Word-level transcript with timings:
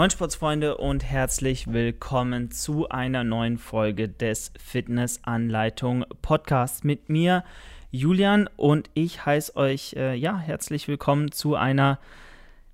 Moin 0.00 0.08
Sportsfreunde 0.08 0.78
und 0.78 1.04
herzlich 1.04 1.74
willkommen 1.74 2.50
zu 2.50 2.88
einer 2.88 3.22
neuen 3.22 3.58
Folge 3.58 4.08
des 4.08 4.50
Fitnessanleitung 4.58 6.06
Podcasts 6.22 6.84
mit 6.84 7.10
mir, 7.10 7.44
Julian, 7.90 8.48
und 8.56 8.88
ich 8.94 9.26
heiße 9.26 9.54
euch 9.56 9.92
äh, 9.98 10.14
ja 10.14 10.38
herzlich 10.38 10.88
willkommen 10.88 11.32
zu 11.32 11.54
einer 11.54 11.98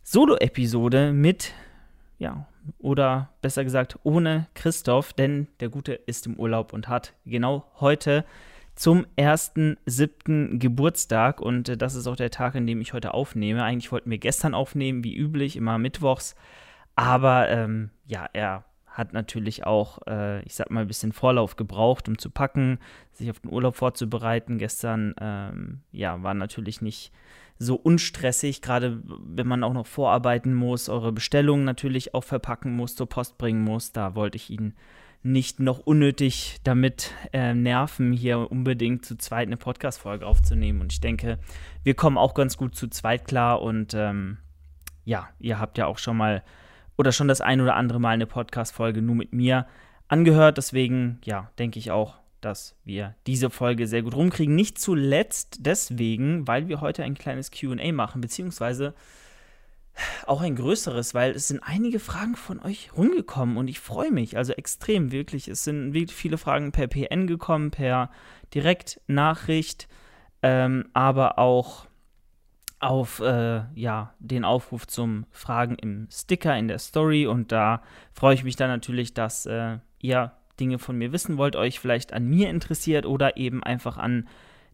Solo-Episode 0.05 1.13
mit, 1.13 1.53
ja, 2.21 2.47
oder 2.79 3.31
besser 3.43 3.65
gesagt 3.65 3.99
ohne 4.05 4.47
Christoph, 4.55 5.13
denn 5.13 5.49
der 5.59 5.69
Gute 5.69 5.95
ist 5.95 6.29
im 6.29 6.39
Urlaub 6.39 6.73
und 6.73 6.87
hat 6.87 7.13
genau 7.25 7.65
heute 7.81 8.25
zum 8.77 9.05
1.7. 9.19 10.61
Geburtstag 10.61 11.41
und 11.41 11.71
äh, 11.71 11.77
das 11.77 11.97
ist 11.97 12.07
auch 12.07 12.15
der 12.15 12.31
Tag, 12.31 12.55
an 12.55 12.69
dem 12.69 12.81
ich 12.81 12.93
heute 12.93 13.15
aufnehme. 13.15 13.65
Eigentlich 13.65 13.91
wollten 13.91 14.13
wir 14.13 14.19
gestern 14.19 14.55
aufnehmen, 14.55 15.03
wie 15.03 15.17
üblich, 15.17 15.57
immer 15.57 15.77
mittwochs. 15.77 16.37
Aber 16.97 17.49
ähm, 17.51 17.91
ja, 18.07 18.27
er 18.33 18.65
hat 18.87 19.13
natürlich 19.13 19.67
auch, 19.67 19.99
äh, 20.07 20.43
ich 20.45 20.55
sag 20.55 20.71
mal, 20.71 20.81
ein 20.81 20.89
bisschen 20.89 21.13
Vorlauf 21.13 21.57
gebraucht, 21.57 22.09
um 22.09 22.19
zu 22.19 22.31
packen, 22.31 22.79
sich 23.13 23.31
auf 23.31 23.41
den 23.41 23.53
Urlaub 23.53 23.77
vorzubereiten. 23.77 24.57
Gestern, 24.57 25.15
ähm, 25.21 25.83
ja, 25.93 26.23
war 26.23 26.33
natürlich 26.33 26.81
nicht 26.81 27.13
so 27.59 27.77
unstressig, 27.77 28.63
gerade 28.63 29.03
wenn 29.05 29.47
man 29.47 29.63
auch 29.63 29.73
noch 29.75 29.87
vorarbeiten 29.87 30.55
muss, 30.55 30.89
eure 30.89 31.13
Bestellungen 31.13 31.65
natürlich 31.65 32.15
auch 32.15 32.25
verpacken 32.25 32.75
muss, 32.75 32.97
zur 32.97 33.09
Post 33.09 33.37
bringen 33.39 33.63
muss. 33.63 33.93
Da 33.93 34.15
wollte 34.15 34.37
ich 34.37 34.51
ihn 34.51 34.75
nicht 35.23 35.61
noch 35.61 35.81
unnötig 35.81 36.61
damit 36.65 37.13
äh, 37.33 37.53
nerven, 37.53 38.13
hier 38.13 38.51
unbedingt 38.51 39.05
zu 39.05 39.19
zweit 39.19 39.49
eine 39.49 39.57
Podcast-Folge 39.57 40.27
aufzunehmen. 40.27 40.81
Und 40.81 40.93
ich 40.93 41.01
denke, 41.01 41.39
wir 41.83 41.95
kommen 41.95 42.17
auch 42.17 42.33
ganz 42.33 42.57
gut 42.57 42.75
zu 42.75 42.89
zweit 42.89 43.27
klar. 43.27 43.61
Und 43.61 43.93
ähm, 43.93 44.39
ja, 45.05 45.29
ihr 45.39 45.59
habt 45.59 45.77
ja 45.77 45.87
auch 45.87 45.99
schon 45.99 46.17
mal 46.17 46.43
oder 46.97 47.13
schon 47.13 47.29
das 47.29 47.41
ein 47.41 47.61
oder 47.61 47.77
andere 47.77 48.01
Mal 48.01 48.11
eine 48.11 48.27
Podcast-Folge 48.27 49.03
nur 49.03 49.15
mit 49.15 49.33
mir 49.33 49.67
angehört. 50.09 50.59
Deswegen, 50.59 51.19
ja, 51.25 51.51
denke 51.59 51.79
ich 51.79 51.91
auch, 51.91 52.17
dass 52.41 52.77
wir 52.85 53.15
diese 53.27 53.51
Folge 53.51 53.87
sehr 53.87 54.03
gut 54.03 54.15
rumkriegen. 54.15 54.55
Nicht 54.55 54.79
zuletzt 54.79 55.59
deswegen, 55.61 56.47
weil 56.47 56.69
wir 56.69 56.81
heute 56.81 57.03
ein 57.05 57.15
kleines 57.15 57.51
QA 57.51 57.93
machen, 57.93 58.21
beziehungsweise 58.21 58.95
auch 60.27 60.43
ein 60.43 60.57
größeres, 60.57 61.15
weil 61.15 61.33
es 61.33 61.49
sind 61.49 61.61
einige 61.63 61.99
Fragen 61.99 62.37
von 62.37 62.61
euch 62.61 62.91
rumgekommen 62.97 63.57
und 63.57 63.69
ich 63.69 63.81
freue 63.81 64.11
mich, 64.11 64.37
also 64.37 64.53
extrem 64.53 65.11
wirklich. 65.11 65.49
Es 65.49 65.65
sind 65.65 65.95
viele 66.11 66.39
Fragen 66.39 66.73
per 66.73 66.87
PN 66.87 67.27
gekommen, 67.27 67.71
per 67.71 68.11
Direktnachricht, 68.55 69.89
ähm, 70.43 70.89
aber 70.93 71.39
auch 71.39 71.87
auf 72.79 73.21
äh, 73.21 73.63
ja, 73.75 74.15
den 74.19 74.45
Aufruf 74.45 74.87
zum 74.87 75.27
Fragen 75.31 75.77
im 75.77 76.09
Sticker 76.11 76.57
in 76.57 76.69
der 76.69 76.79
Story 76.79 77.27
und 77.27 77.53
da 77.53 77.83
freue 78.13 78.35
ich 78.35 78.45
mich 78.45 78.57
dann 78.57 78.69
natürlich, 78.69 79.15
dass 79.15 79.47
äh, 79.47 79.79
ihr 80.01 80.33
Dinge 80.61 80.79
von 80.79 80.97
mir 80.97 81.13
wissen 81.13 81.39
wollt, 81.39 81.57
euch 81.57 81.81
vielleicht 81.81 82.13
an 82.13 82.27
mir 82.27 82.51
interessiert 82.51 83.07
oder 83.07 83.37
eben 83.37 83.63
einfach 83.63 83.97
an 83.97 84.29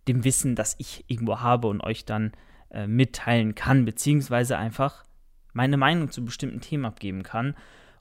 dem 0.08 0.24
Wissen, 0.24 0.56
das 0.56 0.74
ich 0.78 1.04
irgendwo 1.06 1.40
habe 1.40 1.68
und 1.68 1.80
euch 1.80 2.04
dann 2.04 2.32
äh, 2.70 2.86
mitteilen 2.86 3.54
kann, 3.54 3.84
beziehungsweise 3.84 4.58
einfach 4.58 5.04
meine 5.52 5.76
Meinung 5.76 6.10
zu 6.10 6.24
bestimmten 6.24 6.60
Themen 6.60 6.84
abgeben 6.84 7.22
kann. 7.22 7.54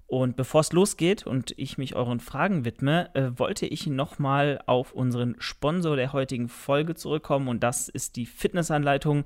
Und 0.08 0.36
bevor 0.36 0.62
es 0.62 0.74
losgeht 0.74 1.26
und 1.26 1.54
ich 1.58 1.78
mich 1.78 1.96
euren 1.96 2.20
Fragen 2.20 2.66
widme, 2.66 3.14
äh, 3.16 3.32
wollte 3.38 3.66
ich 3.66 3.88
nochmal 3.88 4.62
auf 4.66 4.92
unseren 4.94 5.36
Sponsor 5.40 5.96
der 5.96 6.12
heutigen 6.12 6.50
Folge 6.50 6.96
zurückkommen 6.96 7.48
und 7.48 7.64
das 7.64 7.88
ist 7.88 8.18
die 8.18 8.26
Fitnessanleitung. 8.26 9.26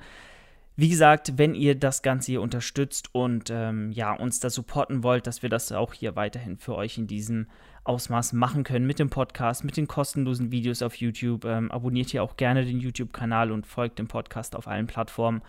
Wie 0.76 0.90
gesagt, 0.90 1.38
wenn 1.38 1.56
ihr 1.56 1.76
das 1.76 2.02
Ganze 2.02 2.34
hier 2.34 2.42
unterstützt 2.42 3.14
und 3.14 3.50
ähm, 3.50 3.92
ja, 3.92 4.14
uns 4.14 4.40
da 4.40 4.50
supporten 4.50 5.04
wollt, 5.04 5.26
dass 5.26 5.42
wir 5.42 5.50
das 5.50 5.72
auch 5.72 5.94
hier 5.94 6.16
weiterhin 6.16 6.58
für 6.58 6.76
euch 6.76 6.98
in 6.98 7.08
diesem 7.08 7.48
Ausmaß 7.86 8.34
machen 8.34 8.64
können 8.64 8.86
mit 8.86 9.00
dem 9.00 9.10
Podcast, 9.10 9.64
mit 9.64 9.78
den 9.78 9.88
kostenlosen 9.88 10.52
Videos 10.52 10.82
auf 10.82 10.96
YouTube. 10.96 11.46
Ähm, 11.46 11.72
abonniert 11.72 12.10
hier 12.10 12.24
auch 12.24 12.36
gerne 12.36 12.66
den 12.66 12.80
YouTube-Kanal 12.80 13.52
und 13.52 13.66
folgt 13.66 14.00
dem 14.00 14.08
Podcast 14.08 14.56
auf 14.56 14.68
allen 14.68 14.88
Plattformen 14.88 15.42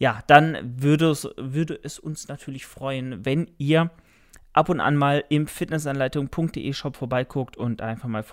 ja, 0.00 0.22
dann 0.26 0.58
würde 0.82 1.10
es, 1.10 1.28
würde 1.36 1.78
es 1.82 1.98
uns 1.98 2.26
natürlich 2.26 2.66
freuen, 2.66 3.24
wenn 3.24 3.50
ihr 3.58 3.90
ab 4.54 4.70
und 4.70 4.80
an 4.80 4.96
mal 4.96 5.22
im 5.28 5.46
fitnessanleitung.de 5.46 6.72
Shop 6.72 6.96
vorbeiguckt 6.96 7.56
und 7.58 7.82
einfach 7.82 8.08
mal 8.08 8.24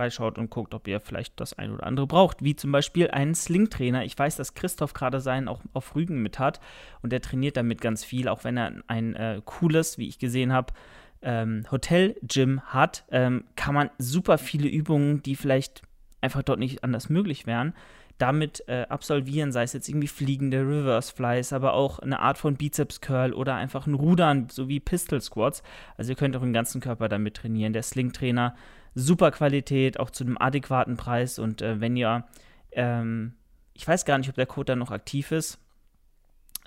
vorbeischaut 0.00 0.38
und 0.38 0.48
guckt, 0.48 0.72
ob 0.72 0.88
ihr 0.88 0.98
vielleicht 0.98 1.38
das 1.40 1.58
ein 1.58 1.72
oder 1.72 1.86
andere 1.86 2.06
braucht, 2.06 2.42
wie 2.42 2.56
zum 2.56 2.72
Beispiel 2.72 3.10
einen 3.10 3.34
Sling-Trainer. 3.34 4.04
Ich 4.04 4.18
weiß, 4.18 4.36
dass 4.36 4.54
Christoph 4.54 4.94
gerade 4.94 5.20
seinen 5.20 5.46
auch 5.46 5.60
auf 5.74 5.94
Rügen 5.94 6.22
mit 6.22 6.38
hat 6.38 6.58
und 7.02 7.12
er 7.12 7.20
trainiert 7.20 7.58
damit 7.58 7.82
ganz 7.82 8.02
viel, 8.02 8.28
auch 8.28 8.44
wenn 8.44 8.56
er 8.56 8.72
ein 8.86 9.14
äh, 9.14 9.42
cooles, 9.44 9.98
wie 9.98 10.08
ich 10.08 10.18
gesehen 10.18 10.52
habe, 10.54 10.72
ähm, 11.20 11.66
Hotel-Gym 11.70 12.62
hat, 12.62 13.04
ähm, 13.10 13.44
kann 13.56 13.74
man 13.74 13.90
super 13.98 14.38
viele 14.38 14.68
Übungen, 14.68 15.22
die 15.22 15.36
vielleicht 15.36 15.82
einfach 16.22 16.42
dort 16.42 16.58
nicht 16.58 16.82
anders 16.82 17.10
möglich 17.10 17.46
wären, 17.46 17.74
damit 18.16 18.64
äh, 18.68 18.86
absolvieren, 18.88 19.52
sei 19.52 19.64
es 19.64 19.74
jetzt 19.74 19.88
irgendwie 19.88 20.08
fliegende 20.08 20.60
Reverse 20.60 21.12
Flies, 21.14 21.52
aber 21.52 21.74
auch 21.74 21.98
eine 21.98 22.20
Art 22.20 22.38
von 22.38 22.56
Bizeps 22.56 23.02
Curl 23.02 23.34
oder 23.34 23.54
einfach 23.56 23.86
ein 23.86 23.94
Rudern 23.94 24.48
sowie 24.48 24.80
Pistol 24.80 25.20
Squats. 25.20 25.62
Also 25.98 26.12
ihr 26.12 26.16
könnt 26.16 26.36
auch 26.36 26.42
den 26.42 26.54
ganzen 26.54 26.80
Körper 26.80 27.10
damit 27.10 27.36
trainieren. 27.36 27.74
Der 27.74 27.82
Sling 27.82 28.12
Trainer, 28.12 28.54
super 28.94 29.30
Qualität, 29.30 29.98
auch 30.00 30.10
zu 30.10 30.24
einem 30.24 30.38
adäquaten 30.38 30.96
Preis 30.96 31.38
und 31.38 31.62
äh, 31.62 31.80
wenn 31.80 31.96
ihr, 31.96 32.24
ähm, 32.72 33.34
ich 33.74 33.86
weiß 33.86 34.04
gar 34.04 34.18
nicht, 34.18 34.28
ob 34.28 34.34
der 34.34 34.46
Code 34.46 34.66
dann 34.66 34.78
noch 34.78 34.90
aktiv 34.90 35.32
ist, 35.32 35.58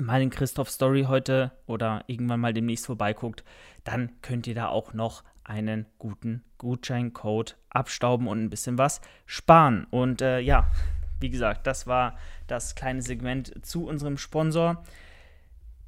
mal 0.02 0.22
in 0.22 0.30
Christoph 0.30 0.70
Story 0.70 1.06
heute 1.08 1.52
oder 1.66 2.04
irgendwann 2.08 2.40
mal 2.40 2.54
demnächst 2.54 2.86
vorbeiguckt, 2.86 3.44
dann 3.84 4.12
könnt 4.22 4.48
ihr 4.48 4.56
da 4.56 4.68
auch 4.68 4.94
noch 4.94 5.24
einen 5.44 5.86
guten 6.00 6.44
Gutscheincode 6.58 7.58
abstauben 7.70 8.28
und 8.28 8.42
ein 8.42 8.50
bisschen 8.50 8.78
was 8.78 9.02
sparen. 9.26 9.86
Und 9.90 10.22
äh, 10.22 10.40
ja, 10.40 10.72
wie 11.20 11.30
gesagt, 11.30 11.68
das 11.68 11.86
war 11.86 12.18
das 12.48 12.76
kleine 12.76 13.02
Segment 13.02 13.66
zu 13.66 13.86
unserem 13.86 14.18
Sponsor. 14.18 14.84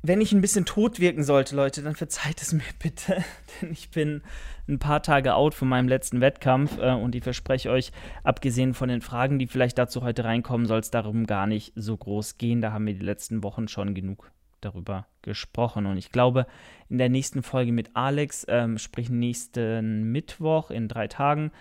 Wenn 0.08 0.22
ich 0.22 0.34
ein 0.34 0.42
bisschen 0.42 0.66
tot 0.66 1.00
wirken 1.00 1.24
sollte, 1.24 1.56
Leute, 1.56 1.82
dann 1.82 1.96
verzeiht 1.96 2.40
es 2.40 2.54
mir 2.54 2.62
bitte, 2.78 3.24
denn 3.62 3.72
ich 3.72 3.90
bin 3.90 4.22
ein 4.68 4.78
paar 4.78 5.02
Tage 5.02 5.34
out 5.34 5.56
von 5.56 5.68
meinem 5.68 5.88
letzten 5.88 6.22
Wettkampf 6.22 6.78
äh, 6.78 6.94
und 6.94 7.16
ich 7.16 7.24
verspreche 7.24 7.72
euch, 7.72 7.92
abgesehen 8.24 8.76
von 8.76 8.88
den 8.88 9.02
Fragen, 9.02 9.40
die 9.40 9.48
vielleicht 9.48 9.80
dazu 9.80 10.04
heute 10.04 10.24
reinkommen, 10.24 10.68
soll 10.68 10.80
es 10.80 10.92
darum 10.92 11.26
gar 11.26 11.48
nicht 11.48 11.74
so 11.76 11.98
groß 11.98 12.38
gehen. 12.38 12.62
Da 12.62 12.72
haben 12.72 12.86
wir 12.86 12.94
die 12.94 13.06
letzten 13.06 13.42
Wochen 13.42 13.68
schon 13.68 13.96
genug 13.96 14.32
darüber 14.62 15.08
gesprochen. 15.24 15.88
Und 15.88 15.98
ich 15.98 16.12
glaube, 16.12 16.46
in 16.88 17.00
der 17.00 17.10
nächsten 17.10 17.42
Folge 17.42 17.72
mit 17.72 17.96
Alex, 17.96 18.46
ähm, 18.48 18.78
sprich 18.78 19.10
nächsten 19.10 20.12
Mittwoch 20.12 20.70
in 20.70 20.88
drei 20.88 21.08
Tagen, 21.08 21.52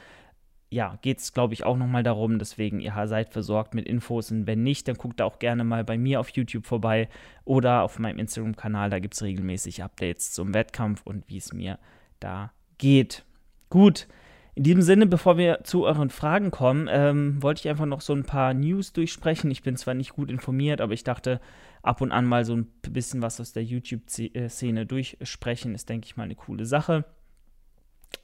ja, 0.74 0.98
geht 1.02 1.20
es, 1.20 1.32
glaube 1.32 1.54
ich, 1.54 1.64
auch 1.64 1.76
nochmal 1.76 2.02
darum. 2.02 2.40
Deswegen, 2.40 2.80
ihr 2.80 2.94
seid 3.06 3.32
versorgt 3.32 3.74
mit 3.74 3.86
Infos. 3.86 4.32
Und 4.32 4.48
wenn 4.48 4.64
nicht, 4.64 4.88
dann 4.88 4.96
guckt 4.96 5.22
auch 5.22 5.38
gerne 5.38 5.62
mal 5.62 5.84
bei 5.84 5.96
mir 5.96 6.18
auf 6.18 6.30
YouTube 6.30 6.66
vorbei 6.66 7.08
oder 7.44 7.82
auf 7.82 8.00
meinem 8.00 8.18
Instagram-Kanal. 8.18 8.90
Da 8.90 8.98
gibt 8.98 9.14
es 9.14 9.22
regelmäßig 9.22 9.84
Updates 9.84 10.32
zum 10.32 10.52
Wettkampf 10.52 11.02
und 11.04 11.28
wie 11.28 11.36
es 11.36 11.52
mir 11.52 11.78
da 12.18 12.52
geht. 12.78 13.24
Gut. 13.70 14.08
In 14.56 14.64
diesem 14.64 14.82
Sinne, 14.82 15.06
bevor 15.06 15.38
wir 15.38 15.60
zu 15.62 15.84
euren 15.84 16.10
Fragen 16.10 16.50
kommen, 16.50 16.88
ähm, 16.91 17.41
wollte 17.41 17.60
ich 17.60 17.68
einfach 17.68 17.86
noch 17.86 18.00
so 18.00 18.12
ein 18.12 18.24
paar 18.24 18.52
News 18.52 18.92
durchsprechen. 18.92 19.52
Ich 19.52 19.62
bin 19.62 19.76
zwar 19.76 19.94
nicht 19.94 20.14
gut 20.14 20.28
informiert, 20.28 20.80
aber 20.80 20.92
ich 20.92 21.04
dachte, 21.04 21.41
ab 21.82 22.00
und 22.00 22.10
an 22.10 22.24
mal 22.24 22.44
so 22.44 22.56
ein 22.56 22.66
bisschen 22.82 23.22
was 23.22 23.41
aus 23.41 23.52
der 23.52 23.64
YouTube-Szene 23.64 24.86
durchsprechen, 24.86 25.74
ist, 25.74 25.88
denke 25.88 26.06
ich 26.06 26.16
mal, 26.16 26.24
eine 26.24 26.34
coole 26.34 26.66
Sache. 26.66 27.04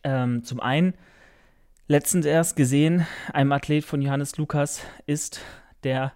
Ähm, 0.03 0.43
zum 0.43 0.61
einen 0.61 0.95
letztens 1.91 2.25
erst 2.25 2.55
gesehen, 2.55 3.05
einem 3.33 3.51
Athlet 3.51 3.85
von 3.85 4.01
Johannes 4.01 4.37
Lukas 4.37 4.81
ist 5.07 5.41
der 5.83 6.13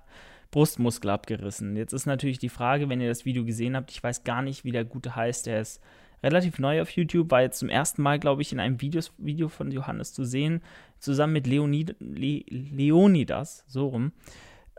Brustmuskel 0.52 1.10
abgerissen. 1.10 1.74
Jetzt 1.74 1.92
ist 1.92 2.06
natürlich 2.06 2.38
die 2.38 2.48
Frage, 2.48 2.88
wenn 2.88 3.00
ihr 3.00 3.08
das 3.08 3.24
Video 3.24 3.44
gesehen 3.44 3.74
habt, 3.74 3.90
ich 3.90 4.00
weiß 4.00 4.22
gar 4.22 4.40
nicht, 4.40 4.64
wie 4.64 4.70
der 4.70 4.84
Gute 4.84 5.16
heißt, 5.16 5.46
der 5.46 5.60
ist 5.60 5.82
relativ 6.22 6.60
neu 6.60 6.80
auf 6.80 6.90
YouTube, 6.90 7.32
war 7.32 7.42
jetzt 7.42 7.58
zum 7.58 7.68
ersten 7.68 8.02
Mal, 8.02 8.20
glaube 8.20 8.40
ich, 8.40 8.52
in 8.52 8.60
einem 8.60 8.80
Videos, 8.80 9.12
Video 9.18 9.48
von 9.48 9.72
Johannes 9.72 10.12
zu 10.12 10.22
sehen, 10.22 10.62
zusammen 11.00 11.32
mit 11.32 11.48
Leonid, 11.48 11.96
Le, 11.98 12.44
Leonidas, 12.48 13.64
so 13.66 13.88
rum. 13.88 14.12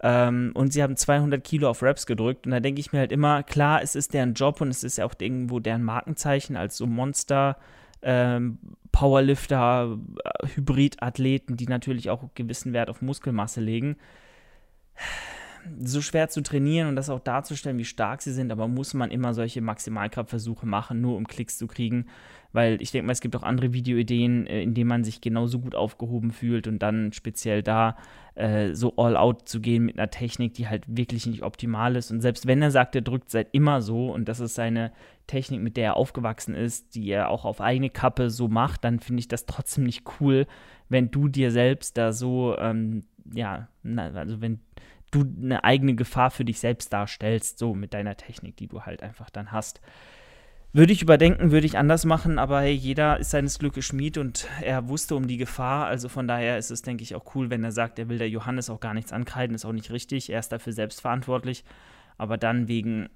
Ähm, 0.02 0.52
und 0.54 0.72
sie 0.72 0.82
haben 0.82 0.96
200 0.96 1.44
Kilo 1.44 1.70
auf 1.70 1.84
Raps 1.84 2.06
gedrückt. 2.06 2.46
Und 2.46 2.54
da 2.54 2.62
denke 2.62 2.80
ich 2.80 2.94
mir 2.94 3.00
halt 3.00 3.12
immer, 3.12 3.44
klar, 3.44 3.82
es 3.82 3.96
ist 3.96 4.14
deren 4.14 4.34
Job 4.34 4.62
und 4.62 4.70
es 4.70 4.86
ist 4.86 4.98
ja 4.98 5.04
auch 5.04 5.16
irgendwo 5.20 5.60
deren 5.60 5.84
Markenzeichen 5.84 6.56
als 6.56 6.78
so 6.78 6.88
Monster, 6.88 7.58
ähm, 8.06 8.60
Powerlifter, 8.92 9.98
äh, 10.24 10.48
Hybridathleten, 10.56 11.58
die 11.58 11.66
natürlich 11.66 12.10
auch 12.10 12.30
gewissen 12.36 12.72
Wert 12.72 12.90
auf 12.90 13.02
Muskelmasse 13.02 13.60
legen. 13.60 13.98
So 15.80 16.02
schwer 16.02 16.30
zu 16.30 16.42
trainieren 16.42 16.88
und 16.88 16.96
das 16.96 17.10
auch 17.10 17.20
darzustellen, 17.20 17.80
wie 17.80 17.86
stark 17.86 18.22
sie 18.22 18.32
sind, 18.32 18.52
aber 18.52 18.68
muss 18.68 18.94
man 18.94 19.10
immer 19.10 19.34
solche 19.34 19.62
Maximalkraftversuche 19.62 20.68
machen, 20.68 21.02
nur 21.02 21.18
um 21.18 21.28
Klicks 21.28 21.58
zu 21.58 21.66
kriegen, 21.66 22.06
weil 22.56 22.82
ich 22.82 22.92
denke 22.92 23.08
mal, 23.08 23.12
es 23.12 23.22
gibt 23.22 23.36
auch 23.36 23.44
andere 23.44 23.74
Videoideen, 23.74 24.48
äh, 24.48 24.62
in 24.62 24.74
denen 24.74 24.88
man 24.88 25.04
sich 25.04 25.22
genauso 25.22 25.60
gut 25.60 25.76
aufgehoben 25.76 26.32
fühlt 26.32 26.68
und 26.68 26.80
dann 26.80 27.14
speziell 27.14 27.62
da 27.62 27.98
äh, 28.36 28.74
so 28.74 28.96
all 28.98 29.18
out 29.18 29.48
zu 29.48 29.62
gehen 29.62 29.86
mit 29.86 30.00
einer 30.00 30.10
Technik, 30.10 30.54
die 30.54 30.68
halt 30.68 30.84
wirklich 30.88 31.26
nicht 31.26 31.44
optimal 31.44 31.96
ist. 31.96 32.12
Und 32.12 32.22
selbst 32.22 32.48
wenn 32.48 32.62
er 32.62 32.72
sagt, 32.72 32.96
er 32.96 33.02
drückt 33.02 33.30
seit 33.30 33.54
immer 33.54 33.82
so 33.82 34.12
und 34.12 34.28
das 34.28 34.40
ist 34.40 34.56
seine 34.56 34.92
Technik, 35.28 35.62
mit 35.62 35.78
der 35.78 35.86
er 35.86 35.98
aufgewachsen 35.98 36.56
ist, 36.56 36.96
die 36.96 37.10
er 37.10 37.30
auch 37.30 37.46
auf 37.46 37.62
eigene 37.62 37.90
Kappe 37.90 38.30
so 38.30 38.48
macht, 38.48 38.84
dann 38.84 39.00
finde 39.00 39.20
ich 39.20 39.28
das 39.28 39.46
trotzdem 39.46 39.84
nicht 39.84 40.04
cool, 40.20 40.48
wenn 40.90 41.12
du 41.12 41.28
dir 41.28 41.52
selbst 41.52 41.98
da 41.98 42.12
so, 42.12 42.58
ähm, 42.58 43.04
ja, 43.34 43.68
na, 43.84 44.12
also 44.12 44.42
wenn 44.42 44.60
du 45.12 45.24
eine 45.42 45.64
eigene 45.64 45.96
Gefahr 45.96 46.32
für 46.32 46.46
dich 46.46 46.60
selbst 46.60 46.92
darstellst, 46.92 47.58
so 47.58 47.74
mit 47.74 47.94
deiner 47.94 48.18
Technik, 48.18 48.58
die 48.58 48.68
du 48.68 48.82
halt 48.82 49.02
einfach 49.02 49.30
dann 49.30 49.52
hast. 49.52 49.82
Würde 50.76 50.92
ich 50.92 51.02
überdenken, 51.02 51.52
würde 51.52 51.66
ich 51.66 51.78
anders 51.78 52.04
machen, 52.04 52.38
aber 52.38 52.60
hey, 52.60 52.74
jeder 52.74 53.18
ist 53.18 53.30
seines 53.30 53.60
Glückes 53.60 53.86
Schmied 53.86 54.18
und 54.18 54.50
er 54.62 54.90
wusste 54.90 55.16
um 55.16 55.26
die 55.26 55.38
Gefahr. 55.38 55.86
Also 55.86 56.10
von 56.10 56.28
daher 56.28 56.58
ist 56.58 56.70
es, 56.70 56.82
denke 56.82 57.02
ich, 57.02 57.16
auch 57.16 57.34
cool, 57.34 57.50
wenn 57.50 57.64
er 57.64 57.72
sagt, 57.72 57.98
er 57.98 58.10
will 58.10 58.18
der 58.18 58.28
Johannes 58.28 58.70
auch 58.70 58.82
gar 58.82 58.94
nichts 58.94 59.14
ankreiden, 59.14 59.56
ist 59.56 59.64
auch 59.64 59.72
nicht 59.72 59.90
richtig. 59.90 60.30
Er 60.30 60.42
ist 60.42 60.52
dafür 60.52 60.74
selbst 60.74 61.00
verantwortlich. 61.00 61.64
Aber 62.18 62.38
dann 62.38 62.68
wegen 62.68 63.08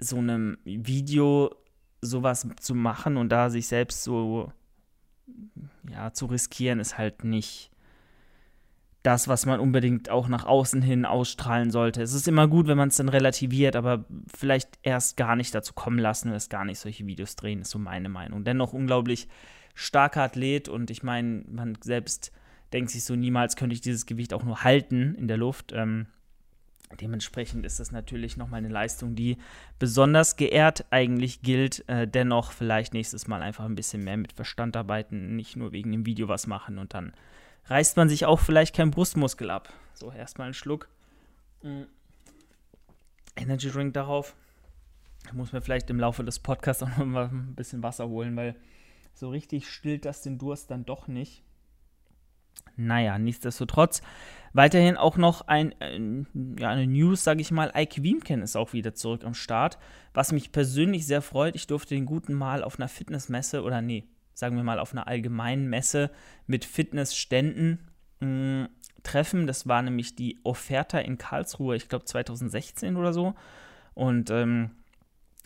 so 0.00 0.16
einem 0.16 0.58
Video 0.64 1.54
sowas 2.02 2.48
zu 2.58 2.74
machen 2.74 3.16
und 3.16 3.28
da 3.28 3.48
sich 3.48 3.68
selbst 3.68 4.02
so 4.02 4.52
ja, 5.88 6.12
zu 6.12 6.26
riskieren, 6.26 6.80
ist 6.80 6.98
halt 6.98 7.22
nicht, 7.22 7.70
das, 9.02 9.28
was 9.28 9.46
man 9.46 9.60
unbedingt 9.60 10.10
auch 10.10 10.28
nach 10.28 10.44
außen 10.44 10.82
hin 10.82 11.04
ausstrahlen 11.04 11.70
sollte. 11.70 12.02
Es 12.02 12.12
ist 12.12 12.26
immer 12.26 12.48
gut, 12.48 12.66
wenn 12.66 12.76
man 12.76 12.88
es 12.88 12.96
dann 12.96 13.08
relativiert, 13.08 13.76
aber 13.76 14.04
vielleicht 14.34 14.78
erst 14.82 15.16
gar 15.16 15.36
nicht 15.36 15.54
dazu 15.54 15.72
kommen 15.72 15.98
lassen, 15.98 16.32
erst 16.32 16.50
gar 16.50 16.64
nicht 16.64 16.80
solche 16.80 17.06
Videos 17.06 17.36
drehen, 17.36 17.60
ist 17.60 17.70
so 17.70 17.78
meine 17.78 18.08
Meinung. 18.08 18.44
Dennoch 18.44 18.72
unglaublich 18.72 19.28
starker 19.74 20.22
Athlet 20.22 20.68
und 20.68 20.90
ich 20.90 21.02
meine, 21.02 21.44
man 21.48 21.78
selbst 21.80 22.32
denkt 22.72 22.90
sich 22.90 23.04
so, 23.04 23.14
niemals 23.14 23.54
könnte 23.56 23.74
ich 23.74 23.80
dieses 23.80 24.06
Gewicht 24.06 24.34
auch 24.34 24.42
nur 24.42 24.64
halten 24.64 25.14
in 25.14 25.28
der 25.28 25.36
Luft. 25.36 25.72
Ähm, 25.72 26.06
dementsprechend 27.00 27.64
ist 27.64 27.78
das 27.78 27.92
natürlich 27.92 28.36
nochmal 28.36 28.58
eine 28.58 28.68
Leistung, 28.68 29.14
die 29.14 29.36
besonders 29.78 30.36
geehrt 30.36 30.86
eigentlich 30.90 31.42
gilt. 31.42 31.88
Äh, 31.88 32.08
dennoch 32.08 32.50
vielleicht 32.50 32.94
nächstes 32.94 33.28
Mal 33.28 33.42
einfach 33.42 33.64
ein 33.64 33.76
bisschen 33.76 34.02
mehr 34.02 34.16
mit 34.16 34.32
Verstand 34.32 34.76
arbeiten, 34.76 35.36
nicht 35.36 35.56
nur 35.56 35.72
wegen 35.72 35.92
dem 35.92 36.04
Video 36.04 36.26
was 36.28 36.48
machen 36.48 36.78
und 36.78 36.94
dann 36.94 37.12
reißt 37.68 37.96
man 37.96 38.08
sich 38.08 38.26
auch 38.26 38.40
vielleicht 38.40 38.74
keinen 38.74 38.90
Brustmuskel 38.90 39.50
ab. 39.50 39.72
So, 39.94 40.10
erstmal 40.12 40.46
einen 40.46 40.54
Schluck. 40.54 40.88
Mm. 41.62 41.82
Energy 43.36 43.70
Drink 43.70 43.94
darauf. 43.94 44.34
Ich 45.26 45.32
muss 45.32 45.52
mir 45.52 45.60
vielleicht 45.60 45.90
im 45.90 46.00
Laufe 46.00 46.24
des 46.24 46.38
Podcasts 46.38 46.82
auch 46.82 46.96
noch 46.96 47.04
mal 47.04 47.28
ein 47.28 47.54
bisschen 47.54 47.82
Wasser 47.82 48.08
holen, 48.08 48.36
weil 48.36 48.56
so 49.14 49.28
richtig 49.28 49.68
stillt 49.68 50.04
das 50.04 50.22
den 50.22 50.38
Durst 50.38 50.70
dann 50.70 50.84
doch 50.84 51.08
nicht. 51.08 51.42
Naja, 52.76 53.18
nichtsdestotrotz. 53.18 54.02
Weiterhin 54.52 54.96
auch 54.96 55.16
noch 55.16 55.42
ein, 55.42 55.78
äh, 55.80 55.98
ja, 56.58 56.70
eine 56.70 56.86
News, 56.86 57.24
sage 57.24 57.40
ich 57.40 57.50
mal. 57.50 57.72
Ike 57.76 58.02
Wiemken 58.02 58.42
ist 58.42 58.56
auch 58.56 58.72
wieder 58.72 58.94
zurück 58.94 59.24
am 59.24 59.34
Start. 59.34 59.78
Was 60.14 60.32
mich 60.32 60.52
persönlich 60.52 61.06
sehr 61.06 61.22
freut. 61.22 61.56
Ich 61.56 61.66
durfte 61.66 61.94
den 61.94 62.06
guten 62.06 62.34
Mal 62.34 62.62
auf 62.62 62.78
einer 62.78 62.88
Fitnessmesse 62.88 63.62
oder 63.62 63.82
nee, 63.82 64.04
sagen 64.38 64.56
wir 64.56 64.62
mal, 64.62 64.78
auf 64.78 64.92
einer 64.92 65.08
allgemeinen 65.08 65.68
Messe 65.68 66.12
mit 66.46 66.64
Fitnessständen 66.64 67.80
mh, 68.20 68.28
mm, 68.28 68.68
treffen. 69.02 69.48
Das 69.48 69.66
war 69.66 69.82
nämlich 69.82 70.14
die 70.14 70.38
Offerta 70.44 70.98
in 70.98 71.18
Karlsruhe, 71.18 71.74
ich 71.74 71.88
glaube 71.88 72.04
2016 72.04 72.96
oder 72.96 73.12
so. 73.12 73.34
Und 73.94 74.30
ähm, 74.30 74.70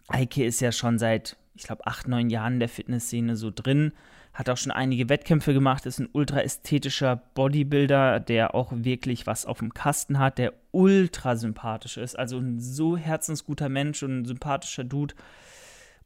Eike 0.09 0.44
ist 0.44 0.61
ja 0.61 0.73
schon 0.73 0.99
seit, 0.99 1.39
ich 1.55 1.62
glaube, 1.62 1.87
acht, 1.87 2.06
neun 2.06 2.29
Jahren 2.29 2.55
in 2.55 2.61
der 2.61 2.69
Fitnessszene 2.69 3.35
so 3.37 3.50
drin. 3.50 3.93
Hat 4.35 4.50
auch 4.50 4.59
schon 4.59 4.73
einige 4.73 5.09
Wettkämpfe 5.09 5.55
gemacht, 5.55 5.87
ist 5.87 5.99
ein 5.99 6.09
ultra 6.12 6.43
ästhetischer 6.43 7.17
Bodybuilder, 7.35 8.21
der 8.21 8.55
auch 8.55 8.73
wirklich 8.75 9.27
was 9.27 9.47
auf 9.47 9.61
dem 9.61 9.73
Kasten 9.73 10.19
hat, 10.19 10.37
der 10.37 10.53
ultra 10.71 11.37
sympathisch 11.37 11.97
ist. 11.97 12.19
Also 12.19 12.38
ein 12.38 12.61
so 12.61 12.99
herzensguter 12.99 13.71
Mensch 13.71 14.03
und 14.03 14.21
ein 14.21 14.25
sympathischer 14.27 14.85
Dude 14.85 15.15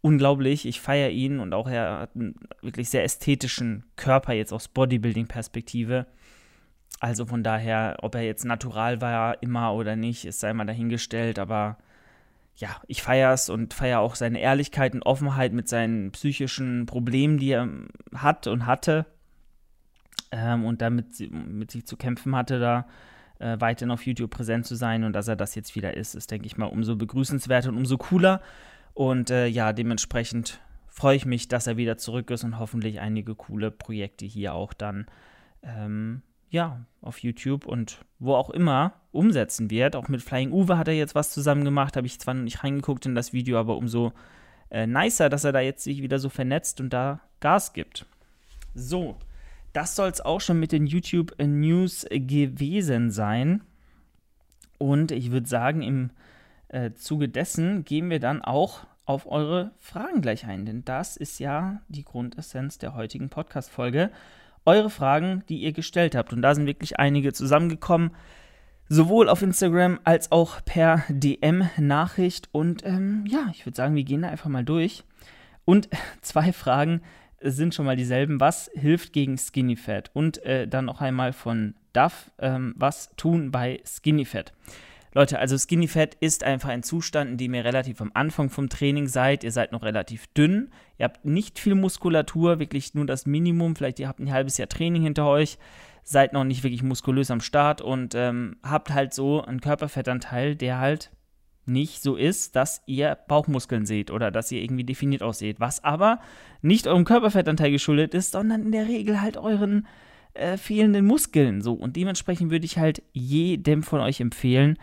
unglaublich. 0.06 0.66
Ich 0.66 0.80
feiere 0.80 1.10
ihn 1.10 1.40
und 1.40 1.52
auch 1.52 1.68
er 1.68 1.98
hat 1.98 2.10
einen 2.14 2.36
wirklich 2.62 2.88
sehr 2.88 3.02
ästhetischen 3.02 3.84
Körper 3.96 4.32
jetzt 4.32 4.52
aus 4.52 4.68
Bodybuilding-Perspektive. 4.68 6.06
Also 7.00 7.26
von 7.26 7.42
daher, 7.42 7.96
ob 8.02 8.14
er 8.14 8.22
jetzt 8.22 8.44
natural 8.44 9.00
war 9.00 9.42
immer 9.42 9.74
oder 9.74 9.96
nicht, 9.96 10.24
ist 10.24 10.38
sei 10.38 10.52
mal 10.52 10.64
dahingestellt, 10.64 11.40
aber 11.40 11.76
ja, 12.54 12.68
ich 12.86 13.02
feiere 13.02 13.32
es 13.32 13.50
und 13.50 13.74
feiere 13.74 13.98
auch 13.98 14.14
seine 14.14 14.40
Ehrlichkeit 14.40 14.94
und 14.94 15.02
Offenheit 15.02 15.52
mit 15.52 15.68
seinen 15.68 16.12
psychischen 16.12 16.86
Problemen, 16.86 17.38
die 17.38 17.50
er 17.50 17.68
hat 18.14 18.46
und 18.46 18.64
hatte 18.64 19.06
ähm, 20.30 20.64
und 20.64 20.80
damit 20.82 21.20
mit 21.32 21.72
sich 21.72 21.84
zu 21.84 21.96
kämpfen 21.96 22.36
hatte, 22.36 22.60
da 22.60 22.86
äh, 23.40 23.56
weiterhin 23.58 23.90
auf 23.90 24.06
YouTube 24.06 24.30
präsent 24.30 24.66
zu 24.66 24.76
sein 24.76 25.02
und 25.02 25.12
dass 25.12 25.26
er 25.26 25.36
das 25.36 25.56
jetzt 25.56 25.74
wieder 25.74 25.96
ist, 25.96 26.14
ist, 26.14 26.30
denke 26.30 26.46
ich 26.46 26.56
mal, 26.56 26.66
umso 26.66 26.94
begrüßenswerter 26.94 27.70
und 27.70 27.76
umso 27.76 27.98
cooler. 27.98 28.40
Und 28.96 29.30
äh, 29.30 29.46
ja, 29.46 29.74
dementsprechend 29.74 30.58
freue 30.88 31.16
ich 31.16 31.26
mich, 31.26 31.48
dass 31.48 31.66
er 31.66 31.76
wieder 31.76 31.98
zurück 31.98 32.30
ist 32.30 32.44
und 32.44 32.58
hoffentlich 32.58 32.98
einige 32.98 33.34
coole 33.34 33.70
Projekte 33.70 34.24
hier 34.24 34.54
auch 34.54 34.72
dann 34.72 35.04
ähm, 35.62 36.22
ja, 36.48 36.80
auf 37.02 37.18
YouTube 37.18 37.66
und 37.66 37.98
wo 38.18 38.34
auch 38.34 38.48
immer 38.48 38.94
umsetzen 39.12 39.70
wird. 39.70 39.96
Auch 39.96 40.08
mit 40.08 40.22
Flying 40.22 40.50
Uwe 40.50 40.78
hat 40.78 40.88
er 40.88 40.94
jetzt 40.94 41.14
was 41.14 41.30
zusammen 41.30 41.62
gemacht, 41.62 41.94
habe 41.94 42.06
ich 42.06 42.18
zwar 42.18 42.32
noch 42.32 42.44
nicht 42.44 42.64
reingeguckt 42.64 43.04
in 43.04 43.14
das 43.14 43.34
Video, 43.34 43.58
aber 43.58 43.76
umso 43.76 44.14
äh, 44.70 44.86
nicer, 44.86 45.28
dass 45.28 45.44
er 45.44 45.52
da 45.52 45.60
jetzt 45.60 45.84
sich 45.84 46.00
wieder 46.00 46.18
so 46.18 46.30
vernetzt 46.30 46.80
und 46.80 46.94
da 46.94 47.20
Gas 47.40 47.74
gibt. 47.74 48.06
So, 48.72 49.18
das 49.74 49.94
soll 49.94 50.08
es 50.08 50.22
auch 50.22 50.40
schon 50.40 50.58
mit 50.58 50.72
den 50.72 50.86
YouTube 50.86 51.34
News 51.38 52.06
gewesen 52.10 53.10
sein. 53.10 53.60
Und 54.78 55.10
ich 55.10 55.32
würde 55.32 55.46
sagen, 55.46 55.82
im 55.82 56.12
äh, 56.68 56.92
Zuge 56.94 57.28
dessen 57.28 57.84
gehen 57.84 58.10
wir 58.10 58.20
dann 58.20 58.42
auch 58.42 58.86
auf 59.04 59.30
eure 59.30 59.70
Fragen 59.78 60.20
gleich 60.20 60.46
ein, 60.46 60.66
denn 60.66 60.84
das 60.84 61.16
ist 61.16 61.38
ja 61.38 61.80
die 61.88 62.04
Grundessenz 62.04 62.78
der 62.78 62.94
heutigen 62.94 63.28
Podcast-Folge. 63.28 64.10
Eure 64.64 64.90
Fragen, 64.90 65.44
die 65.48 65.58
ihr 65.58 65.72
gestellt 65.72 66.16
habt. 66.16 66.32
Und 66.32 66.42
da 66.42 66.54
sind 66.54 66.66
wirklich 66.66 66.98
einige 66.98 67.32
zusammengekommen, 67.32 68.10
sowohl 68.88 69.28
auf 69.28 69.42
Instagram 69.42 70.00
als 70.02 70.32
auch 70.32 70.64
per 70.64 71.04
DM-Nachricht. 71.08 72.48
Und 72.50 72.84
ähm, 72.84 73.24
ja, 73.28 73.46
ich 73.52 73.64
würde 73.64 73.76
sagen, 73.76 73.94
wir 73.94 74.02
gehen 74.02 74.22
da 74.22 74.28
einfach 74.28 74.50
mal 74.50 74.64
durch. 74.64 75.04
Und 75.64 75.88
zwei 76.20 76.52
Fragen 76.52 77.00
sind 77.40 77.76
schon 77.76 77.86
mal 77.86 77.96
dieselben. 77.96 78.40
Was 78.40 78.68
hilft 78.74 79.12
gegen 79.12 79.38
Skinny 79.38 79.76
Fat? 79.76 80.10
Und 80.14 80.42
äh, 80.44 80.66
dann 80.66 80.86
noch 80.86 81.00
einmal 81.00 81.32
von 81.32 81.74
Duff, 81.92 82.32
ähm, 82.38 82.74
was 82.76 83.14
tun 83.16 83.52
bei 83.52 83.80
Skinny 83.84 84.24
Fat? 84.24 84.52
Leute, 85.14 85.38
also 85.38 85.56
Skinny 85.56 85.88
Fat 85.88 86.14
ist 86.20 86.44
einfach 86.44 86.68
ein 86.68 86.82
Zustand, 86.82 87.30
in 87.30 87.36
dem 87.38 87.54
ihr 87.54 87.64
relativ 87.64 88.00
am 88.00 88.10
Anfang 88.14 88.50
vom 88.50 88.68
Training 88.68 89.06
seid. 89.06 89.44
Ihr 89.44 89.52
seid 89.52 89.72
noch 89.72 89.82
relativ 89.82 90.26
dünn. 90.28 90.70
Ihr 90.98 91.04
habt 91.04 91.24
nicht 91.24 91.58
viel 91.58 91.74
Muskulatur, 91.74 92.58
wirklich 92.58 92.94
nur 92.94 93.06
das 93.06 93.26
Minimum. 93.26 93.76
Vielleicht 93.76 93.98
ihr 93.98 94.08
habt 94.08 94.20
ein 94.20 94.32
halbes 94.32 94.58
Jahr 94.58 94.68
Training 94.68 95.02
hinter 95.02 95.26
euch, 95.26 95.58
seid 96.02 96.32
noch 96.32 96.44
nicht 96.44 96.62
wirklich 96.62 96.82
muskulös 96.82 97.30
am 97.30 97.40
Start 97.40 97.80
und 97.80 98.14
ähm, 98.14 98.56
habt 98.62 98.92
halt 98.92 99.14
so 99.14 99.42
einen 99.42 99.60
Körperfettanteil, 99.60 100.54
der 100.54 100.78
halt 100.78 101.10
nicht 101.66 102.02
so 102.02 102.14
ist, 102.14 102.54
dass 102.54 102.82
ihr 102.86 103.16
Bauchmuskeln 103.26 103.86
seht 103.86 104.10
oder 104.10 104.30
dass 104.30 104.52
ihr 104.52 104.62
irgendwie 104.62 104.84
definiert 104.84 105.22
ausseht. 105.22 105.60
Was 105.60 105.82
aber 105.82 106.20
nicht 106.62 106.86
eurem 106.86 107.04
Körperfettanteil 107.04 107.70
geschuldet 107.70 108.14
ist, 108.14 108.32
sondern 108.32 108.62
in 108.62 108.72
der 108.72 108.86
Regel 108.86 109.20
halt 109.20 109.36
euren 109.36 109.86
äh, 110.38 110.56
fehlenden 110.56 111.06
Muskeln. 111.06 111.60
So, 111.62 111.72
und 111.74 111.96
dementsprechend 111.96 112.50
würde 112.50 112.66
ich 112.66 112.78
halt 112.78 113.02
jedem 113.12 113.82
von 113.82 114.00
euch 114.00 114.20
empfehlen, 114.20 114.78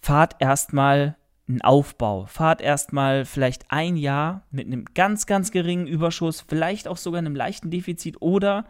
fahrt 0.00 0.36
erstmal 0.40 1.16
einen 1.48 1.62
Aufbau. 1.62 2.26
Fahrt 2.26 2.60
erstmal 2.60 3.24
vielleicht 3.24 3.70
ein 3.70 3.96
Jahr 3.96 4.42
mit 4.50 4.66
einem 4.66 4.84
ganz, 4.94 5.26
ganz 5.26 5.50
geringen 5.50 5.86
Überschuss, 5.86 6.44
vielleicht 6.46 6.88
auch 6.88 6.96
sogar 6.96 7.18
einem 7.18 7.36
leichten 7.36 7.70
Defizit 7.70 8.20
oder 8.20 8.66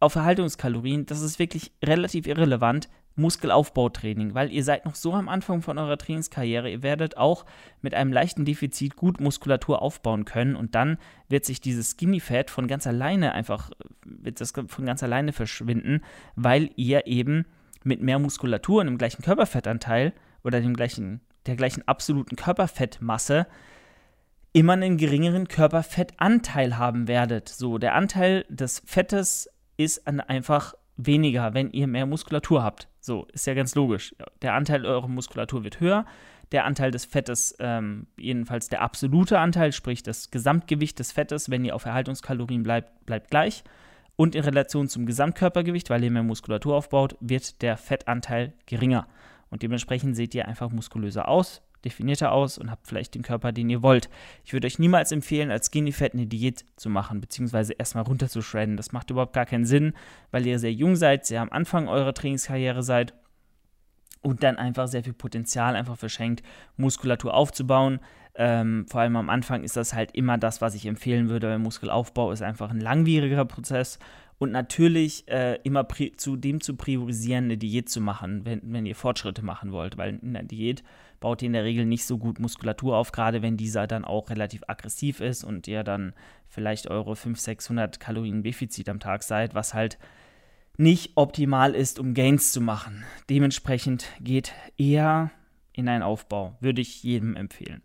auf 0.00 0.14
Erhaltungskalorien. 0.14 1.06
Das 1.06 1.22
ist 1.22 1.38
wirklich 1.38 1.72
relativ 1.84 2.26
irrelevant. 2.26 2.88
Muskelaufbautraining, 3.18 4.34
weil 4.34 4.52
ihr 4.52 4.64
seid 4.64 4.84
noch 4.84 4.94
so 4.94 5.12
am 5.12 5.28
Anfang 5.28 5.62
von 5.62 5.78
eurer 5.78 5.98
Trainingskarriere. 5.98 6.70
Ihr 6.70 6.82
werdet 6.82 7.16
auch 7.16 7.44
mit 7.82 7.94
einem 7.94 8.12
leichten 8.12 8.44
Defizit 8.44 8.96
gut 8.96 9.20
Muskulatur 9.20 9.82
aufbauen 9.82 10.24
können 10.24 10.56
und 10.56 10.74
dann 10.74 10.98
wird 11.28 11.44
sich 11.44 11.60
dieses 11.60 11.90
Skinny 11.92 12.20
Fat 12.20 12.50
von 12.50 12.68
ganz 12.68 12.86
alleine 12.86 13.32
einfach, 13.32 13.70
wird 14.04 14.40
das 14.40 14.52
von 14.52 14.86
ganz 14.86 15.02
alleine 15.02 15.32
verschwinden, 15.32 16.02
weil 16.36 16.70
ihr 16.76 17.06
eben 17.06 17.44
mit 17.84 18.02
mehr 18.02 18.18
Muskulatur 18.18 18.80
und 18.80 18.86
dem 18.86 18.98
gleichen 18.98 19.22
Körperfettanteil 19.22 20.12
oder 20.44 20.60
dem 20.60 20.74
gleichen, 20.74 21.20
der 21.46 21.56
gleichen 21.56 21.86
absoluten 21.86 22.36
Körperfettmasse 22.36 23.46
immer 24.52 24.72
einen 24.72 24.96
geringeren 24.96 25.48
Körperfettanteil 25.48 26.78
haben 26.78 27.08
werdet. 27.08 27.48
So, 27.48 27.78
der 27.78 27.94
Anteil 27.94 28.44
des 28.48 28.82
Fettes 28.84 29.48
ist 29.76 30.06
einfach 30.06 30.74
weniger, 30.96 31.54
wenn 31.54 31.70
ihr 31.70 31.86
mehr 31.86 32.06
Muskulatur 32.06 32.62
habt. 32.62 32.88
So, 33.08 33.26
ist 33.32 33.46
ja 33.46 33.54
ganz 33.54 33.74
logisch. 33.74 34.14
Der 34.42 34.52
Anteil 34.52 34.84
eurer 34.84 35.08
Muskulatur 35.08 35.64
wird 35.64 35.80
höher, 35.80 36.04
der 36.52 36.66
Anteil 36.66 36.90
des 36.90 37.06
Fettes, 37.06 37.56
ähm, 37.58 38.06
jedenfalls 38.18 38.68
der 38.68 38.82
absolute 38.82 39.38
Anteil, 39.38 39.72
sprich 39.72 40.02
das 40.02 40.30
Gesamtgewicht 40.30 40.98
des 40.98 41.10
Fettes, 41.12 41.48
wenn 41.48 41.64
ihr 41.64 41.74
auf 41.74 41.86
Erhaltungskalorien 41.86 42.62
bleibt, 42.64 43.06
bleibt 43.06 43.30
gleich. 43.30 43.64
Und 44.16 44.34
in 44.34 44.44
Relation 44.44 44.90
zum 44.90 45.06
Gesamtkörpergewicht, 45.06 45.88
weil 45.88 46.04
ihr 46.04 46.10
mehr 46.10 46.22
Muskulatur 46.22 46.76
aufbaut, 46.76 47.16
wird 47.20 47.62
der 47.62 47.78
Fettanteil 47.78 48.52
geringer. 48.66 49.06
Und 49.48 49.62
dementsprechend 49.62 50.14
seht 50.14 50.34
ihr 50.34 50.46
einfach 50.46 50.68
muskulöser 50.68 51.28
aus, 51.28 51.62
definierter 51.84 52.32
aus 52.32 52.58
und 52.58 52.70
habt 52.70 52.86
vielleicht 52.86 53.14
den 53.14 53.22
Körper, 53.22 53.52
den 53.52 53.70
ihr 53.70 53.82
wollt. 53.82 54.08
Ich 54.44 54.52
würde 54.52 54.66
euch 54.66 54.78
niemals 54.78 55.12
empfehlen, 55.12 55.50
als 55.50 55.66
Skinny 55.66 55.92
Fat 55.92 56.14
eine 56.14 56.26
Diät 56.26 56.64
zu 56.76 56.90
machen, 56.90 57.20
beziehungsweise 57.20 57.72
erstmal 57.72 58.04
runter 58.04 58.28
zu 58.28 58.42
shredden. 58.42 58.76
Das 58.76 58.92
macht 58.92 59.10
überhaupt 59.10 59.32
gar 59.32 59.46
keinen 59.46 59.64
Sinn, 59.64 59.92
weil 60.30 60.46
ihr 60.46 60.58
sehr 60.58 60.72
jung 60.72 60.96
seid, 60.96 61.26
sehr 61.26 61.42
am 61.42 61.50
Anfang 61.50 61.88
eurer 61.88 62.14
Trainingskarriere 62.14 62.82
seid 62.82 63.14
und 64.22 64.42
dann 64.42 64.56
einfach 64.56 64.88
sehr 64.88 65.04
viel 65.04 65.12
Potenzial 65.12 65.76
einfach 65.76 65.96
verschenkt, 65.96 66.42
Muskulatur 66.76 67.34
aufzubauen. 67.34 68.00
Ähm, 68.34 68.86
vor 68.88 69.00
allem 69.00 69.16
am 69.16 69.30
Anfang 69.30 69.64
ist 69.64 69.76
das 69.76 69.94
halt 69.94 70.12
immer 70.12 70.38
das, 70.38 70.60
was 70.60 70.74
ich 70.74 70.86
empfehlen 70.86 71.28
würde, 71.28 71.48
weil 71.48 71.58
Muskelaufbau 71.58 72.30
ist 72.30 72.42
einfach 72.42 72.70
ein 72.70 72.80
langwieriger 72.80 73.44
Prozess 73.44 73.98
und 74.38 74.52
natürlich 74.52 75.26
äh, 75.28 75.58
immer 75.64 75.86
zu 76.16 76.36
dem 76.36 76.60
zu 76.60 76.76
priorisieren, 76.76 77.44
eine 77.44 77.58
Diät 77.58 77.88
zu 77.88 78.00
machen, 78.00 78.44
wenn, 78.44 78.60
wenn 78.62 78.86
ihr 78.86 78.94
Fortschritte 78.94 79.44
machen 79.44 79.72
wollt, 79.72 79.98
weil 79.98 80.18
in 80.22 80.34
der 80.34 80.44
Diät 80.44 80.84
baut 81.20 81.42
ihr 81.42 81.46
in 81.46 81.52
der 81.52 81.64
Regel 81.64 81.84
nicht 81.84 82.04
so 82.04 82.18
gut 82.18 82.38
Muskulatur 82.38 82.96
auf, 82.96 83.12
gerade 83.12 83.42
wenn 83.42 83.56
dieser 83.56 83.86
dann 83.86 84.04
auch 84.04 84.30
relativ 84.30 84.62
aggressiv 84.66 85.20
ist 85.20 85.44
und 85.44 85.66
ihr 85.68 85.84
dann 85.84 86.14
vielleicht 86.48 86.88
eure 86.88 87.16
500, 87.16 87.40
600 87.40 88.00
Kalorien 88.00 88.42
Defizit 88.42 88.88
am 88.88 89.00
Tag 89.00 89.22
seid, 89.22 89.54
was 89.54 89.74
halt 89.74 89.98
nicht 90.76 91.12
optimal 91.16 91.74
ist, 91.74 91.98
um 91.98 92.14
Gains 92.14 92.52
zu 92.52 92.60
machen. 92.60 93.04
Dementsprechend 93.28 94.06
geht 94.20 94.52
eher 94.76 95.30
in 95.72 95.88
einen 95.88 96.02
Aufbau, 96.02 96.56
würde 96.60 96.80
ich 96.80 97.02
jedem 97.02 97.36
empfehlen. 97.36 97.82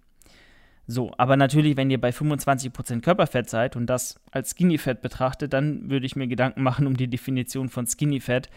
So, 0.86 1.13
aber 1.18 1.38
natürlich, 1.38 1.78
wenn 1.78 1.90
ihr 1.90 2.00
bei 2.00 2.10
25% 2.10 3.02
Körperfett 3.02 3.50
seid 3.50 3.75
und 3.75 3.88
das 3.88 4.20
als 4.32 4.52
Skinny 4.52 4.78
Fat 4.78 5.02
betrachtet, 5.02 5.54
dann 5.54 5.90
würde 5.90 6.06
ich 6.06 6.16
mir 6.16 6.28
Gedanken 6.28 6.62
machen 6.62 6.88
um 6.88 6.98
die 6.98 7.08
Definition 7.08 7.70
von 7.70 7.88
Skinny 7.88 8.20
Fat 8.20 8.50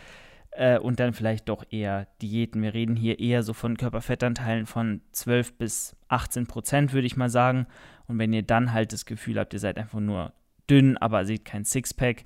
äh, 0.56 0.78
und 0.78 1.00
dann 1.00 1.12
vielleicht 1.12 1.48
doch 1.48 1.64
eher 1.70 2.06
Diäten. 2.22 2.62
Wir 2.62 2.75
reden 2.75 2.96
hier 2.96 3.18
eher 3.18 3.42
so 3.42 3.52
von 3.52 3.76
Körperfettanteilen 3.76 4.66
von 4.66 5.00
12 5.12 5.58
bis 5.58 5.96
18%, 6.08 6.92
würde 6.92 7.06
ich 7.06 7.16
mal 7.16 7.28
sagen. 7.28 7.66
Und 8.08 8.18
wenn 8.18 8.32
ihr 8.32 8.42
dann 8.42 8.72
halt 8.72 8.92
das 8.92 9.06
Gefühl 9.06 9.38
habt, 9.38 9.52
ihr 9.52 9.60
seid 9.60 9.78
einfach 9.78 10.00
nur 10.00 10.32
dünn, 10.68 10.96
aber 10.96 11.25
seht 11.25 11.44
kein 11.44 11.64
Sixpack, 11.64 12.25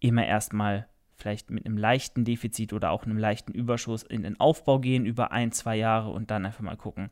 immer 0.00 0.26
erstmal 0.26 0.86
vielleicht 1.16 1.50
mit 1.50 1.66
einem 1.66 1.76
leichten 1.76 2.24
Defizit 2.24 2.72
oder 2.72 2.90
auch 2.90 3.04
einem 3.04 3.18
leichten 3.18 3.52
Überschuss 3.52 4.02
in 4.02 4.22
den 4.22 4.38
Aufbau 4.38 4.78
gehen 4.78 5.04
über 5.04 5.32
ein, 5.32 5.52
zwei 5.52 5.76
Jahre 5.76 6.10
und 6.10 6.30
dann 6.30 6.46
einfach 6.46 6.62
mal 6.62 6.76
gucken, 6.76 7.10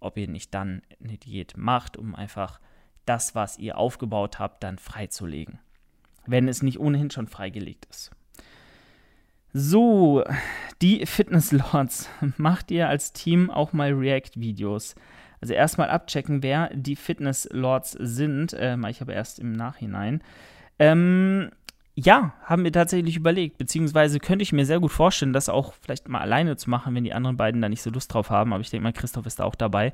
ob 0.00 0.16
ihr 0.16 0.28
nicht 0.28 0.54
dann 0.54 0.82
eine 1.02 1.18
Diät 1.18 1.56
macht, 1.56 1.96
um 1.96 2.14
einfach 2.14 2.60
das, 3.04 3.34
was 3.34 3.58
ihr 3.58 3.78
aufgebaut 3.78 4.38
habt, 4.38 4.62
dann 4.62 4.78
freizulegen. 4.78 5.58
Wenn 6.26 6.46
es 6.46 6.62
nicht 6.62 6.78
ohnehin 6.78 7.10
schon 7.10 7.26
freigelegt 7.26 7.86
ist. 7.86 8.12
So, 9.52 10.24
die 10.82 11.06
Fitness 11.06 11.52
Lords. 11.52 12.08
Macht 12.36 12.70
ihr 12.70 12.88
als 12.88 13.12
Team 13.12 13.50
auch 13.50 13.72
mal 13.72 13.92
React-Videos? 13.92 14.94
Also 15.40 15.54
erstmal 15.54 15.90
abchecken, 15.90 16.42
wer 16.42 16.70
die 16.74 16.96
Fitness 16.96 17.48
Lords 17.52 17.92
sind. 17.92 18.54
Ähm, 18.58 18.84
ich 18.84 19.00
habe 19.00 19.12
erst 19.12 19.38
im 19.38 19.52
Nachhinein. 19.52 20.22
Ähm, 20.78 21.50
ja, 21.94 22.34
haben 22.44 22.64
wir 22.64 22.72
tatsächlich 22.72 23.16
überlegt, 23.16 23.58
beziehungsweise 23.58 24.20
könnte 24.20 24.42
ich 24.42 24.52
mir 24.52 24.66
sehr 24.66 24.80
gut 24.80 24.92
vorstellen, 24.92 25.32
das 25.32 25.48
auch 25.48 25.74
vielleicht 25.80 26.08
mal 26.08 26.20
alleine 26.20 26.56
zu 26.56 26.70
machen, 26.70 26.94
wenn 26.94 27.04
die 27.04 27.14
anderen 27.14 27.36
beiden 27.36 27.60
da 27.60 27.68
nicht 27.68 27.82
so 27.82 27.90
Lust 27.90 28.12
drauf 28.12 28.30
haben. 28.30 28.52
Aber 28.52 28.60
ich 28.60 28.70
denke 28.70 28.84
mal, 28.84 28.92
Christoph 28.92 29.26
ist 29.26 29.40
da 29.40 29.44
auch 29.44 29.56
dabei. 29.56 29.92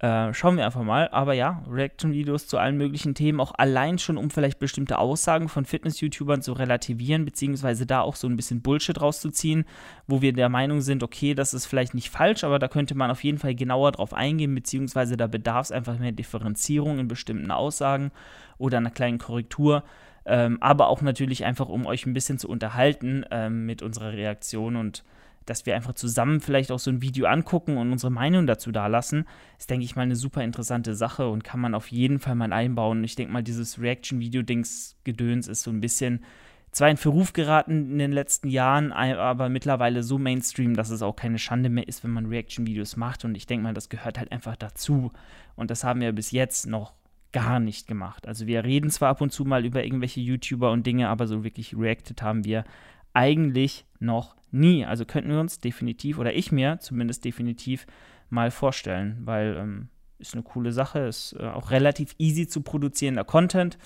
Äh, 0.00 0.32
schauen 0.32 0.56
wir 0.56 0.64
einfach 0.64 0.82
mal. 0.82 1.08
Aber 1.10 1.34
ja, 1.34 1.62
Reaction-Videos 1.70 2.46
zu 2.46 2.56
allen 2.56 2.78
möglichen 2.78 3.14
Themen, 3.14 3.38
auch 3.38 3.52
allein 3.58 3.98
schon, 3.98 4.16
um 4.16 4.30
vielleicht 4.30 4.58
bestimmte 4.58 4.98
Aussagen 4.98 5.50
von 5.50 5.66
Fitness-YouTubern 5.66 6.40
zu 6.40 6.54
relativieren, 6.54 7.26
beziehungsweise 7.26 7.84
da 7.84 8.00
auch 8.00 8.16
so 8.16 8.26
ein 8.26 8.36
bisschen 8.36 8.62
Bullshit 8.62 8.98
rauszuziehen, 8.98 9.66
wo 10.06 10.22
wir 10.22 10.32
der 10.32 10.48
Meinung 10.48 10.80
sind, 10.80 11.02
okay, 11.02 11.34
das 11.34 11.52
ist 11.52 11.66
vielleicht 11.66 11.92
nicht 11.92 12.08
falsch, 12.08 12.44
aber 12.44 12.58
da 12.58 12.66
könnte 12.66 12.94
man 12.94 13.10
auf 13.10 13.22
jeden 13.22 13.38
Fall 13.38 13.54
genauer 13.54 13.92
drauf 13.92 14.14
eingehen, 14.14 14.54
beziehungsweise 14.54 15.18
da 15.18 15.26
bedarf 15.26 15.66
es 15.66 15.72
einfach 15.72 15.98
mehr 15.98 16.12
Differenzierung 16.12 16.98
in 16.98 17.06
bestimmten 17.06 17.50
Aussagen 17.50 18.10
oder 18.56 18.78
einer 18.78 18.90
kleinen 18.90 19.18
Korrektur 19.18 19.84
ähm, 20.26 20.58
aber 20.60 20.88
auch 20.88 21.00
natürlich 21.00 21.44
einfach, 21.44 21.68
um 21.68 21.86
euch 21.86 22.06
ein 22.06 22.12
bisschen 22.12 22.38
zu 22.38 22.48
unterhalten 22.48 23.24
ähm, 23.30 23.66
mit 23.66 23.82
unserer 23.82 24.12
Reaktion 24.12 24.76
und 24.76 25.02
dass 25.46 25.66
wir 25.66 25.74
einfach 25.74 25.94
zusammen 25.94 26.40
vielleicht 26.40 26.70
auch 26.70 26.78
so 26.78 26.90
ein 26.90 27.02
Video 27.02 27.26
angucken 27.26 27.76
und 27.76 27.90
unsere 27.92 28.12
Meinung 28.12 28.46
dazu 28.46 28.70
dalassen, 28.72 29.26
ist, 29.58 29.70
denke 29.70 29.84
ich 29.84 29.96
mal, 29.96 30.02
eine 30.02 30.16
super 30.16 30.44
interessante 30.44 30.94
Sache 30.94 31.28
und 31.28 31.44
kann 31.44 31.60
man 31.60 31.74
auf 31.74 31.90
jeden 31.90 32.18
Fall 32.18 32.34
mal 32.34 32.52
einbauen. 32.52 33.02
Ich 33.04 33.16
denke 33.16 33.32
mal, 33.32 33.42
dieses 33.42 33.80
Reaction-Video-Dings-Gedöns 33.80 35.48
ist 35.48 35.62
so 35.62 35.70
ein 35.70 35.80
bisschen 35.80 36.24
zwar 36.72 36.88
in 36.88 36.96
Verruf 36.96 37.32
geraten 37.32 37.90
in 37.90 37.98
den 37.98 38.12
letzten 38.12 38.48
Jahren, 38.48 38.92
aber 38.92 39.48
mittlerweile 39.48 40.04
so 40.04 40.18
Mainstream, 40.18 40.76
dass 40.76 40.90
es 40.90 41.02
auch 41.02 41.16
keine 41.16 41.38
Schande 41.38 41.68
mehr 41.68 41.88
ist, 41.88 42.04
wenn 42.04 42.12
man 42.12 42.26
Reaction-Videos 42.26 42.96
macht. 42.96 43.24
Und 43.24 43.34
ich 43.34 43.46
denke 43.46 43.64
mal, 43.64 43.74
das 43.74 43.88
gehört 43.88 44.18
halt 44.18 44.30
einfach 44.30 44.54
dazu. 44.54 45.10
Und 45.56 45.70
das 45.72 45.82
haben 45.82 46.00
wir 46.00 46.12
bis 46.12 46.30
jetzt 46.30 46.68
noch 46.68 46.92
gar 47.32 47.60
nicht 47.60 47.86
gemacht. 47.86 48.26
Also 48.26 48.46
wir 48.46 48.64
reden 48.64 48.90
zwar 48.90 49.10
ab 49.10 49.20
und 49.20 49.32
zu 49.32 49.44
mal 49.44 49.64
über 49.64 49.84
irgendwelche 49.84 50.20
YouTuber 50.20 50.70
und 50.70 50.86
Dinge, 50.86 51.08
aber 51.08 51.26
so 51.26 51.44
wirklich 51.44 51.76
reacted 51.76 52.22
haben 52.22 52.44
wir 52.44 52.64
eigentlich 53.12 53.86
noch 53.98 54.36
nie. 54.50 54.84
Also 54.84 55.04
könnten 55.04 55.30
wir 55.30 55.40
uns 55.40 55.60
definitiv, 55.60 56.18
oder 56.18 56.34
ich 56.34 56.52
mir 56.52 56.78
zumindest 56.80 57.24
definitiv 57.24 57.86
mal 58.28 58.50
vorstellen, 58.50 59.18
weil 59.24 59.56
ähm, 59.58 59.88
ist 60.18 60.34
eine 60.34 60.42
coole 60.42 60.72
Sache, 60.72 61.00
ist 61.00 61.34
äh, 61.38 61.46
auch 61.46 61.70
relativ 61.70 62.14
easy 62.18 62.46
zu 62.46 62.60
produzierender 62.60 63.24
Content 63.24 63.78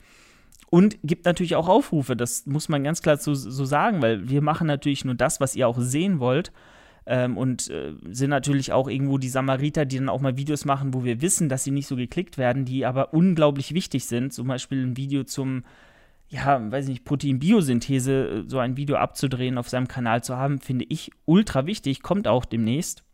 und 0.71 0.99
gibt 1.03 1.25
natürlich 1.25 1.57
auch 1.57 1.69
Aufrufe, 1.69 2.17
das 2.17 2.47
muss 2.47 2.69
man 2.69 2.85
ganz 2.85 3.03
klar 3.03 3.17
so, 3.17 3.35
so 3.35 3.65
sagen, 3.65 4.03
weil 4.03 4.29
wir 4.29 4.43
machen 4.43 4.67
natürlich 4.67 5.05
nur 5.05 5.15
das, 5.15 5.41
was 5.41 5.55
ihr 5.55 5.69
auch 5.69 5.79
sehen 5.79 6.19
wollt 6.19 6.53
ähm, 7.07 7.37
und 7.37 7.71
äh, 7.71 7.95
sind 8.11 8.31
natürlich 8.31 8.73
auch 8.73 8.89
irgendwo 8.89 9.19
die 9.19 9.29
Samariter, 9.29 9.85
die 9.85 9.99
dann 9.99 10.09
auch 10.09 10.21
mal 10.21 10.37
Videos 10.37 10.65
machen, 10.65 10.95
wo 10.95 11.05
wir 11.05 11.21
wissen, 11.21 11.49
dass 11.49 11.65
sie 11.65 11.71
nicht 11.71 11.87
so 11.87 11.97
geklickt 11.97 12.39
werden, 12.39 12.65
die 12.65 12.87
aber 12.87 13.13
unglaublich 13.15 13.75
wichtig 13.75 14.07
sind. 14.07 14.33
Zum 14.33 14.49
Beispiel 14.49 14.85
ein 14.85 14.97
Video 14.97 15.25
zum, 15.25 15.65
ja, 16.35 16.73
weiß 16.73 16.89
nicht, 16.89 17.05
Protein-Biosynthese, 17.05 18.13
äh, 18.13 18.49
so 18.49 18.59
ein 18.59 18.77
Video 18.77 18.97
abzudrehen, 18.97 19.57
auf 19.57 19.69
seinem 19.69 19.89
Kanal 19.89 20.25
zu 20.25 20.37
haben, 20.37 20.59
finde 20.59 20.85
ich 20.89 21.13
ultra 21.27 21.67
wichtig, 21.67 22.03
kommt 22.03 22.27
auch 22.27 22.45
demnächst. 22.45 23.05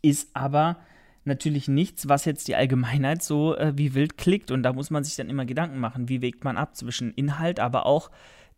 Ist 0.00 0.34
aber 0.34 0.78
natürlich 1.24 1.68
nichts, 1.68 2.08
was 2.08 2.24
jetzt 2.24 2.48
die 2.48 2.56
Allgemeinheit 2.56 3.22
so 3.22 3.54
äh, 3.56 3.76
wie 3.76 3.94
wild 3.94 4.16
klickt. 4.16 4.50
Und 4.50 4.62
da 4.62 4.72
muss 4.72 4.90
man 4.90 5.04
sich 5.04 5.16
dann 5.16 5.28
immer 5.28 5.44
Gedanken 5.44 5.78
machen, 5.78 6.08
wie 6.08 6.22
wägt 6.22 6.44
man 6.44 6.56
ab 6.56 6.76
zwischen 6.76 7.12
Inhalt, 7.12 7.60
aber 7.60 7.84
auch 7.84 8.10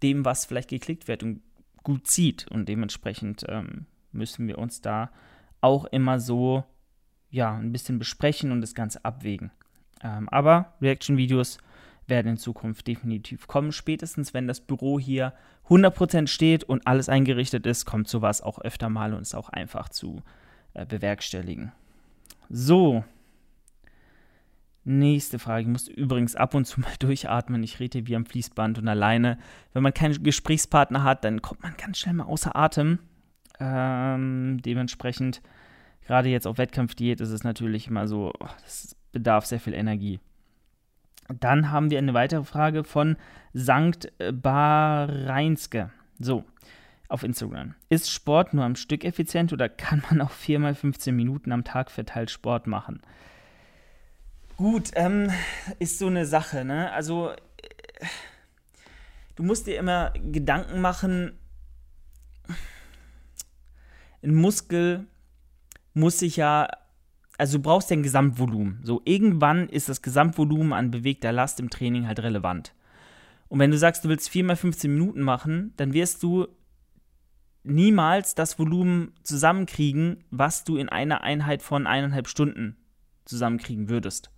dem, 0.02 0.24
was 0.24 0.46
vielleicht 0.46 0.70
geklickt 0.70 1.08
wird 1.08 1.24
und 1.24 1.42
gut 1.82 2.06
zieht. 2.06 2.46
Und 2.48 2.68
dementsprechend 2.68 3.44
ähm, 3.48 3.86
müssen 4.12 4.46
wir 4.46 4.58
uns 4.58 4.80
da 4.80 5.10
auch 5.60 5.86
immer 5.86 6.20
so 6.20 6.62
ja, 7.30 7.56
ein 7.56 7.72
bisschen 7.72 7.98
besprechen 7.98 8.52
und 8.52 8.60
das 8.60 8.74
Ganze 8.74 9.04
abwägen. 9.04 9.50
Ähm, 10.02 10.28
aber 10.28 10.74
Reaction-Videos 10.80 11.58
werden 12.10 12.32
in 12.32 12.36
Zukunft 12.36 12.86
definitiv 12.86 13.46
kommen. 13.46 13.72
Spätestens, 13.72 14.34
wenn 14.34 14.46
das 14.46 14.60
Büro 14.60 14.98
hier 14.98 15.32
100% 15.68 16.26
steht 16.26 16.64
und 16.64 16.86
alles 16.86 17.08
eingerichtet 17.08 17.66
ist, 17.66 17.86
kommt 17.86 18.08
sowas 18.08 18.42
auch 18.42 18.58
öfter 18.58 18.88
mal 18.88 19.14
und 19.14 19.22
ist 19.22 19.34
auch 19.34 19.48
einfach 19.48 19.88
zu 19.88 20.22
äh, 20.74 20.84
bewerkstelligen. 20.84 21.72
So. 22.48 23.04
Nächste 24.84 25.38
Frage. 25.38 25.62
Ich 25.62 25.68
muss 25.68 25.88
übrigens 25.88 26.36
ab 26.36 26.54
und 26.54 26.64
zu 26.64 26.80
mal 26.80 26.92
durchatmen. 26.98 27.62
Ich 27.62 27.80
rede 27.80 28.06
wie 28.06 28.16
am 28.16 28.26
Fließband 28.26 28.78
und 28.78 28.88
alleine. 28.88 29.38
Wenn 29.72 29.82
man 29.82 29.94
keinen 29.94 30.22
Gesprächspartner 30.22 31.04
hat, 31.04 31.24
dann 31.24 31.40
kommt 31.40 31.62
man 31.62 31.74
ganz 31.76 31.98
schnell 31.98 32.14
mal 32.14 32.24
außer 32.24 32.56
Atem. 32.56 32.98
Ähm, 33.60 34.60
dementsprechend, 34.62 35.42
gerade 36.06 36.30
jetzt 36.30 36.46
auf 36.46 36.58
Wettkampfdiät 36.58 37.20
ist 37.20 37.30
es 37.30 37.44
natürlich 37.44 37.88
immer 37.88 38.08
so, 38.08 38.32
oh, 38.40 38.48
das 38.62 38.96
bedarf 39.12 39.46
sehr 39.46 39.60
viel 39.60 39.74
Energie. 39.74 40.18
Dann 41.38 41.70
haben 41.70 41.90
wir 41.90 41.98
eine 41.98 42.14
weitere 42.14 42.44
Frage 42.44 42.84
von 42.84 43.16
Sankt 43.52 44.12
Bareinske. 44.32 45.90
So, 46.18 46.44
auf 47.08 47.22
Instagram. 47.22 47.74
Ist 47.88 48.10
Sport 48.10 48.54
nur 48.54 48.64
am 48.64 48.76
Stück 48.76 49.04
effizient 49.04 49.52
oder 49.52 49.68
kann 49.68 50.02
man 50.10 50.20
auch 50.20 50.30
viermal 50.30 50.74
15 50.74 51.14
Minuten 51.14 51.52
am 51.52 51.64
Tag 51.64 51.90
verteilt 51.90 52.30
Sport 52.30 52.66
machen? 52.66 53.00
Gut, 54.56 54.90
ähm, 54.94 55.30
ist 55.78 55.98
so 55.98 56.06
eine 56.06 56.26
Sache, 56.26 56.64
ne? 56.64 56.92
Also, 56.92 57.32
du 59.36 59.42
musst 59.42 59.66
dir 59.66 59.78
immer 59.78 60.12
Gedanken 60.12 60.80
machen, 60.80 61.32
ein 64.22 64.34
Muskel 64.34 65.06
muss 65.94 66.18
sich 66.18 66.36
ja, 66.36 66.68
also 67.40 67.56
du 67.56 67.62
brauchst 67.62 67.90
ja 67.90 67.96
ein 67.96 68.02
Gesamtvolumen. 68.02 68.80
So, 68.82 69.00
irgendwann 69.06 69.68
ist 69.70 69.88
das 69.88 70.02
Gesamtvolumen 70.02 70.74
an 70.74 70.90
bewegter 70.90 71.32
Last 71.32 71.58
im 71.58 71.70
Training 71.70 72.06
halt 72.06 72.20
relevant. 72.20 72.74
Und 73.48 73.58
wenn 73.58 73.70
du 73.70 73.78
sagst, 73.78 74.04
du 74.04 74.10
willst 74.10 74.28
4 74.28 74.44
mal 74.44 74.56
15 74.56 74.92
Minuten 74.92 75.22
machen, 75.22 75.72
dann 75.78 75.94
wirst 75.94 76.22
du 76.22 76.48
niemals 77.64 78.34
das 78.34 78.58
Volumen 78.58 79.12
zusammenkriegen, 79.22 80.22
was 80.30 80.64
du 80.64 80.76
in 80.76 80.90
einer 80.90 81.22
Einheit 81.22 81.62
von 81.62 81.86
eineinhalb 81.86 82.28
Stunden 82.28 82.76
zusammenkriegen 83.24 83.88
würdest. 83.88 84.30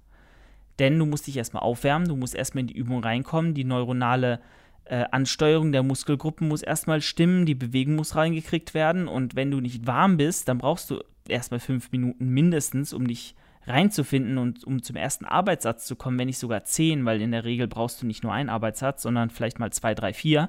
Denn 0.78 0.97
du 0.97 1.04
musst 1.04 1.26
dich 1.26 1.37
erstmal 1.37 1.64
aufwärmen, 1.64 2.06
du 2.06 2.14
musst 2.14 2.37
erstmal 2.37 2.62
in 2.62 2.68
die 2.68 2.76
Übung 2.76 3.02
reinkommen, 3.02 3.52
die 3.52 3.64
neuronale 3.64 4.40
äh, 4.85 5.04
Ansteuerung 5.11 5.73
der 5.73 5.82
Muskelgruppen 5.82 6.47
muss 6.47 6.62
erstmal 6.62 7.00
stimmen, 7.00 7.47
die 7.47 7.54
Bewegung 7.56 7.97
muss 7.97 8.14
reingekriegt 8.14 8.75
werden 8.75 9.09
und 9.09 9.35
wenn 9.35 9.50
du 9.50 9.61
nicht 9.61 9.88
warm 9.88 10.16
bist, 10.16 10.49
dann 10.49 10.59
brauchst 10.59 10.90
du 10.90 11.02
erstmal 11.29 11.61
fünf 11.61 11.93
Minuten 11.93 12.29
mindestens, 12.29 12.93
um 12.93 13.07
dich 13.07 13.35
reinzufinden 13.67 14.38
und 14.38 14.64
um 14.64 14.83
zum 14.83 14.97
ersten 14.97 15.25
Arbeitssatz 15.25 15.87
zu 15.87 15.95
kommen, 15.97 16.19
wenn 16.19 16.26
nicht 16.26 16.38
sogar 16.38 16.64
zehn, 16.64 17.05
weil 17.05 17.21
in 17.21 17.31
der 17.31 17.45
Regel 17.45 17.69
brauchst 17.69 18.02
du 18.02 18.07
nicht 18.07 18.23
nur 18.23 18.33
einen 18.33 18.49
Arbeitssatz, 18.49 19.02
sondern 19.02 19.31
vielleicht 19.31 19.59
mal 19.59 19.73
zwei, 19.73 19.95
drei, 19.95 20.12
vier. 20.12 20.49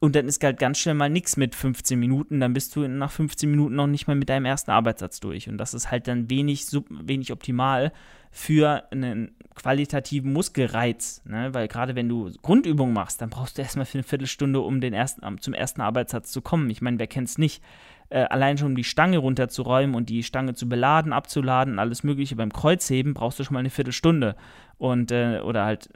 Und 0.00 0.16
dann 0.16 0.26
ist 0.26 0.42
halt 0.42 0.58
ganz 0.58 0.78
schnell 0.78 0.94
mal 0.94 1.10
nichts 1.10 1.36
mit 1.36 1.54
15 1.54 2.00
Minuten. 2.00 2.40
Dann 2.40 2.54
bist 2.54 2.74
du 2.74 2.88
nach 2.88 3.10
15 3.10 3.50
Minuten 3.50 3.74
noch 3.74 3.86
nicht 3.86 4.06
mal 4.06 4.16
mit 4.16 4.30
deinem 4.30 4.46
ersten 4.46 4.70
Arbeitssatz 4.70 5.20
durch. 5.20 5.46
Und 5.46 5.58
das 5.58 5.74
ist 5.74 5.90
halt 5.90 6.08
dann 6.08 6.30
wenig, 6.30 6.66
wenig 6.88 7.32
optimal 7.32 7.92
für 8.30 8.90
einen 8.90 9.36
qualitativen 9.54 10.32
Muskelreiz. 10.32 11.22
Ne? 11.26 11.52
Weil 11.52 11.68
gerade 11.68 11.96
wenn 11.96 12.08
du 12.08 12.30
Grundübungen 12.40 12.94
machst, 12.94 13.20
dann 13.20 13.28
brauchst 13.28 13.58
du 13.58 13.62
erstmal 13.62 13.84
für 13.84 13.98
eine 13.98 14.02
Viertelstunde, 14.02 14.60
um 14.60 14.80
den 14.80 14.94
ersten, 14.94 15.38
zum 15.38 15.52
ersten 15.52 15.82
Arbeitssatz 15.82 16.32
zu 16.32 16.40
kommen. 16.40 16.70
Ich 16.70 16.80
meine, 16.80 16.98
wer 16.98 17.06
kennt 17.06 17.28
es 17.28 17.36
nicht? 17.36 17.62
Äh, 18.10 18.24
allein 18.24 18.58
schon 18.58 18.68
um 18.68 18.76
die 18.76 18.84
Stange 18.84 19.18
runterzuräumen 19.18 19.94
und 19.94 20.08
die 20.08 20.24
Stange 20.24 20.54
zu 20.54 20.68
beladen, 20.68 21.12
abzuladen, 21.12 21.78
alles 21.78 22.02
Mögliche 22.02 22.34
beim 22.34 22.52
Kreuzheben, 22.52 23.14
brauchst 23.14 23.38
du 23.38 23.44
schon 23.44 23.54
mal 23.54 23.60
eine 23.60 23.70
Viertelstunde. 23.70 24.34
Und, 24.78 25.12
äh, 25.12 25.40
oder 25.44 25.64
halt, 25.64 25.88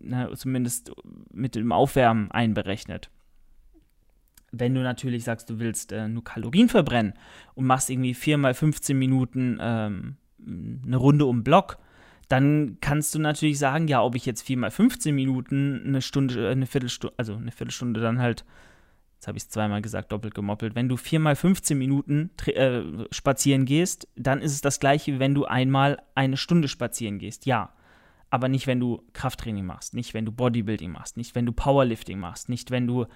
ne, 0.00 0.28
zumindest 0.34 0.92
mit 1.32 1.54
dem 1.54 1.70
Aufwärmen 1.70 2.30
einberechnet. 2.32 3.08
Wenn 4.50 4.74
du 4.74 4.82
natürlich 4.82 5.22
sagst, 5.22 5.48
du 5.48 5.60
willst 5.60 5.92
äh, 5.92 6.08
nur 6.08 6.24
Kalorien 6.24 6.68
verbrennen 6.68 7.14
und 7.54 7.66
machst 7.66 7.88
irgendwie 7.88 8.14
4 8.14 8.36
mal 8.36 8.54
15 8.54 8.98
Minuten 8.98 9.58
ähm, 9.60 10.16
eine 10.44 10.96
Runde 10.96 11.26
um 11.26 11.44
Block, 11.44 11.78
dann 12.28 12.78
kannst 12.80 13.14
du 13.14 13.20
natürlich 13.20 13.60
sagen, 13.60 13.86
ja, 13.86 14.02
ob 14.02 14.16
ich 14.16 14.26
jetzt 14.26 14.42
4 14.42 14.58
mal 14.58 14.70
15 14.72 15.14
Minuten 15.14 15.82
eine 15.86 16.02
Stunde, 16.02 16.48
äh, 16.48 16.50
eine 16.50 16.66
Viertelstunde, 16.66 17.14
also 17.16 17.36
eine 17.36 17.52
Viertelstunde 17.52 18.00
dann 18.00 18.18
halt, 18.18 18.44
jetzt 19.24 19.28
habe 19.28 19.38
ich 19.38 19.44
es 19.44 19.48
zweimal 19.48 19.80
gesagt, 19.80 20.12
doppelt 20.12 20.34
gemoppelt, 20.34 20.74
wenn 20.74 20.88
du 20.88 20.96
4 20.96 21.18
mal 21.18 21.34
15 21.34 21.78
Minuten 21.78 22.30
äh, 22.46 22.82
spazieren 23.10 23.64
gehst, 23.64 24.06
dann 24.16 24.42
ist 24.42 24.52
es 24.52 24.60
das 24.60 24.80
gleiche, 24.80 25.14
wie 25.14 25.18
wenn 25.18 25.34
du 25.34 25.46
einmal 25.46 26.02
eine 26.14 26.36
Stunde 26.36 26.68
spazieren 26.68 27.18
gehst. 27.18 27.46
Ja. 27.46 27.72
Aber 28.28 28.48
nicht, 28.48 28.66
wenn 28.66 28.80
du 28.80 29.02
Krafttraining 29.12 29.64
machst, 29.64 29.94
nicht, 29.94 30.12
wenn 30.12 30.24
du 30.24 30.32
Bodybuilding 30.32 30.90
machst, 30.90 31.16
nicht, 31.16 31.34
wenn 31.34 31.46
du 31.46 31.52
Powerlifting 31.52 32.18
machst, 32.18 32.48
nicht, 32.48 32.70
wenn 32.70 32.86
du 32.86 33.06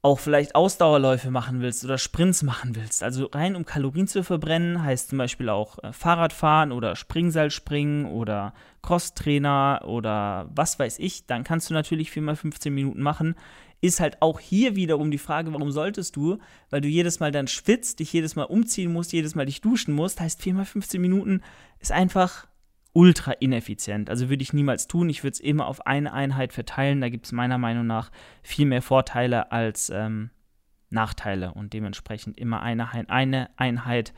auch 0.00 0.18
vielleicht 0.18 0.54
Ausdauerläufe 0.54 1.30
machen 1.30 1.60
willst 1.60 1.84
oder 1.84 1.98
Sprints 1.98 2.42
machen 2.42 2.74
willst, 2.74 3.02
also 3.02 3.26
rein 3.26 3.56
um 3.56 3.64
Kalorien 3.64 4.06
zu 4.06 4.24
verbrennen, 4.24 4.82
heißt 4.82 5.10
zum 5.10 5.18
Beispiel 5.18 5.48
auch 5.50 5.78
äh, 5.82 5.92
Fahrradfahren 5.92 6.72
oder 6.72 6.96
Springseilspringen 6.96 8.06
oder 8.06 8.54
Crosstrainer 8.80 9.82
oder 9.84 10.48
was 10.54 10.78
weiß 10.78 10.98
ich, 10.98 11.26
dann 11.26 11.44
kannst 11.44 11.68
du 11.68 11.74
natürlich 11.74 12.10
4 12.10 12.22
mal 12.22 12.36
15 12.36 12.74
Minuten 12.74 13.02
machen. 13.02 13.34
Ist 13.80 14.00
halt 14.00 14.20
auch 14.22 14.40
hier 14.40 14.74
wiederum 14.74 15.10
die 15.10 15.18
Frage, 15.18 15.52
warum 15.52 15.70
solltest 15.70 16.16
du? 16.16 16.38
Weil 16.70 16.80
du 16.80 16.88
jedes 16.88 17.20
Mal 17.20 17.30
dann 17.30 17.46
schwitzt, 17.46 18.00
dich 18.00 18.12
jedes 18.12 18.34
Mal 18.34 18.44
umziehen 18.44 18.92
musst, 18.92 19.12
jedes 19.12 19.34
Mal 19.34 19.46
dich 19.46 19.60
duschen 19.60 19.94
musst. 19.94 20.20
Heißt, 20.20 20.42
4 20.42 20.54
mal 20.54 20.64
15 20.64 21.00
Minuten 21.00 21.42
ist 21.78 21.92
einfach 21.92 22.48
ultra 22.92 23.32
ineffizient. 23.32 24.10
Also 24.10 24.28
würde 24.28 24.42
ich 24.42 24.52
niemals 24.52 24.88
tun. 24.88 25.08
Ich 25.08 25.22
würde 25.22 25.34
es 25.34 25.40
immer 25.40 25.66
auf 25.66 25.86
eine 25.86 26.12
Einheit 26.12 26.52
verteilen. 26.52 27.00
Da 27.00 27.08
gibt 27.08 27.26
es 27.26 27.32
meiner 27.32 27.58
Meinung 27.58 27.86
nach 27.86 28.10
viel 28.42 28.66
mehr 28.66 28.82
Vorteile 28.82 29.52
als 29.52 29.90
ähm, 29.90 30.30
Nachteile 30.90 31.54
und 31.54 31.72
dementsprechend 31.72 32.38
immer 32.38 32.62
eine, 32.62 33.08
eine 33.08 33.50
Einheit 33.56 34.12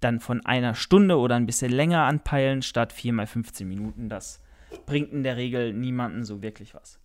dann 0.00 0.20
von 0.20 0.44
einer 0.44 0.74
Stunde 0.74 1.18
oder 1.18 1.36
ein 1.36 1.46
bisschen 1.46 1.70
länger 1.70 2.02
anpeilen 2.02 2.62
statt 2.62 2.92
4 2.92 3.12
mal 3.12 3.26
15 3.26 3.68
Minuten. 3.68 4.08
Das 4.08 4.40
bringt 4.86 5.12
in 5.12 5.22
der 5.22 5.36
Regel 5.36 5.72
niemanden 5.72 6.24
so 6.24 6.42
wirklich 6.42 6.74
was. 6.74 6.98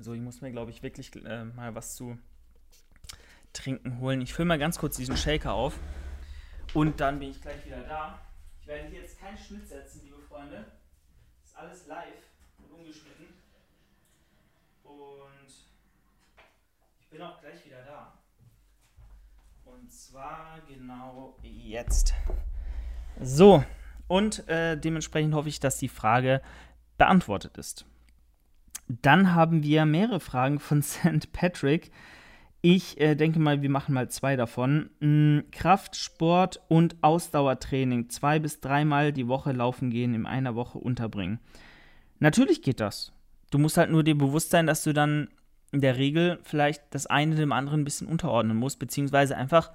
So, 0.00 0.12
ich 0.12 0.20
muss 0.20 0.40
mir, 0.40 0.50
glaube 0.50 0.70
ich, 0.70 0.82
wirklich 0.82 1.14
äh, 1.24 1.44
mal 1.44 1.74
was 1.74 1.94
zu 1.94 2.18
trinken 3.52 4.00
holen. 4.00 4.20
Ich 4.20 4.34
fülle 4.34 4.46
mal 4.46 4.58
ganz 4.58 4.78
kurz 4.78 4.96
diesen 4.96 5.16
Shaker 5.16 5.54
auf. 5.54 5.78
Und 6.74 7.00
dann 7.00 7.18
bin 7.18 7.30
ich 7.30 7.40
gleich 7.40 7.64
wieder 7.64 7.82
da. 7.82 8.20
Ich 8.60 8.66
werde 8.66 8.88
hier 8.88 9.00
jetzt 9.02 9.20
keinen 9.20 9.38
Schnitt 9.38 9.68
setzen, 9.68 10.02
liebe 10.04 10.18
Freunde. 10.18 10.64
Das 11.42 11.50
ist 11.50 11.56
alles 11.56 11.86
live 11.86 12.24
und 12.58 12.78
ungeschnitten. 12.78 13.26
Und 14.82 15.48
ich 17.00 17.08
bin 17.08 17.22
auch 17.22 17.40
gleich 17.40 17.64
wieder 17.64 17.82
da. 17.84 18.18
Und 19.64 19.92
zwar 19.92 20.60
genau 20.68 21.38
jetzt. 21.42 22.14
So, 23.20 23.64
und 24.08 24.48
äh, 24.48 24.76
dementsprechend 24.76 25.34
hoffe 25.34 25.48
ich, 25.48 25.60
dass 25.60 25.78
die 25.78 25.88
Frage 25.88 26.42
beantwortet 26.98 27.56
ist. 27.58 27.86
Dann 28.88 29.34
haben 29.34 29.62
wir 29.62 29.84
mehrere 29.86 30.20
Fragen 30.20 30.58
von 30.58 30.82
St. 30.82 31.32
Patrick. 31.32 31.90
Ich 32.60 32.98
äh, 32.98 33.14
denke 33.14 33.38
mal, 33.38 33.60
wir 33.60 33.68
machen 33.68 33.94
mal 33.94 34.08
zwei 34.08 34.36
davon. 34.36 34.88
Mhm, 35.00 35.44
Kraftsport 35.50 36.62
und 36.68 36.96
Ausdauertraining. 37.02 38.08
Zwei 38.08 38.38
bis 38.38 38.60
dreimal 38.60 39.12
die 39.12 39.28
Woche 39.28 39.52
laufen 39.52 39.90
gehen, 39.90 40.14
in 40.14 40.24
einer 40.24 40.54
Woche 40.54 40.78
unterbringen. 40.78 41.40
Natürlich 42.20 42.62
geht 42.62 42.80
das. 42.80 43.12
Du 43.50 43.58
musst 43.58 43.76
halt 43.76 43.90
nur 43.90 44.02
dir 44.02 44.16
bewusst 44.16 44.50
sein, 44.50 44.66
dass 44.66 44.82
du 44.82 44.94
dann 44.94 45.28
in 45.72 45.80
der 45.80 45.98
Regel 45.98 46.38
vielleicht 46.42 46.82
das 46.90 47.06
eine 47.06 47.34
dem 47.34 47.52
anderen 47.52 47.80
ein 47.80 47.84
bisschen 47.84 48.06
unterordnen 48.06 48.56
musst, 48.56 48.78
beziehungsweise 48.78 49.36
einfach 49.36 49.72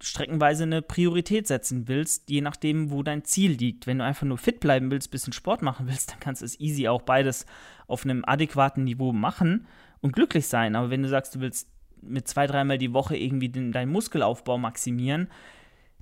streckenweise 0.00 0.62
eine 0.62 0.82
Priorität 0.82 1.46
setzen 1.46 1.88
willst, 1.88 2.30
je 2.30 2.40
nachdem, 2.40 2.90
wo 2.90 3.02
dein 3.02 3.24
Ziel 3.24 3.52
liegt. 3.52 3.86
Wenn 3.86 3.98
du 3.98 4.04
einfach 4.04 4.26
nur 4.26 4.38
fit 4.38 4.60
bleiben 4.60 4.90
willst, 4.90 5.10
bisschen 5.10 5.32
Sport 5.32 5.62
machen 5.62 5.88
willst, 5.88 6.10
dann 6.10 6.20
kannst 6.20 6.42
du 6.42 6.46
es 6.46 6.60
easy 6.60 6.88
auch 6.88 7.02
beides 7.02 7.46
auf 7.86 8.04
einem 8.04 8.24
adäquaten 8.24 8.84
Niveau 8.84 9.12
machen 9.12 9.66
und 10.00 10.12
glücklich 10.12 10.46
sein. 10.46 10.76
Aber 10.76 10.90
wenn 10.90 11.02
du 11.02 11.08
sagst, 11.08 11.34
du 11.34 11.40
willst 11.40 11.68
mit 12.00 12.28
zwei, 12.28 12.46
dreimal 12.46 12.78
die 12.78 12.92
Woche 12.92 13.16
irgendwie 13.16 13.48
den, 13.48 13.72
deinen 13.72 13.90
Muskelaufbau 13.90 14.56
maximieren, 14.58 15.28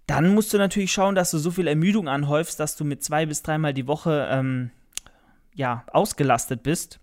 dann 0.06 0.34
musst 0.34 0.52
du 0.52 0.58
natürlich 0.58 0.92
schauen, 0.92 1.14
dass 1.14 1.30
du 1.30 1.38
so 1.38 1.50
viel 1.50 1.66
Ermüdung 1.66 2.08
anhäufst, 2.08 2.60
dass 2.60 2.76
du 2.76 2.84
mit 2.84 3.02
zwei 3.02 3.26
bis 3.26 3.42
dreimal 3.42 3.74
die 3.74 3.86
Woche 3.86 4.28
ähm, 4.30 4.70
ja, 5.54 5.84
ausgelastet 5.90 6.62
bist 6.62 7.00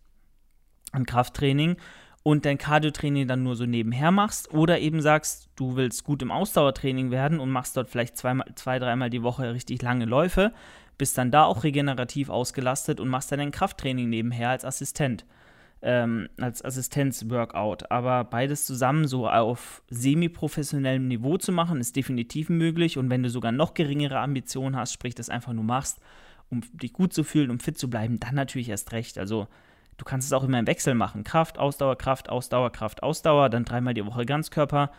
an 0.92 1.06
Krafttraining 1.06 1.78
und 2.24 2.46
dein 2.46 2.58
Cardiotraining 2.58 3.28
dann 3.28 3.44
nur 3.44 3.56
so 3.56 3.66
nebenher 3.66 4.12
machst 4.12 4.54
oder 4.54 4.80
eben 4.80 5.02
sagst, 5.02 5.50
du 5.56 5.76
willst 5.76 6.04
gut 6.06 6.22
im 6.22 6.32
Ausdauertraining 6.32 7.12
werden 7.12 7.40
und 7.40 7.52
machst 7.52 7.76
dort 7.78 7.90
vielleicht 7.90 8.18
zweimal, 8.18 8.48
zwei, 8.56 8.80
dreimal 8.80 9.10
die 9.10 9.24
Woche 9.24 9.54
richtig 9.54 9.82
lange 9.82 10.06
Läufe, 10.06 10.54
bist 10.98 11.18
dann 11.18 11.32
da 11.32 11.44
auch 11.44 11.64
regenerativ 11.64 12.30
ausgelastet 12.30 13.00
und 13.00 13.10
machst 13.10 13.32
dann 13.32 13.40
dein 13.40 13.52
Krafttraining 13.52 14.10
nebenher 14.10 14.50
als 14.50 14.64
Assistent 14.64 15.26
ähm, 15.84 16.30
als 16.38 16.64
Assistenz-Workout. 16.64 17.92
Aber 17.92 18.24
beides 18.24 18.66
zusammen 18.66 19.06
so 19.06 19.28
auf 19.28 19.84
semi-professionellem 19.90 21.08
Niveau 21.08 21.38
zu 21.38 21.52
machen, 21.52 21.80
ist 21.80 21.96
definitiv 21.96 22.50
möglich. 22.50 22.98
Und 22.98 23.10
wenn 23.10 23.22
du 23.22 23.30
sogar 23.30 23.52
noch 23.52 23.74
geringere 23.74 24.20
Ambitionen 24.20 24.78
hast, 24.78 24.94
sprich 24.94 25.14
das 25.14 25.30
einfach 25.30 25.54
nur 25.54 25.66
machst, 25.66 26.00
um 26.50 26.62
dich 26.72 26.94
gut 26.94 27.14
zu 27.14 27.24
fühlen, 27.24 27.52
um 27.52 27.60
fit 27.60 27.78
zu 27.78 27.90
bleiben, 27.90 28.20
dann 28.20 28.36
natürlich 28.36 28.70
erst 28.70 28.94
recht. 28.94 29.18
Also 29.18 29.48
du 29.98 30.06
kannst 30.06 30.28
es 30.28 30.34
auch 30.34 30.44
immer 30.44 30.60
im 30.60 30.68
Wechsel 30.68 30.94
machen. 30.96 31.24
Kraft, 31.24 31.58
Ausdauer, 31.58 31.98
Kraft, 31.98 32.30
Ausdauer, 32.30 32.72
Kraft, 32.72 33.04
Ausdauer, 33.04 33.50
dann 33.50 33.66
dreimal 33.66 33.94
die 33.94 34.06
Woche 34.06 34.26
Ganzkörper. 34.26 34.92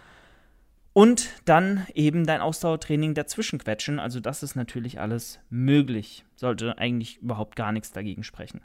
Und 0.92 1.30
dann 1.44 1.86
eben 1.94 2.24
dein 2.24 2.40
Ausdauertraining 2.40 3.14
dazwischen 3.14 3.58
quetschen. 3.58 3.98
Also 3.98 4.20
das 4.20 4.44
ist 4.44 4.54
natürlich 4.54 5.00
alles 5.00 5.40
möglich. 5.50 6.24
Sollte 6.36 6.78
eigentlich 6.78 7.18
überhaupt 7.18 7.56
gar 7.56 7.72
nichts 7.72 7.90
dagegen 7.90 8.22
sprechen. 8.22 8.60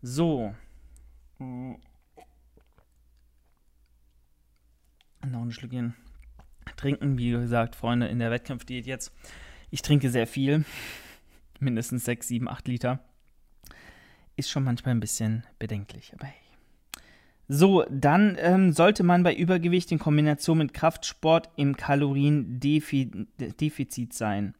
So, 0.00 0.54
noch 5.28 5.42
ein 5.42 5.52
Schlückchen 5.52 5.94
trinken. 6.76 7.18
Wie 7.18 7.30
gesagt, 7.30 7.76
Freunde, 7.76 8.06
in 8.08 8.18
der 8.18 8.30
Wettkampfdiät 8.30 8.86
jetzt. 8.86 9.12
Ich 9.70 9.82
trinke 9.82 10.10
sehr 10.10 10.26
viel. 10.26 10.64
Mindestens 11.58 12.04
6, 12.04 12.28
7, 12.28 12.48
8 12.48 12.68
Liter. 12.68 13.00
Ist 14.40 14.50
schon 14.50 14.64
manchmal 14.64 14.94
ein 14.94 15.00
bisschen 15.00 15.44
bedenklich, 15.58 16.12
aber 16.14 16.26
hey. 16.26 16.34
So, 17.46 17.84
dann 17.90 18.36
ähm, 18.40 18.72
sollte 18.72 19.02
man 19.02 19.22
bei 19.22 19.34
Übergewicht 19.34 19.92
in 19.92 19.98
Kombination 19.98 20.58
mit 20.58 20.72
Kraftsport 20.72 21.50
im 21.56 21.76
Kaloriendefizit 21.76 24.14
sein. 24.14 24.54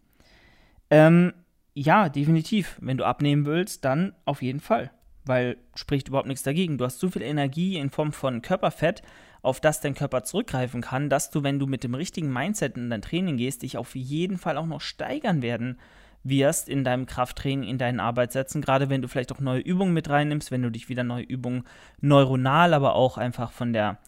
Ähm, 0.91 1.33
ja, 1.73 2.09
definitiv. 2.09 2.77
Wenn 2.81 2.99
du 2.99 3.05
abnehmen 3.05 3.47
willst, 3.47 3.85
dann 3.85 4.13
auf 4.25 4.43
jeden 4.43 4.61
Fall 4.61 4.91
weil 5.25 5.57
spricht 5.75 6.09
überhaupt 6.09 6.29
nichts 6.29 6.43
dagegen. 6.43 6.79
Du 6.79 6.85
hast 6.85 6.99
so 6.99 7.09
viel 7.09 7.23
Energie 7.23 7.77
in 7.77 7.91
Form 7.91 8.13
von 8.13 8.43
Körperfett, 8.43 9.03
auf 9.43 9.61
das 9.61 9.81
dein 9.81 9.95
Körper 9.95 10.25
zurückgreifen 10.25 10.83
kann, 10.83 11.09
dass 11.09 11.31
du, 11.31 11.43
wenn 11.43 11.59
du 11.59 11.67
mit 11.67 11.85
dem 11.85 11.95
richtigen 11.95 12.33
Mindset 12.33 12.77
in 12.77 12.91
dein 12.91 13.01
Training 13.01 13.37
gehst, 13.37 13.63
dich 13.63 13.79
auf 13.79 13.95
jeden 13.95 14.39
Fall 14.39 14.57
auch 14.57 14.67
noch 14.67 14.81
steigern 14.81 15.41
werden 15.41 15.79
wirst 16.23 16.69
in 16.69 16.85
deinem 16.85 17.07
Krafttraining, 17.07 17.69
in 17.69 17.79
deinen 17.79 18.01
Arbeitssätzen, 18.01 18.61
gerade 18.61 18.91
wenn 18.91 19.03
du 19.03 19.09
vielleicht 19.09 19.33
auch 19.33 19.41
neue 19.41 19.61
Übungen 19.61 19.95
mit 19.95 20.11
reinnimmst, 20.11 20.51
wenn 20.51 20.63
du 20.63 20.71
dich 20.71 20.89
wieder 20.89 21.05
neue 21.05 21.25
Übungen 21.25 21.65
neuronal, 22.01 22.75
aber 22.75 22.95
auch 22.95 23.17
einfach 23.17 23.53
von 23.53 23.73
der 23.73 23.99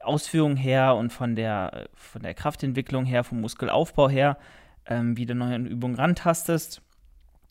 Ausführung 0.00 0.56
her 0.56 0.94
und 0.94 1.12
von 1.12 1.36
der, 1.36 1.88
von 1.94 2.22
der 2.22 2.34
Kraftentwicklung 2.34 3.04
her, 3.04 3.24
vom 3.24 3.40
Muskelaufbau 3.40 4.08
her, 4.08 4.38
ähm, 4.86 5.16
wieder 5.16 5.34
neue 5.34 5.58
Übungen 5.58 5.96
rantastest 5.96 6.82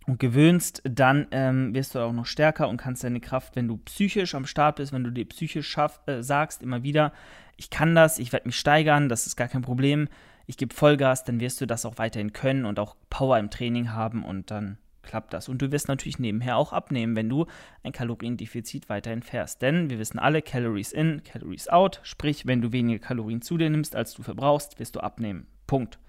und 0.07 0.19
gewöhnst, 0.19 0.81
dann 0.85 1.27
ähm, 1.31 1.75
wirst 1.75 1.93
du 1.93 1.99
auch 1.99 2.13
noch 2.13 2.25
stärker 2.25 2.69
und 2.69 2.77
kannst 2.77 3.03
deine 3.03 3.19
Kraft, 3.19 3.55
wenn 3.55 3.67
du 3.67 3.77
psychisch 3.77 4.33
am 4.33 4.45
Start 4.45 4.77
bist, 4.77 4.93
wenn 4.93 5.03
du 5.03 5.11
dir 5.11 5.25
psychisch 5.25 5.67
schaff, 5.67 5.99
äh, 6.07 6.23
sagst, 6.23 6.63
immer 6.63 6.81
wieder, 6.81 7.13
ich 7.57 7.69
kann 7.69 7.93
das, 7.93 8.17
ich 8.17 8.31
werde 8.31 8.47
mich 8.47 8.57
steigern, 8.57 9.09
das 9.09 9.27
ist 9.27 9.35
gar 9.35 9.49
kein 9.49 9.61
Problem, 9.61 10.07
ich 10.47 10.57
gebe 10.57 10.73
Vollgas, 10.73 11.25
dann 11.25 11.39
wirst 11.39 11.61
du 11.61 11.67
das 11.67 11.85
auch 11.85 11.97
weiterhin 11.97 12.33
können 12.33 12.65
und 12.65 12.79
auch 12.79 12.95
Power 13.09 13.37
im 13.37 13.49
Training 13.49 13.91
haben 13.91 14.23
und 14.23 14.49
dann 14.49 14.77
klappt 15.03 15.33
das. 15.33 15.49
Und 15.49 15.61
du 15.61 15.71
wirst 15.71 15.87
natürlich 15.87 16.19
nebenher 16.19 16.57
auch 16.57 16.73
abnehmen, 16.73 17.15
wenn 17.15 17.29
du 17.29 17.45
ein 17.83 17.91
Kaloriendefizit 17.91 18.89
weiterhin 18.89 19.21
fährst. 19.21 19.61
Denn 19.61 19.89
wir 19.89 19.99
wissen 19.99 20.19
alle, 20.19 20.41
Calories 20.41 20.91
in, 20.91 21.21
Calories 21.23 21.67
out, 21.67 21.99
sprich, 22.03 22.45
wenn 22.45 22.61
du 22.61 22.71
weniger 22.71 22.99
Kalorien 22.99 23.41
zu 23.41 23.57
dir 23.57 23.69
nimmst, 23.69 23.95
als 23.95 24.13
du 24.13 24.23
verbrauchst, 24.23 24.79
wirst 24.79 24.95
du 24.95 24.99
abnehmen. 25.01 25.47
Punkt. 25.65 25.99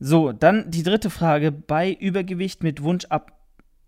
So, 0.00 0.32
dann 0.32 0.70
die 0.70 0.82
dritte 0.82 1.10
Frage. 1.10 1.50
Bei 1.50 1.92
Übergewicht 1.92 2.62
mit 2.62 2.82
Wunsch 2.82 3.06
ab. 3.06 3.32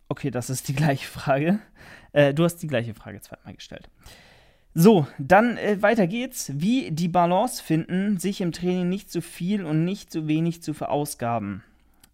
Okay, 0.08 0.30
das 0.30 0.50
ist 0.50 0.68
die 0.68 0.74
gleiche 0.74 1.06
Frage. 1.06 1.60
Äh, 2.12 2.34
du 2.34 2.44
hast 2.44 2.56
die 2.56 2.66
gleiche 2.66 2.94
Frage 2.94 3.20
zweimal 3.20 3.54
gestellt. 3.54 3.88
So, 4.74 5.06
dann 5.18 5.56
äh, 5.56 5.82
weiter 5.82 6.06
geht's. 6.06 6.52
Wie 6.54 6.92
die 6.92 7.08
Balance 7.08 7.62
finden, 7.62 8.18
sich 8.18 8.40
im 8.40 8.52
Training 8.52 8.88
nicht 8.88 9.10
zu 9.10 9.20
viel 9.20 9.64
und 9.64 9.84
nicht 9.84 10.12
zu 10.12 10.28
wenig 10.28 10.62
zu 10.62 10.74
verausgaben. 10.74 11.64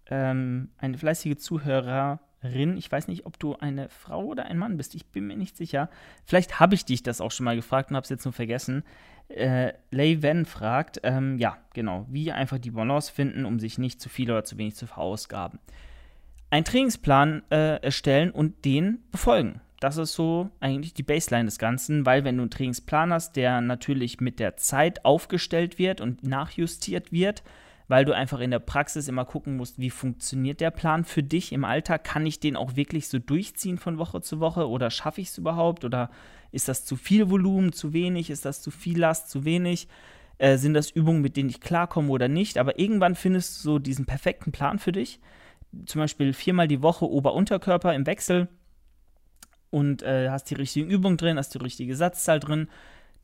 Ähm, 0.08 0.70
eine 0.78 0.96
fleißige 0.96 1.36
Zuhörerin, 1.36 2.76
ich 2.78 2.90
weiß 2.90 3.08
nicht, 3.08 3.26
ob 3.26 3.38
du 3.38 3.56
eine 3.56 3.90
Frau 3.90 4.24
oder 4.24 4.46
ein 4.46 4.56
Mann 4.56 4.78
bist, 4.78 4.94
ich 4.94 5.06
bin 5.06 5.26
mir 5.26 5.36
nicht 5.36 5.56
sicher. 5.56 5.90
Vielleicht 6.24 6.58
habe 6.58 6.74
ich 6.74 6.86
dich 6.86 7.02
das 7.02 7.20
auch 7.20 7.30
schon 7.30 7.44
mal 7.44 7.56
gefragt 7.56 7.90
und 7.90 7.96
habe 7.96 8.04
es 8.04 8.10
jetzt 8.10 8.24
nur 8.24 8.32
vergessen. 8.32 8.84
Äh, 9.28 9.72
Lei 9.90 10.18
Wen 10.20 10.46
fragt, 10.46 11.00
ähm, 11.02 11.36
ja, 11.38 11.58
genau, 11.74 12.06
wie 12.08 12.32
einfach 12.32 12.58
die 12.58 12.70
Balance 12.70 13.12
finden, 13.12 13.44
um 13.44 13.58
sich 13.58 13.76
nicht 13.76 14.00
zu 14.00 14.08
viel 14.08 14.30
oder 14.30 14.44
zu 14.44 14.56
wenig 14.56 14.76
zu 14.76 14.86
verausgaben. 14.86 15.58
Ein 16.48 16.64
Trainingsplan 16.64 17.42
äh, 17.50 17.82
erstellen 17.82 18.30
und 18.30 18.64
den 18.64 19.02
befolgen. 19.10 19.60
Das 19.80 19.98
ist 19.98 20.14
so 20.14 20.50
eigentlich 20.60 20.94
die 20.94 21.02
Baseline 21.02 21.44
des 21.44 21.58
Ganzen, 21.58 22.06
weil 22.06 22.24
wenn 22.24 22.36
du 22.36 22.42
einen 22.42 22.50
Trainingsplan 22.50 23.12
hast, 23.12 23.36
der 23.36 23.60
natürlich 23.60 24.20
mit 24.20 24.40
der 24.40 24.56
Zeit 24.56 25.04
aufgestellt 25.04 25.78
wird 25.78 26.00
und 26.00 26.22
nachjustiert 26.24 27.12
wird, 27.12 27.42
weil 27.88 28.04
du 28.04 28.12
einfach 28.14 28.40
in 28.40 28.50
der 28.50 28.58
Praxis 28.58 29.06
immer 29.06 29.24
gucken 29.24 29.56
musst, 29.56 29.78
wie 29.78 29.90
funktioniert 29.90 30.60
der 30.60 30.70
Plan 30.70 31.04
für 31.04 31.22
dich 31.22 31.52
im 31.52 31.64
Alltag? 31.64 32.04
Kann 32.04 32.26
ich 32.26 32.40
den 32.40 32.56
auch 32.56 32.74
wirklich 32.74 33.08
so 33.08 33.18
durchziehen 33.18 33.78
von 33.78 33.98
Woche 33.98 34.22
zu 34.22 34.40
Woche 34.40 34.68
oder 34.68 34.90
schaffe 34.90 35.20
ich 35.20 35.28
es 35.28 35.38
überhaupt? 35.38 35.84
Oder 35.84 36.10
ist 36.52 36.68
das 36.68 36.84
zu 36.84 36.96
viel 36.96 37.30
Volumen, 37.30 37.72
zu 37.72 37.92
wenig? 37.92 38.30
Ist 38.30 38.44
das 38.44 38.62
zu 38.62 38.70
viel 38.70 38.98
Last, 38.98 39.30
zu 39.30 39.44
wenig? 39.44 39.88
Äh, 40.38 40.56
sind 40.56 40.74
das 40.74 40.90
Übungen, 40.90 41.20
mit 41.20 41.36
denen 41.36 41.50
ich 41.50 41.60
klarkomme 41.60 42.10
oder 42.10 42.28
nicht? 42.28 42.58
Aber 42.58 42.78
irgendwann 42.78 43.14
findest 43.14 43.58
du 43.58 43.62
so 43.62 43.78
diesen 43.78 44.06
perfekten 44.06 44.52
Plan 44.52 44.78
für 44.78 44.92
dich. 44.92 45.20
Zum 45.84 46.00
Beispiel 46.00 46.32
viermal 46.32 46.68
die 46.68 46.82
Woche 46.82 47.08
Ober-Unterkörper 47.08 47.94
im 47.94 48.06
Wechsel 48.06 48.48
und 49.76 50.02
äh, 50.02 50.30
hast 50.30 50.50
die 50.50 50.54
richtigen 50.54 50.90
Übungen 50.90 51.16
drin, 51.16 51.38
hast 51.38 51.54
die 51.54 51.58
richtige 51.58 51.94
Satzzahl 51.94 52.40
drin 52.40 52.68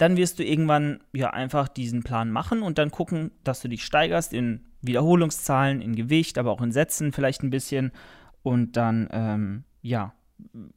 dann 0.02 0.16
wirst 0.16 0.40
du 0.40 0.44
irgendwann 0.44 1.00
ja 1.12 1.30
einfach 1.30 1.68
diesen 1.68 2.02
Plan 2.02 2.32
machen 2.32 2.62
und 2.62 2.78
dann 2.78 2.90
gucken, 2.90 3.30
dass 3.44 3.60
du 3.60 3.68
dich 3.68 3.84
steigerst 3.84 4.32
in 4.32 4.64
Wiederholungszahlen, 4.80 5.80
in 5.80 5.94
Gewicht, 5.94 6.38
aber 6.38 6.50
auch 6.50 6.60
in 6.60 6.72
Sätzen 6.72 7.12
vielleicht 7.12 7.44
ein 7.44 7.50
bisschen. 7.50 7.92
Und 8.42 8.76
dann, 8.76 9.08
ähm, 9.12 9.64
ja, 9.80 10.12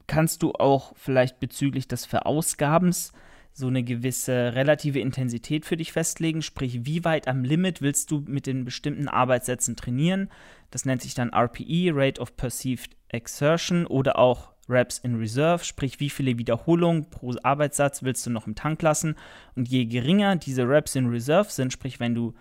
kannst 0.06 0.44
du 0.44 0.52
auch 0.52 0.92
vielleicht 0.96 1.40
bezüglich 1.40 1.88
des 1.88 2.04
Verausgabens 2.04 3.12
so 3.52 3.66
eine 3.66 3.82
gewisse 3.82 4.54
relative 4.54 5.00
Intensität 5.00 5.64
für 5.64 5.76
dich 5.76 5.90
festlegen, 5.90 6.42
sprich, 6.42 6.84
wie 6.84 7.04
weit 7.04 7.26
am 7.26 7.42
Limit 7.42 7.82
willst 7.82 8.12
du 8.12 8.22
mit 8.28 8.46
den 8.46 8.64
bestimmten 8.64 9.08
Arbeitssätzen 9.08 9.74
trainieren. 9.74 10.28
Das 10.70 10.84
nennt 10.84 11.02
sich 11.02 11.14
dann 11.14 11.32
RPE, 11.32 11.90
Rate 11.92 12.20
of 12.20 12.36
Perceived 12.36 12.90
Exertion 13.08 13.86
oder 13.86 14.18
auch 14.18 14.52
Reps 14.68 14.98
in 14.98 15.16
Reserve, 15.16 15.64
sprich 15.64 16.00
wie 16.00 16.10
viele 16.10 16.38
Wiederholungen 16.38 17.08
pro 17.08 17.34
Arbeitssatz 17.42 18.02
willst 18.02 18.26
du 18.26 18.30
noch 18.30 18.46
im 18.46 18.54
Tank 18.54 18.82
lassen. 18.82 19.16
Und 19.54 19.68
je 19.68 19.84
geringer 19.86 20.36
diese 20.36 20.68
Reps 20.68 20.94
in 20.96 21.06
Reserve 21.06 21.50
sind, 21.50 21.72
sprich 21.72 22.00
wenn 22.00 22.14
du 22.14 22.34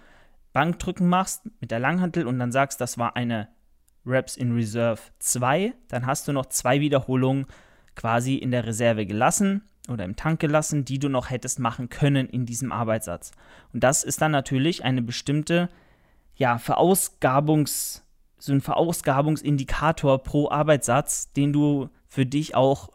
Bankdrücken 0.53 1.07
machst 1.07 1.43
mit 1.59 1.71
der 1.71 1.79
Langhantel 1.79 2.25
und 2.25 2.39
dann 2.39 2.51
sagst, 2.51 2.79
das 2.81 2.97
war 2.97 3.15
eine 3.15 3.49
Reps 4.05 4.37
in 4.37 4.53
Reserve 4.53 5.01
2, 5.19 5.73
dann 5.89 6.05
hast 6.05 6.27
du 6.27 6.33
noch 6.33 6.45
zwei 6.45 6.79
Wiederholungen 6.79 7.45
quasi 7.95 8.35
in 8.35 8.51
der 8.51 8.65
Reserve 8.65 9.05
gelassen 9.05 9.63
oder 9.89 10.05
im 10.05 10.15
Tank 10.15 10.39
gelassen, 10.39 10.85
die 10.85 10.99
du 10.99 11.09
noch 11.09 11.29
hättest 11.29 11.59
machen 11.59 11.89
können 11.89 12.27
in 12.27 12.45
diesem 12.45 12.71
Arbeitssatz. 12.71 13.31
Und 13.73 13.83
das 13.83 14.03
ist 14.03 14.21
dann 14.21 14.31
natürlich 14.31 14.83
eine 14.83 15.01
bestimmte 15.01 15.69
ja, 16.35 16.57
Verausgabungs, 16.57 18.04
so 18.45 18.53
ein 18.53 18.61
Verausgabungsindikator 18.61 20.23
pro 20.23 20.49
Arbeitssatz, 20.49 21.31
den 21.33 21.53
du 21.53 21.89
für 22.07 22.25
dich 22.25 22.55
auch, 22.55 22.89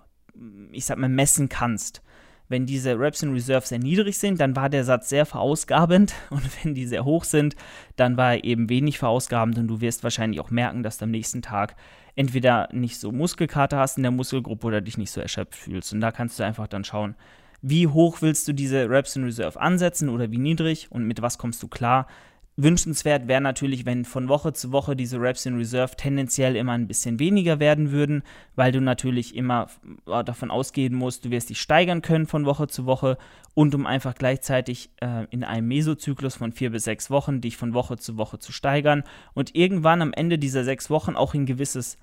ich 0.72 0.84
sag 0.84 0.98
mal, 0.98 1.08
messen 1.08 1.48
kannst. 1.48 2.02
Wenn 2.48 2.66
diese 2.66 2.98
Reps 2.98 3.22
in 3.22 3.32
Reserve 3.32 3.64
sehr 3.64 3.78
niedrig 3.78 4.18
sind, 4.18 4.40
dann 4.40 4.56
war 4.56 4.68
der 4.68 4.82
Satz 4.82 5.08
sehr 5.08 5.24
verausgabend 5.24 6.14
und 6.30 6.42
wenn 6.64 6.74
die 6.74 6.86
sehr 6.86 7.04
hoch 7.04 7.24
sind, 7.24 7.54
dann 7.96 8.16
war 8.16 8.34
er 8.34 8.44
eben 8.44 8.68
wenig 8.68 8.98
verausgabend 8.98 9.58
und 9.58 9.68
du 9.68 9.80
wirst 9.80 10.02
wahrscheinlich 10.02 10.40
auch 10.40 10.50
merken, 10.50 10.82
dass 10.82 10.98
du 10.98 11.04
am 11.04 11.10
nächsten 11.10 11.42
Tag 11.42 11.76
entweder 12.16 12.68
nicht 12.72 12.98
so 12.98 13.12
Muskelkater 13.12 13.78
hast 13.78 13.98
in 13.98 14.02
der 14.02 14.12
Muskelgruppe 14.12 14.66
oder 14.66 14.80
dich 14.80 14.98
nicht 14.98 15.12
so 15.12 15.20
erschöpft 15.20 15.54
fühlst. 15.54 15.92
Und 15.92 16.00
da 16.00 16.10
kannst 16.10 16.38
du 16.38 16.42
einfach 16.42 16.66
dann 16.66 16.84
schauen, 16.84 17.14
wie 17.62 17.86
hoch 17.86 18.22
willst 18.22 18.48
du 18.48 18.52
diese 18.52 18.88
Reps 18.88 19.16
in 19.16 19.24
Reserve 19.24 19.60
ansetzen 19.60 20.08
oder 20.08 20.30
wie 20.30 20.38
niedrig 20.38 20.90
und 20.90 21.04
mit 21.04 21.22
was 21.22 21.38
kommst 21.38 21.62
du 21.62 21.68
klar. 21.68 22.06
Wünschenswert 22.62 23.28
wäre 23.28 23.40
natürlich, 23.40 23.86
wenn 23.86 24.04
von 24.04 24.28
Woche 24.28 24.52
zu 24.52 24.72
Woche 24.72 24.96
diese 24.96 25.20
Reps 25.20 25.46
in 25.46 25.56
Reserve 25.56 25.96
tendenziell 25.96 26.56
immer 26.56 26.72
ein 26.72 26.88
bisschen 26.88 27.18
weniger 27.18 27.58
werden 27.60 27.90
würden, 27.90 28.22
weil 28.56 28.72
du 28.72 28.80
natürlich 28.80 29.34
immer 29.34 29.68
äh, 30.06 30.22
davon 30.24 30.50
ausgehen 30.50 30.94
musst, 30.94 31.24
du 31.24 31.30
wirst 31.30 31.50
dich 31.50 31.60
steigern 31.60 32.02
können 32.02 32.26
von 32.26 32.44
Woche 32.44 32.68
zu 32.68 32.86
Woche 32.86 33.18
und 33.54 33.74
um 33.74 33.86
einfach 33.86 34.14
gleichzeitig 34.14 34.90
äh, 35.00 35.24
in 35.30 35.44
einem 35.44 35.68
Mesozyklus 35.68 36.36
von 36.36 36.52
vier 36.52 36.70
bis 36.70 36.84
sechs 36.84 37.10
Wochen 37.10 37.40
dich 37.40 37.56
von 37.56 37.74
Woche 37.74 37.96
zu 37.96 38.16
Woche 38.16 38.38
zu 38.38 38.52
steigern 38.52 39.04
und 39.32 39.54
irgendwann 39.54 40.02
am 40.02 40.12
Ende 40.12 40.38
dieser 40.38 40.64
sechs 40.64 40.90
Wochen 40.90 41.16
auch 41.16 41.34
ein 41.34 41.46
gewisses 41.46 41.98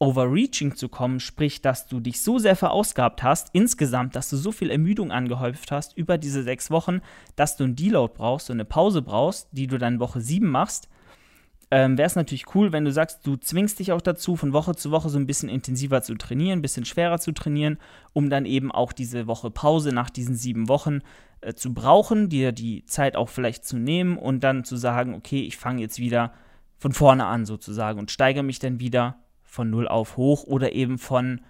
Overreaching 0.00 0.74
zu 0.74 0.88
kommen, 0.88 1.20
sprich, 1.20 1.60
dass 1.60 1.86
du 1.86 2.00
dich 2.00 2.22
so 2.22 2.38
sehr 2.38 2.56
verausgabt 2.56 3.22
hast, 3.22 3.50
insgesamt, 3.52 4.16
dass 4.16 4.30
du 4.30 4.36
so 4.36 4.50
viel 4.50 4.70
Ermüdung 4.70 5.12
angehäuft 5.12 5.70
hast 5.70 5.96
über 5.96 6.18
diese 6.18 6.42
sechs 6.42 6.70
Wochen, 6.70 7.00
dass 7.36 7.56
du 7.56 7.64
einen 7.64 7.76
Deload 7.76 8.14
brauchst, 8.16 8.46
so 8.46 8.52
eine 8.52 8.64
Pause 8.64 9.02
brauchst, 9.02 9.48
die 9.52 9.66
du 9.66 9.78
dann 9.78 10.00
Woche 10.00 10.20
sieben 10.22 10.50
machst, 10.50 10.88
ähm, 11.70 11.96
wäre 11.96 12.06
es 12.06 12.16
natürlich 12.16 12.54
cool, 12.54 12.72
wenn 12.72 12.84
du 12.84 12.90
sagst, 12.90 13.24
du 13.26 13.36
zwingst 13.36 13.78
dich 13.78 13.92
auch 13.92 14.00
dazu, 14.00 14.34
von 14.34 14.52
Woche 14.52 14.74
zu 14.74 14.90
Woche 14.90 15.08
so 15.08 15.18
ein 15.18 15.26
bisschen 15.26 15.48
intensiver 15.48 16.02
zu 16.02 16.16
trainieren, 16.16 16.58
ein 16.58 16.62
bisschen 16.62 16.84
schwerer 16.84 17.20
zu 17.20 17.30
trainieren, 17.32 17.78
um 18.12 18.28
dann 18.28 18.44
eben 18.44 18.72
auch 18.72 18.92
diese 18.92 19.28
Woche 19.28 19.50
Pause 19.50 19.92
nach 19.92 20.10
diesen 20.10 20.34
sieben 20.34 20.68
Wochen 20.68 21.00
äh, 21.42 21.54
zu 21.54 21.72
brauchen, 21.72 22.28
dir 22.28 22.50
die 22.50 22.84
Zeit 22.86 23.14
auch 23.14 23.28
vielleicht 23.28 23.64
zu 23.64 23.76
nehmen 23.76 24.18
und 24.18 24.42
dann 24.42 24.64
zu 24.64 24.76
sagen, 24.76 25.14
okay, 25.14 25.42
ich 25.42 25.56
fange 25.56 25.80
jetzt 25.80 25.98
wieder 25.98 26.32
von 26.78 26.92
vorne 26.92 27.26
an 27.26 27.46
sozusagen 27.46 28.00
und 28.00 28.10
steigere 28.10 28.42
mich 28.42 28.58
dann 28.58 28.80
wieder 28.80 29.18
von 29.50 29.68
0 29.68 29.88
auf 29.88 30.16
hoch 30.16 30.44
oder 30.44 30.72
eben 30.72 30.96
von 30.96 31.40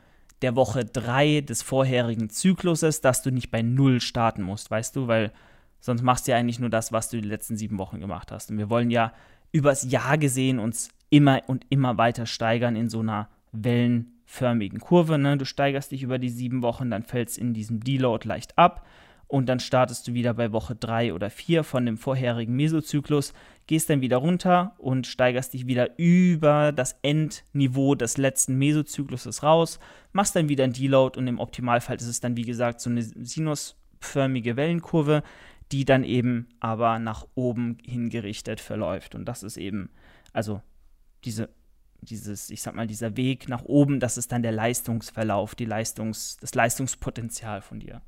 der 0.41 0.57
Woche 0.57 0.87
3 0.87 1.43
des 1.43 1.63
vorherigen 1.63 2.31
Zykluses, 2.31 3.03
dass 3.03 3.23
du 3.23 3.31
nicht 3.31 3.51
bei 3.51 3.61
0 3.61 4.01
starten 4.01 4.43
musst, 4.43 4.71
weißt 4.71 4.97
du, 4.97 5.07
weil 5.07 5.33
sonst 5.81 6.03
machst 6.03 6.27
du 6.27 6.33
ja 6.33 6.39
eigentlich 6.39 6.59
nur 6.59 6.71
das, 6.71 6.93
was 6.93 7.11
du 7.11 7.21
die 7.21 7.29
letzten 7.29 7.59
sieben 7.59 7.79
Wochen 7.79 8.01
gemacht 8.01 8.33
hast. 8.33 8.51
Und 8.51 8.57
wir 8.57 8.71
wollen 8.71 8.91
ja 8.91 9.13
übers 9.53 9.91
Jahr 9.91 10.17
gesehen 10.17 10.59
uns 10.59 10.89
immer 11.11 11.43
und 11.47 11.67
immer 11.69 11.99
weiter 11.99 12.25
steigern 12.25 12.75
in 12.75 12.89
so 12.89 13.01
einer 13.01 13.29
wellenförmigen 13.53 14.81
Kurve. 14.81 15.19
Ne? 15.19 15.37
Du 15.37 15.45
steigerst 15.45 15.93
dich 15.93 16.03
über 16.03 16.19
die 16.19 16.31
sieben 16.31 16.63
Wochen, 16.63 16.91
dann 16.91 17.03
fällst 17.03 17.37
in 17.37 17.53
diesem 17.53 17.81
Deload 17.81 18.27
leicht 18.27 18.57
ab 18.57 18.87
und 19.31 19.49
dann 19.49 19.61
startest 19.61 20.09
du 20.09 20.13
wieder 20.13 20.35
bei 20.35 20.51
Woche 20.51 20.75
3 20.75 21.15
oder 21.15 21.31
4 21.31 21.63
von 21.63 21.87
dem 21.87 21.97
vorherigen 21.99 22.57
Mesozyklus, 22.57 23.33
gehst 23.69 23.89
dann 23.89 24.01
wieder 24.01 24.17
runter 24.17 24.75
und 24.79 25.07
steigerst 25.07 25.55
dich 25.55 25.69
wieder 25.69 25.97
über 25.99 26.73
das 26.73 26.99
Endniveau 27.03 27.95
des 27.95 28.19
letzten 28.19 28.57
Mesozykluses 28.59 29.45
raus, 29.45 29.79
machst 30.13 30.35
dann 30.35 30.49
wieder 30.49 30.65
ein 30.65 30.73
Deload 30.73 31.17
und 31.17 31.29
im 31.29 31.39
Optimalfall 31.39 31.97
ist 31.97 32.09
es 32.09 32.19
dann, 32.19 32.37
wie 32.37 32.43
gesagt, 32.43 32.81
so 32.81 32.91
eine 32.91 33.03
sinusförmige 33.03 34.57
Wellenkurve, 34.57 35.23
die 35.71 35.85
dann 35.85 36.03
eben 36.03 36.49
aber 36.59 36.99
nach 36.99 37.25
oben 37.37 37.79
hingerichtet 37.85 38.59
verläuft. 38.59 39.15
Und 39.15 39.27
das 39.27 39.45
ist 39.45 39.57
eben, 39.57 39.91
also 40.33 40.61
diese 41.25 41.51
dieses, 42.03 42.49
ich 42.49 42.63
sag 42.63 42.75
mal, 42.75 42.87
dieser 42.87 43.17
Weg 43.19 43.49
nach 43.49 43.63
oben, 43.63 44.01
das 44.01 44.17
ist 44.17 44.33
dann 44.33 44.43
der 44.43 44.53
Leistungsverlauf, 44.53 45.55
die 45.55 45.67
Leistungs, 45.67 46.39
das 46.41 46.55
Leistungspotenzial 46.55 47.61
von 47.61 47.79
dir. 47.79 48.01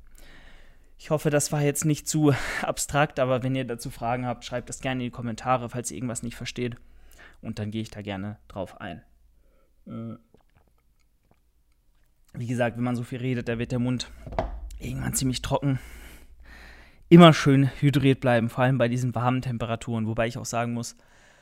Ich 0.97 1.09
hoffe, 1.09 1.29
das 1.29 1.51
war 1.51 1.61
jetzt 1.61 1.85
nicht 1.85 2.07
zu 2.07 2.33
abstrakt, 2.61 3.19
aber 3.19 3.43
wenn 3.43 3.55
ihr 3.55 3.65
dazu 3.65 3.89
Fragen 3.89 4.25
habt, 4.25 4.45
schreibt 4.45 4.69
das 4.69 4.81
gerne 4.81 5.03
in 5.03 5.07
die 5.07 5.15
Kommentare, 5.15 5.69
falls 5.69 5.91
ihr 5.91 5.97
irgendwas 5.97 6.23
nicht 6.23 6.35
versteht. 6.35 6.77
Und 7.41 7.59
dann 7.59 7.71
gehe 7.71 7.81
ich 7.81 7.91
da 7.91 8.01
gerne 8.01 8.37
drauf 8.47 8.79
ein. 8.79 9.03
Äh, 9.85 10.15
wie 12.33 12.47
gesagt, 12.47 12.77
wenn 12.77 12.83
man 12.83 12.95
so 12.95 13.03
viel 13.03 13.19
redet, 13.19 13.47
da 13.47 13.59
wird 13.59 13.71
der 13.71 13.79
Mund 13.79 14.09
irgendwann 14.79 15.13
ziemlich 15.13 15.41
trocken. 15.41 15.79
Immer 17.09 17.33
schön 17.33 17.69
hydriert 17.79 18.21
bleiben, 18.21 18.49
vor 18.49 18.63
allem 18.63 18.77
bei 18.77 18.87
diesen 18.87 19.13
warmen 19.13 19.41
Temperaturen. 19.41 20.07
Wobei 20.07 20.27
ich 20.27 20.37
auch 20.37 20.45
sagen 20.45 20.73
muss, 20.73 20.95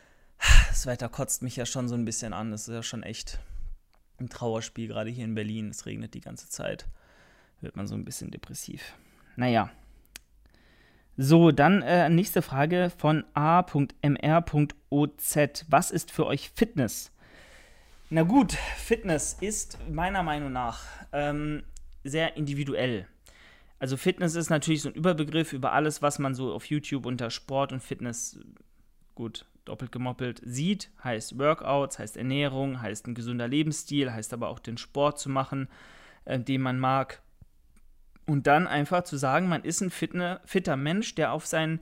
das 0.70 0.86
Wetter 0.86 1.08
kotzt 1.08 1.44
mich 1.44 1.56
ja 1.56 1.66
schon 1.66 1.88
so 1.88 1.96
ein 1.96 2.06
bisschen 2.06 2.34
an. 2.34 2.52
Das 2.52 2.68
ist 2.68 2.74
ja 2.74 2.84
schon 2.84 3.04
echt 3.04 3.40
ein 4.20 4.30
Trauerspiel, 4.30 4.88
gerade 4.88 5.10
hier 5.10 5.24
in 5.24 5.36
Berlin. 5.36 5.70
Es 5.70 5.86
regnet 5.86 6.14
die 6.14 6.22
ganze 6.22 6.50
Zeit. 6.50 6.88
Wird 7.62 7.76
man 7.76 7.88
so 7.88 7.96
ein 7.96 8.06
bisschen 8.06 8.32
depressiv. 8.32 8.96
Naja. 9.36 9.70
So, 11.18 11.52
dann 11.52 11.82
äh, 11.82 12.10
nächste 12.10 12.42
Frage 12.42 12.92
von 12.98 13.26
a.mr.oz. 13.34 13.78
Was 15.70 15.92
ist 15.92 16.12
für 16.12 16.26
euch 16.26 16.50
Fitness? 16.56 17.12
Na 18.10 18.24
gut, 18.24 18.54
Fitness 18.78 19.38
ist 19.40 19.78
meiner 19.90 20.24
Meinung 20.24 20.52
nach 20.52 20.82
ähm, 21.14 21.64
sehr 22.04 22.36
individuell. 22.38 23.08
Also 23.80 23.98
Fitness 23.98 24.36
ist 24.36 24.50
natürlich 24.50 24.82
so 24.82 24.90
ein 24.90 24.96
Überbegriff 24.96 25.54
über 25.54 25.72
alles, 25.74 26.02
was 26.02 26.20
man 26.20 26.36
so 26.36 26.54
auf 26.54 26.66
YouTube 26.66 27.06
unter 27.06 27.30
Sport 27.30 27.72
und 27.72 27.82
Fitness 27.82 28.40
gut 29.16 29.46
doppelt 29.66 29.92
gemoppelt 29.92 30.42
sieht. 30.46 30.92
Heißt 31.04 31.40
Workouts, 31.40 32.00
heißt 32.00 32.18
Ernährung, 32.18 32.82
heißt 32.82 33.08
ein 33.08 33.16
gesunder 33.16 33.48
Lebensstil, 33.48 34.12
heißt 34.12 34.34
aber 34.34 34.50
auch 34.50 34.60
den 34.60 34.78
Sport 34.78 35.20
zu 35.20 35.30
machen, 35.30 35.68
äh, 36.26 36.40
den 36.40 36.62
man 36.62 36.80
mag. 36.80 37.22
Und 38.32 38.48
dann 38.48 38.66
einfach 38.66 39.04
zu 39.04 39.18
sagen, 39.18 39.50
man 39.50 39.66
ist 39.66 39.82
ein 39.82 39.90
fitne, 39.90 40.40
fitter 40.46 40.78
Mensch, 40.78 41.16
der 41.16 41.34
auf 41.34 41.46
seinen 41.46 41.82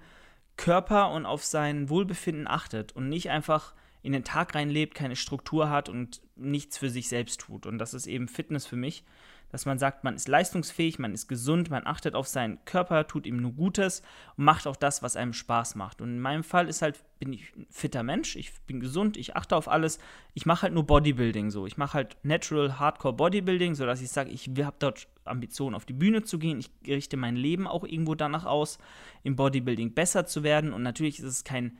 Körper 0.57 1.11
und 1.11 1.27
auf 1.27 1.45
sein 1.45 1.89
Wohlbefinden 1.89 2.47
achtet 2.47 2.91
und 2.91 3.07
nicht 3.07 3.29
einfach 3.29 3.75
in 4.01 4.13
den 4.13 4.23
Tag 4.23 4.55
reinlebt, 4.55 4.95
keine 4.95 5.15
Struktur 5.15 5.69
hat 5.69 5.89
und 5.89 6.21
nichts 6.35 6.79
für 6.79 6.89
sich 6.89 7.07
selbst 7.07 7.41
tut. 7.41 7.67
Und 7.67 7.77
das 7.77 7.93
ist 7.93 8.07
eben 8.07 8.27
Fitness 8.27 8.65
für 8.65 8.77
mich, 8.77 9.03
dass 9.51 9.65
man 9.65 9.79
sagt, 9.79 10.03
man 10.03 10.15
ist 10.15 10.27
leistungsfähig, 10.27 10.99
man 10.99 11.13
ist 11.13 11.27
gesund, 11.27 11.69
man 11.69 11.85
achtet 11.85 12.15
auf 12.15 12.27
seinen 12.27 12.63
Körper, 12.65 13.07
tut 13.07 13.25
ihm 13.25 13.37
nur 13.37 13.53
Gutes 13.53 14.01
und 14.37 14.45
macht 14.45 14.67
auch 14.67 14.75
das, 14.75 15.01
was 15.01 15.15
einem 15.15 15.33
Spaß 15.33 15.75
macht. 15.75 16.01
Und 16.01 16.09
in 16.09 16.19
meinem 16.19 16.43
Fall 16.43 16.67
ist 16.67 16.81
halt, 16.81 17.03
bin 17.19 17.33
ich 17.33 17.53
ein 17.55 17.65
fitter 17.69 18.03
Mensch, 18.03 18.35
ich 18.35 18.53
bin 18.61 18.79
gesund, 18.79 19.17
ich 19.17 19.35
achte 19.35 19.55
auf 19.55 19.67
alles. 19.67 19.99
Ich 20.33 20.45
mache 20.45 20.63
halt 20.63 20.73
nur 20.73 20.85
Bodybuilding 20.85 21.49
so. 21.49 21.65
Ich 21.65 21.77
mache 21.77 21.95
halt 21.95 22.17
Natural 22.23 22.79
Hardcore 22.79 23.15
Bodybuilding, 23.15 23.75
sodass 23.75 24.01
ich 24.01 24.09
sage, 24.09 24.29
ich 24.29 24.49
habe 24.59 24.77
dort 24.79 25.07
Ambitionen, 25.25 25.75
auf 25.75 25.85
die 25.85 25.93
Bühne 25.93 26.23
zu 26.23 26.39
gehen. 26.39 26.59
Ich 26.59 26.71
richte 26.87 27.17
mein 27.17 27.35
Leben 27.35 27.67
auch 27.67 27.83
irgendwo 27.83 28.15
danach 28.15 28.45
aus, 28.45 28.77
im 29.23 29.35
Bodybuilding 29.35 29.93
besser 29.93 30.25
zu 30.25 30.43
werden. 30.43 30.73
Und 30.73 30.83
natürlich 30.83 31.19
ist 31.19 31.25
es 31.25 31.43
kein 31.43 31.77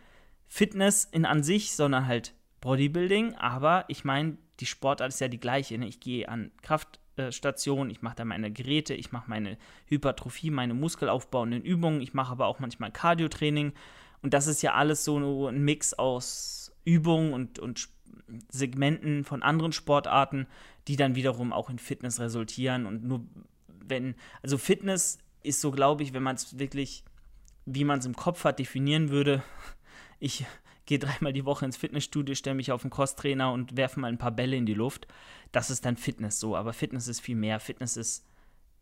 Fitness 0.48 1.06
in 1.06 1.26
an 1.26 1.44
sich, 1.44 1.76
sondern 1.76 2.08
halt 2.08 2.34
Bodybuilding. 2.62 3.36
Aber 3.36 3.86
ich 3.88 4.04
meine, 4.04 4.38
die 4.60 4.66
Sportart 4.66 5.10
ist 5.10 5.22
ja 5.22 5.28
die 5.28 5.40
gleiche. 5.40 5.78
Ne? 5.78 5.88
Ich 5.88 6.00
gehe 6.00 6.28
an 6.28 6.52
Kraftstationen, 7.20 7.90
ich 7.90 8.02
mache 8.02 8.16
da 8.16 8.26
meine 8.26 8.52
Geräte, 8.52 8.94
ich 8.94 9.12
mache 9.12 9.30
meine 9.30 9.58
Hypertrophie, 9.88 10.52
meine 10.52 10.74
muskelaufbauenden 10.74 11.64
Übungen, 11.64 12.02
ich 12.02 12.14
mache 12.14 12.32
aber 12.32 12.48
auch 12.48 12.60
manchmal 12.60 12.92
Cardiotraining. 12.92 13.74
Und 14.22 14.34
das 14.34 14.48
ist 14.48 14.62
ja 14.62 14.74
alles 14.74 15.04
so 15.04 15.48
ein 15.48 15.64
Mix 15.64 15.94
aus 15.94 16.72
Übungen 16.86 17.34
und, 17.34 17.60
und 17.60 17.90
Segmenten 18.50 19.24
von 19.24 19.44
anderen 19.44 19.74
Sportarten, 19.74 20.48
die 20.88 20.96
dann 20.96 21.16
wiederum 21.16 21.54
auch 21.54 21.70
in 21.70 21.80
Fitness 21.80 22.20
resultieren. 22.20 22.86
Und 22.86 23.04
nur 23.04 23.26
wenn, 23.86 24.16
also 24.42 24.58
Fitness 24.58 25.20
ist 25.44 25.62
so, 25.62 25.72
glaube 25.72 26.04
ich, 26.04 26.14
wenn 26.14 26.24
man 26.24 26.36
es 26.36 26.58
wirklich, 26.58 27.04
wie 27.66 27.84
man 27.84 28.00
es 28.00 28.06
im 28.06 28.16
Kopf 28.16 28.44
hat, 28.44 28.60
definieren 28.60 29.10
würde, 29.10 29.44
ich 30.20 30.46
gehe 30.90 30.98
dreimal 30.98 31.34
die 31.34 31.46
Woche 31.46 31.66
ins 31.66 31.78
Fitnessstudio, 31.78 32.34
stelle 32.34 32.56
mich 32.56 32.72
auf 32.72 32.82
den 32.82 32.90
Crosstrainer 32.90 33.54
und 33.54 33.78
werfe 33.78 34.00
mal 34.00 34.08
ein 34.08 34.18
paar 34.18 34.32
Bälle 34.32 34.56
in 34.56 34.66
die 34.66 34.74
Luft. 34.74 35.08
Das 35.52 35.70
ist 35.70 35.86
dann 35.86 35.98
Fitness 35.98 36.40
so. 36.40 36.56
Aber 36.56 36.74
Fitness 36.74 37.08
ist 37.08 37.20
viel 37.20 37.36
mehr. 37.36 37.60
Fitness 37.60 37.96
ist 37.96 38.26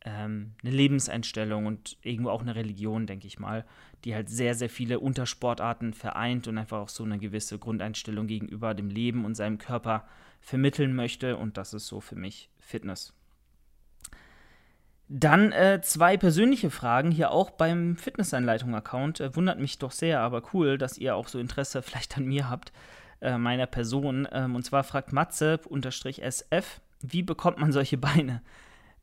ähm, 0.06 0.54
eine 0.64 0.72
Lebenseinstellung 0.72 1.66
und 1.66 1.98
irgendwo 2.04 2.30
auch 2.30 2.42
eine 2.42 2.56
Religion, 2.56 3.08
denke 3.08 3.28
ich 3.28 3.40
mal, 3.40 3.66
die 4.06 4.16
halt 4.16 4.30
sehr, 4.30 4.56
sehr 4.56 4.70
viele 4.70 5.02
Untersportarten 5.02 5.94
vereint 5.94 6.48
und 6.48 6.58
einfach 6.58 6.80
auch 6.80 6.90
so 6.90 7.04
eine 7.04 7.20
gewisse 7.20 7.60
Grundeinstellung 7.60 8.26
gegenüber 8.26 8.74
dem 8.74 8.90
Leben 8.90 9.26
und 9.26 9.36
seinem 9.36 9.58
Körper 9.58 10.08
vermitteln 10.40 10.96
möchte. 10.96 11.36
Und 11.36 11.58
das 11.58 11.74
ist 11.74 11.88
so 11.88 12.00
für 12.00 12.16
mich 12.16 12.50
Fitness. 12.58 13.17
Dann 15.10 15.54
äh, 15.54 15.80
zwei 15.82 16.18
persönliche 16.18 16.70
Fragen 16.70 17.12
hier 17.12 17.32
auch 17.32 17.52
beim 17.52 17.96
Fitnessanleitung-Account. 17.96 19.22
Äh, 19.22 19.36
wundert 19.36 19.60
mich 19.60 19.78
doch 19.78 19.92
sehr, 19.92 20.20
aber 20.20 20.44
cool, 20.54 20.78
dass 20.78 20.98
ihr 20.98 21.16
auch 21.16 21.28
so 21.28 21.40
Interesse 21.40 21.82
vielleicht 21.84 22.18
an 22.18 22.26
mir 22.26 22.50
habt, 22.50 22.74
äh, 23.22 23.38
meiner 23.38 23.68
Person. 23.68 24.28
Ähm, 24.32 24.56
und 24.56 24.64
zwar 24.64 24.84
fragt 24.84 25.14
Matze-SF, 25.14 26.82
wie 27.02 27.24
bekommt 27.24 27.60
man 27.60 27.72
solche 27.72 27.98
Beine? 27.98 28.42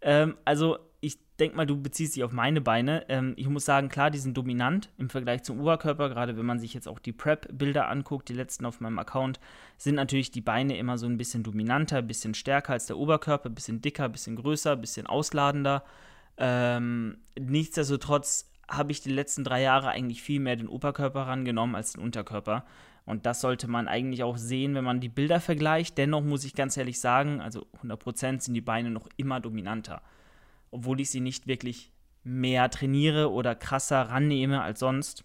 Ähm, 0.05 0.37
also 0.45 0.79
ich 1.01 1.19
denke 1.41 1.57
mal, 1.57 1.67
du 1.67 1.81
beziehst 1.81 2.15
dich 2.15 2.25
auf 2.25 2.33
meine 2.33 2.61
Beine. 2.61 3.05
Ähm, 3.09 3.33
ich 3.37 3.49
muss 3.49 3.65
sagen, 3.65 3.89
klar, 3.89 4.11
die 4.11 4.19
sind 4.19 4.37
dominant 4.37 4.91
im 4.97 5.11
Vergleich 5.11 5.43
zum 5.43 5.61
Oberkörper. 5.61 6.09
Gerade 6.09 6.37
wenn 6.37 6.47
man 6.47 6.61
sich 6.61 6.73
jetzt 6.75 6.87
auch 6.87 6.99
die 6.99 7.13
Prep-Bilder 7.13 7.89
anguckt, 7.89 8.29
die 8.29 8.35
letzten 8.35 8.65
auf 8.67 8.81
meinem 8.81 8.99
Account, 8.99 9.41
sind 9.77 9.97
natürlich 9.97 10.31
die 10.31 10.41
Beine 10.41 10.77
immer 10.77 10.97
so 10.97 11.07
ein 11.07 11.17
bisschen 11.17 11.43
dominanter, 11.43 11.99
ein 11.99 12.07
bisschen 12.07 12.35
stärker 12.35 12.75
als 12.75 12.87
der 12.87 12.99
Oberkörper, 12.99 13.49
ein 13.49 13.55
bisschen 13.55 13.81
dicker, 13.81 14.05
ein 14.05 14.13
bisschen 14.13 14.37
größer, 14.37 14.73
ein 14.73 14.81
bisschen 14.81 15.07
ausladender. 15.07 15.85
Ähm, 16.37 17.19
nichtsdestotrotz 17.39 18.51
habe 18.69 18.93
ich 18.93 19.01
die 19.01 19.11
letzten 19.11 19.45
drei 19.45 19.63
Jahre 19.63 19.89
eigentlich 19.89 20.23
viel 20.23 20.41
mehr 20.41 20.57
den 20.57 20.69
Oberkörper 20.69 21.23
rangenommen 21.23 21.75
als 21.75 21.93
den 21.93 22.03
Unterkörper. 22.03 22.65
Und 23.07 23.27
das 23.27 23.41
sollte 23.41 23.69
man 23.69 23.87
eigentlich 23.87 24.23
auch 24.23 24.39
sehen, 24.39 24.75
wenn 24.75 24.85
man 24.85 25.01
die 25.01 25.11
Bilder 25.11 25.41
vergleicht. 25.41 25.99
Dennoch 25.99 26.23
muss 26.23 26.45
ich 26.45 26.55
ganz 26.55 26.77
ehrlich 26.77 27.01
sagen, 27.01 27.41
also 27.41 27.67
100% 27.83 28.41
sind 28.41 28.55
die 28.55 28.61
Beine 28.61 28.91
noch 28.91 29.09
immer 29.17 29.41
dominanter 29.41 30.03
obwohl 30.75 31.01
ich 31.01 31.09
sie 31.09 31.21
nicht 31.21 31.47
wirklich 31.47 31.93
mehr 32.25 32.69
trainiere 32.69 33.31
oder 33.31 33.55
krasser 33.55 34.03
rannehme 34.03 34.61
als 34.61 34.81
sonst. 34.81 35.25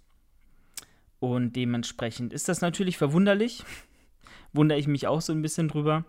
Und 1.20 1.56
dementsprechend 1.56 2.34
ist 2.34 2.48
das 2.48 2.62
natürlich 2.62 2.98
verwunderlich. 2.98 3.64
Wundere 4.54 4.78
ich 4.78 4.88
mich 4.88 5.08
auch 5.08 5.22
so 5.22 5.34
ein 5.34 5.42
bisschen 5.42 5.68
drüber. 5.68 6.06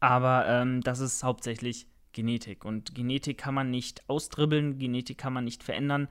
Aber 0.00 0.46
ähm, 0.48 0.80
das 0.80 0.98
ist 0.98 1.22
hauptsächlich 1.22 1.86
Genetik. 2.12 2.64
Und 2.64 2.92
Genetik 2.96 3.38
kann 3.38 3.54
man 3.54 3.70
nicht 3.70 4.02
austribbeln, 4.08 4.80
Genetik 4.80 5.16
kann 5.16 5.32
man 5.32 5.44
nicht 5.44 5.62
verändern. 5.62 6.08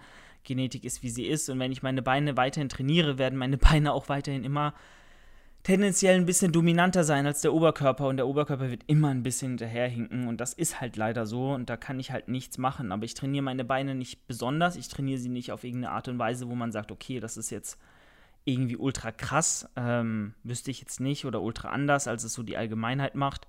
Genetik 0.47 0.83
ist, 0.83 1.03
wie 1.03 1.09
sie 1.09 1.27
ist. 1.27 1.49
Und 1.49 1.59
wenn 1.59 1.71
ich 1.71 1.83
meine 1.83 2.01
Beine 2.01 2.35
weiterhin 2.37 2.69
trainiere, 2.69 3.17
werden 3.19 3.37
meine 3.37 3.57
Beine 3.59 3.93
auch 3.93 4.09
weiterhin 4.09 4.43
immer 4.43 4.73
tendenziell 5.61 6.15
ein 6.15 6.25
bisschen 6.25 6.51
dominanter 6.51 7.03
sein 7.03 7.27
als 7.27 7.41
der 7.41 7.53
Oberkörper. 7.53 8.07
Und 8.07 8.17
der 8.17 8.27
Oberkörper 8.27 8.71
wird 8.71 8.83
immer 8.87 9.09
ein 9.09 9.21
bisschen 9.21 9.49
hinterherhinken. 9.49 10.27
Und 10.27 10.41
das 10.41 10.53
ist 10.53 10.81
halt 10.81 10.95
leider 10.95 11.27
so. 11.27 11.53
Und 11.53 11.69
da 11.69 11.77
kann 11.77 11.99
ich 11.99 12.11
halt 12.11 12.29
nichts 12.29 12.57
machen. 12.57 12.91
Aber 12.91 13.03
ich 13.03 13.13
trainiere 13.13 13.43
meine 13.43 13.65
Beine 13.65 13.93
nicht 13.93 14.27
besonders, 14.27 14.75
ich 14.75 14.87
trainiere 14.87 15.19
sie 15.19 15.29
nicht 15.29 15.51
auf 15.51 15.63
irgendeine 15.63 15.93
Art 15.93 16.07
und 16.07 16.17
Weise, 16.17 16.49
wo 16.49 16.55
man 16.55 16.71
sagt, 16.71 16.91
okay, 16.91 17.19
das 17.19 17.37
ist 17.37 17.51
jetzt 17.51 17.77
irgendwie 18.47 18.77
ultra 18.77 19.11
krass, 19.11 19.69
ähm, 19.75 20.33
wüsste 20.43 20.71
ich 20.71 20.79
jetzt 20.79 21.01
nicht, 21.01 21.25
oder 21.25 21.41
ultra 21.41 21.69
anders, 21.69 22.07
als 22.07 22.23
es 22.23 22.33
so 22.33 22.43
die 22.43 22.55
Allgemeinheit 22.55 23.13
macht. 23.13 23.45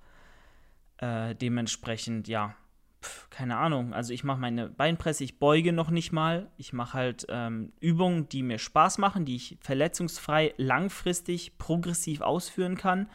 Äh, 0.97 1.35
dementsprechend, 1.35 2.27
ja, 2.27 2.55
pf, 3.01 3.29
keine 3.29 3.57
Ahnung. 3.57 3.93
Also 3.93 4.13
ich 4.13 4.23
mache 4.23 4.39
meine 4.39 4.69
Beinpresse, 4.69 5.23
ich 5.23 5.39
beuge 5.39 5.73
noch 5.73 5.89
nicht 5.89 6.11
mal. 6.11 6.49
Ich 6.57 6.73
mache 6.73 6.93
halt 6.93 7.25
ähm, 7.29 7.71
Übungen, 7.79 8.29
die 8.29 8.43
mir 8.43 8.59
Spaß 8.59 8.97
machen, 8.97 9.25
die 9.25 9.35
ich 9.35 9.57
verletzungsfrei, 9.61 10.53
langfristig, 10.57 11.57
progressiv 11.57 12.21
ausführen 12.21 12.75
kann. 12.75 13.09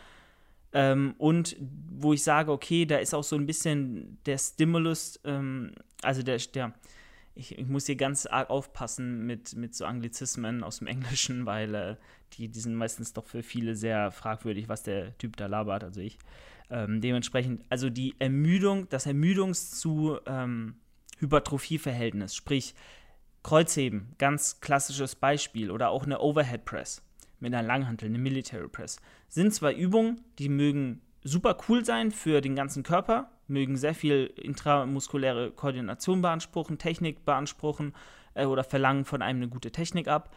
Ähm, 0.72 1.14
und 1.18 1.56
wo 1.60 2.12
ich 2.12 2.24
sage, 2.24 2.50
okay, 2.50 2.84
da 2.84 2.96
ist 2.96 3.14
auch 3.14 3.22
so 3.22 3.36
ein 3.36 3.46
bisschen 3.46 4.18
der 4.26 4.38
Stimulus, 4.38 5.20
ähm, 5.24 5.72
also 6.02 6.22
der, 6.22 6.38
der 6.38 6.74
ich, 7.36 7.58
ich, 7.58 7.66
muss 7.66 7.86
hier 7.86 7.96
ganz 7.96 8.26
arg 8.26 8.50
aufpassen 8.50 9.24
mit, 9.26 9.54
mit 9.54 9.74
so 9.74 9.84
Anglizismen 9.84 10.64
aus 10.64 10.78
dem 10.78 10.86
Englischen, 10.88 11.46
weil 11.46 11.74
äh, 11.74 11.96
die, 12.32 12.48
die 12.48 12.60
sind 12.60 12.74
meistens 12.74 13.12
doch 13.12 13.26
für 13.26 13.42
viele 13.42 13.76
sehr 13.76 14.10
fragwürdig, 14.10 14.68
was 14.68 14.82
der 14.82 15.16
Typ 15.18 15.36
da 15.36 15.46
labert, 15.46 15.84
also 15.84 16.00
ich. 16.00 16.18
Ähm, 16.70 17.00
dementsprechend, 17.00 17.62
also 17.68 17.90
die 17.90 18.14
Ermüdung, 18.18 18.88
das 18.88 19.06
Ermüdungs- 19.06 19.78
zu 19.78 20.18
ähm, 20.26 20.76
Hypertrophie-Verhältnis, 21.18 22.34
sprich 22.34 22.74
Kreuzheben, 23.42 24.14
ganz 24.18 24.60
klassisches 24.60 25.14
Beispiel, 25.14 25.70
oder 25.70 25.90
auch 25.90 26.04
eine 26.04 26.20
Overhead 26.20 26.64
Press 26.64 27.02
mit 27.40 27.54
einer 27.54 27.66
Langhantel, 27.66 28.08
eine 28.08 28.18
Military 28.18 28.68
Press, 28.68 28.98
sind 29.28 29.52
zwei 29.52 29.74
Übungen, 29.74 30.22
die 30.38 30.48
mögen 30.48 31.02
super 31.22 31.56
cool 31.68 31.84
sein 31.84 32.10
für 32.10 32.40
den 32.40 32.54
ganzen 32.54 32.82
Körper, 32.82 33.30
mögen 33.46 33.76
sehr 33.76 33.94
viel 33.94 34.32
intramuskuläre 34.36 35.50
Koordination 35.50 36.22
beanspruchen, 36.22 36.78
Technik 36.78 37.24
beanspruchen 37.26 37.94
äh, 38.34 38.46
oder 38.46 38.64
verlangen 38.64 39.04
von 39.04 39.20
einem 39.20 39.42
eine 39.42 39.48
gute 39.48 39.70
Technik 39.70 40.08
ab 40.08 40.34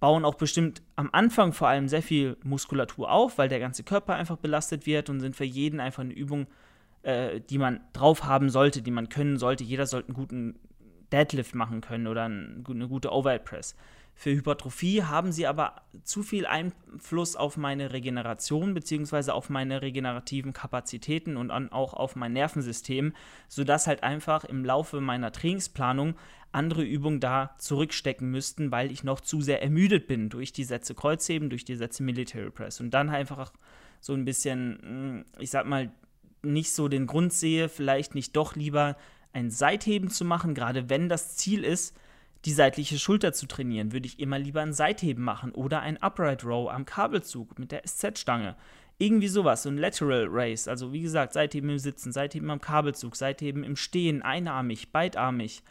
bauen 0.00 0.24
auch 0.24 0.34
bestimmt 0.34 0.82
am 0.96 1.10
Anfang 1.12 1.52
vor 1.52 1.68
allem 1.68 1.86
sehr 1.86 2.02
viel 2.02 2.36
Muskulatur 2.42 3.10
auf, 3.10 3.38
weil 3.38 3.48
der 3.48 3.60
ganze 3.60 3.84
Körper 3.84 4.14
einfach 4.14 4.38
belastet 4.38 4.86
wird 4.86 5.10
und 5.10 5.20
sind 5.20 5.36
für 5.36 5.44
jeden 5.44 5.78
einfach 5.78 6.02
eine 6.02 6.14
Übung, 6.14 6.46
äh, 7.02 7.40
die 7.40 7.58
man 7.58 7.80
drauf 7.92 8.24
haben 8.24 8.48
sollte, 8.48 8.80
die 8.82 8.90
man 8.90 9.10
können 9.10 9.38
sollte. 9.38 9.62
Jeder 9.62 9.86
sollte 9.86 10.08
einen 10.08 10.16
guten 10.16 10.58
Deadlift 11.12 11.54
machen 11.54 11.82
können 11.82 12.06
oder 12.06 12.24
eine 12.24 12.88
gute 12.88 13.12
Overhead 13.12 13.44
Press. 13.44 13.76
Für 14.20 14.32
Hypertrophie, 14.32 15.04
haben 15.04 15.32
sie 15.32 15.46
aber 15.46 15.76
zu 16.04 16.22
viel 16.22 16.44
Einfluss 16.44 17.36
auf 17.36 17.56
meine 17.56 17.94
Regeneration 17.94 18.74
bzw. 18.74 19.30
auf 19.30 19.48
meine 19.48 19.80
regenerativen 19.80 20.52
Kapazitäten 20.52 21.38
und 21.38 21.50
auch 21.50 21.94
auf 21.94 22.16
mein 22.16 22.34
Nervensystem, 22.34 23.14
sodass 23.48 23.86
halt 23.86 24.02
einfach 24.02 24.44
im 24.44 24.62
Laufe 24.62 25.00
meiner 25.00 25.32
Trainingsplanung 25.32 26.16
andere 26.52 26.82
Übungen 26.82 27.20
da 27.20 27.54
zurückstecken 27.56 28.30
müssten, 28.30 28.70
weil 28.70 28.92
ich 28.92 29.04
noch 29.04 29.22
zu 29.22 29.40
sehr 29.40 29.62
ermüdet 29.62 30.06
bin 30.06 30.28
durch 30.28 30.52
die 30.52 30.64
Sätze 30.64 30.94
Kreuzheben, 30.94 31.48
durch 31.48 31.64
die 31.64 31.76
Sätze 31.76 32.02
Military 32.02 32.50
Press 32.50 32.78
und 32.78 32.90
dann 32.90 33.08
einfach 33.08 33.54
so 34.02 34.12
ein 34.12 34.26
bisschen, 34.26 34.80
hm, 34.82 35.24
ich 35.38 35.48
sag 35.48 35.64
mal, 35.64 35.90
nicht 36.42 36.74
so 36.74 36.88
den 36.88 37.06
Grund 37.06 37.32
sehe, 37.32 37.70
vielleicht 37.70 38.14
nicht 38.14 38.36
doch 38.36 38.54
lieber 38.54 38.98
ein 39.32 39.50
Seitheben 39.50 40.10
zu 40.10 40.26
machen, 40.26 40.52
gerade 40.52 40.90
wenn 40.90 41.08
das 41.08 41.38
Ziel 41.38 41.64
ist, 41.64 41.96
die 42.44 42.52
seitliche 42.52 42.98
Schulter 42.98 43.32
zu 43.32 43.46
trainieren, 43.46 43.92
würde 43.92 44.06
ich 44.06 44.18
immer 44.18 44.38
lieber 44.38 44.62
ein 44.62 44.72
Seitheben 44.72 45.24
machen 45.24 45.52
oder 45.52 45.80
ein 45.80 46.02
Upright 46.02 46.44
Row 46.44 46.70
am 46.70 46.86
Kabelzug 46.86 47.58
mit 47.58 47.72
der 47.72 47.82
SZ-Stange. 47.86 48.56
Irgendwie 48.98 49.28
sowas, 49.28 49.62
so 49.62 49.70
ein 49.70 49.78
Lateral 49.78 50.26
Race. 50.28 50.68
Also 50.68 50.92
wie 50.92 51.00
gesagt, 51.02 51.32
Seitheben 51.32 51.70
im 51.70 51.78
Sitzen, 51.78 52.12
Seitheben 52.12 52.50
am 52.50 52.60
Kabelzug, 52.60 53.16
Seitheben 53.16 53.64
im 53.64 53.76
Stehen, 53.76 54.22
einarmig, 54.22 54.92
beidarmig. 54.92 55.62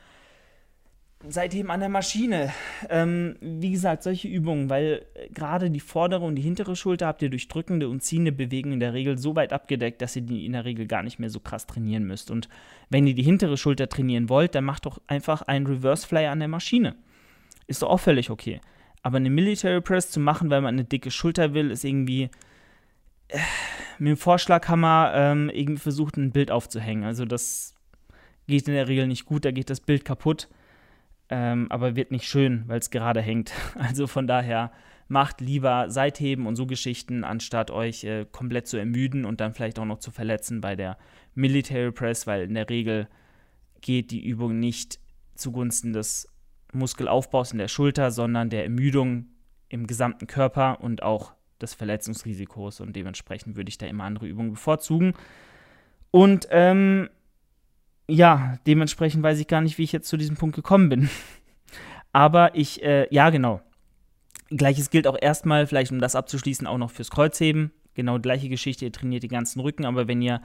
Seitheben 1.27 1.69
an 1.69 1.81
der 1.81 1.89
Maschine. 1.89 2.53
Ähm, 2.89 3.35
wie 3.41 3.71
gesagt, 3.71 4.03
solche 4.03 4.29
Übungen, 4.29 4.69
weil 4.69 5.05
äh, 5.15 5.27
gerade 5.29 5.69
die 5.69 5.81
vordere 5.81 6.23
und 6.23 6.35
die 6.35 6.41
hintere 6.41 6.77
Schulter 6.77 7.07
habt 7.07 7.21
ihr 7.21 7.29
durch 7.29 7.49
drückende 7.49 7.89
und 7.89 8.01
ziehende 8.01 8.31
Bewegungen 8.31 8.75
in 8.75 8.79
der 8.79 8.93
Regel 8.93 9.17
so 9.17 9.35
weit 9.35 9.51
abgedeckt, 9.51 10.01
dass 10.01 10.15
ihr 10.15 10.21
die 10.21 10.45
in 10.45 10.53
der 10.53 10.63
Regel 10.63 10.87
gar 10.87 11.03
nicht 11.03 11.19
mehr 11.19 11.29
so 11.29 11.41
krass 11.41 11.67
trainieren 11.67 12.05
müsst. 12.05 12.31
Und 12.31 12.47
wenn 12.89 13.05
ihr 13.05 13.15
die 13.15 13.23
hintere 13.23 13.57
Schulter 13.57 13.89
trainieren 13.89 14.29
wollt, 14.29 14.55
dann 14.55 14.63
macht 14.63 14.85
doch 14.85 15.01
einfach 15.07 15.41
einen 15.41 15.67
Reverse 15.67 16.07
Fly 16.07 16.27
an 16.27 16.39
der 16.39 16.47
Maschine. 16.47 16.95
Ist 17.67 17.81
doch 17.81 17.89
auch 17.89 17.99
völlig 17.99 18.29
okay. 18.29 18.61
Aber 19.01 19.17
eine 19.17 19.29
Military 19.29 19.81
Press 19.81 20.11
zu 20.11 20.21
machen, 20.21 20.49
weil 20.49 20.61
man 20.61 20.75
eine 20.75 20.85
dicke 20.85 21.11
Schulter 21.11 21.53
will, 21.53 21.69
ist 21.69 21.83
irgendwie 21.83 22.29
äh, 23.27 23.39
mit 23.97 24.11
dem 24.11 24.17
Vorschlaghammer 24.17 25.11
ähm, 25.13 25.49
irgendwie 25.49 25.81
versucht, 25.81 26.15
ein 26.15 26.31
Bild 26.31 26.49
aufzuhängen. 26.49 27.03
Also 27.03 27.25
das 27.25 27.75
geht 28.47 28.69
in 28.69 28.73
der 28.73 28.87
Regel 28.87 29.05
nicht 29.05 29.25
gut, 29.25 29.43
da 29.43 29.51
geht 29.51 29.69
das 29.69 29.81
Bild 29.81 30.05
kaputt 30.05 30.47
ähm, 31.29 31.67
aber 31.69 31.95
wird 31.95 32.11
nicht 32.11 32.25
schön, 32.25 32.63
weil 32.67 32.79
es 32.79 32.89
gerade 32.89 33.21
hängt. 33.21 33.51
Also 33.75 34.07
von 34.07 34.27
daher 34.27 34.71
macht 35.07 35.41
lieber 35.41 35.89
Seitheben 35.89 36.45
und 36.45 36.55
so 36.55 36.67
Geschichten, 36.67 37.23
anstatt 37.23 37.71
euch 37.71 38.03
äh, 38.03 38.25
komplett 38.31 38.67
zu 38.67 38.77
ermüden 38.77 39.25
und 39.25 39.41
dann 39.41 39.53
vielleicht 39.53 39.79
auch 39.79 39.85
noch 39.85 39.99
zu 39.99 40.11
verletzen 40.11 40.61
bei 40.61 40.75
der 40.75 40.97
Military 41.33 41.91
Press, 41.91 42.27
weil 42.27 42.43
in 42.43 42.53
der 42.53 42.69
Regel 42.69 43.07
geht 43.81 44.11
die 44.11 44.25
Übung 44.25 44.59
nicht 44.59 44.99
zugunsten 45.35 45.93
des 45.93 46.27
Muskelaufbaus 46.73 47.51
in 47.51 47.57
der 47.57 47.67
Schulter, 47.67 48.11
sondern 48.11 48.49
der 48.49 48.63
Ermüdung 48.63 49.27
im 49.69 49.87
gesamten 49.87 50.27
Körper 50.27 50.81
und 50.81 51.01
auch 51.01 51.33
des 51.61 51.73
Verletzungsrisikos 51.73 52.79
und 52.79 52.95
dementsprechend 52.95 53.55
würde 53.55 53.69
ich 53.69 53.77
da 53.77 53.85
immer 53.87 54.03
andere 54.03 54.27
Übungen 54.27 54.51
bevorzugen. 54.51 55.13
Und 56.11 56.47
ähm, 56.51 57.09
ja, 58.09 58.57
dementsprechend 58.67 59.23
weiß 59.23 59.39
ich 59.39 59.47
gar 59.47 59.61
nicht, 59.61 59.77
wie 59.77 59.83
ich 59.83 59.91
jetzt 59.91 60.07
zu 60.07 60.17
diesem 60.17 60.35
Punkt 60.35 60.55
gekommen 60.55 60.89
bin. 60.89 61.09
Aber 62.11 62.55
ich, 62.55 62.83
äh, 62.83 63.07
ja, 63.13 63.29
genau. 63.29 63.61
Gleiches 64.49 64.89
gilt 64.89 65.07
auch 65.07 65.17
erstmal, 65.19 65.67
vielleicht 65.67 65.91
um 65.91 65.99
das 65.99 66.15
abzuschließen, 66.15 66.65
auch 66.65 66.77
noch 66.77 66.91
fürs 66.91 67.11
Kreuzheben. 67.11 67.71
Genau 67.93 68.19
gleiche 68.19 68.49
Geschichte, 68.49 68.85
ihr 68.85 68.91
trainiert 68.91 69.23
die 69.23 69.27
ganzen 69.27 69.59
Rücken, 69.59 69.85
aber 69.85 70.07
wenn 70.07 70.21
ihr 70.21 70.41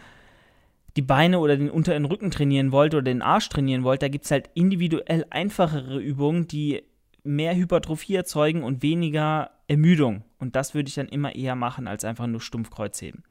die 0.96 1.03
Beine 1.03 1.38
oder 1.38 1.57
den 1.57 1.70
unteren 1.70 2.05
Rücken 2.05 2.31
trainieren 2.31 2.72
wollt 2.72 2.94
oder 2.94 3.03
den 3.03 3.22
Arsch 3.22 3.48
trainieren 3.48 3.85
wollt, 3.85 4.03
da 4.03 4.09
gibt 4.09 4.24
es 4.24 4.31
halt 4.31 4.50
individuell 4.55 5.24
einfachere 5.31 6.00
Übungen, 6.00 6.48
die 6.48 6.83
mehr 7.22 7.55
Hypertrophie 7.55 8.16
erzeugen 8.16 8.62
und 8.62 8.83
weniger 8.83 9.50
Ermüdung. 9.66 10.24
Und 10.38 10.57
das 10.57 10.74
würde 10.74 10.88
ich 10.88 10.94
dann 10.94 11.09
immer 11.09 11.35
eher 11.35 11.55
machen, 11.55 11.88
als 11.88 12.05
einfach 12.05 12.27
nur 12.27 12.40
stumpf 12.40 12.70
Kreuzheben. 12.70 13.24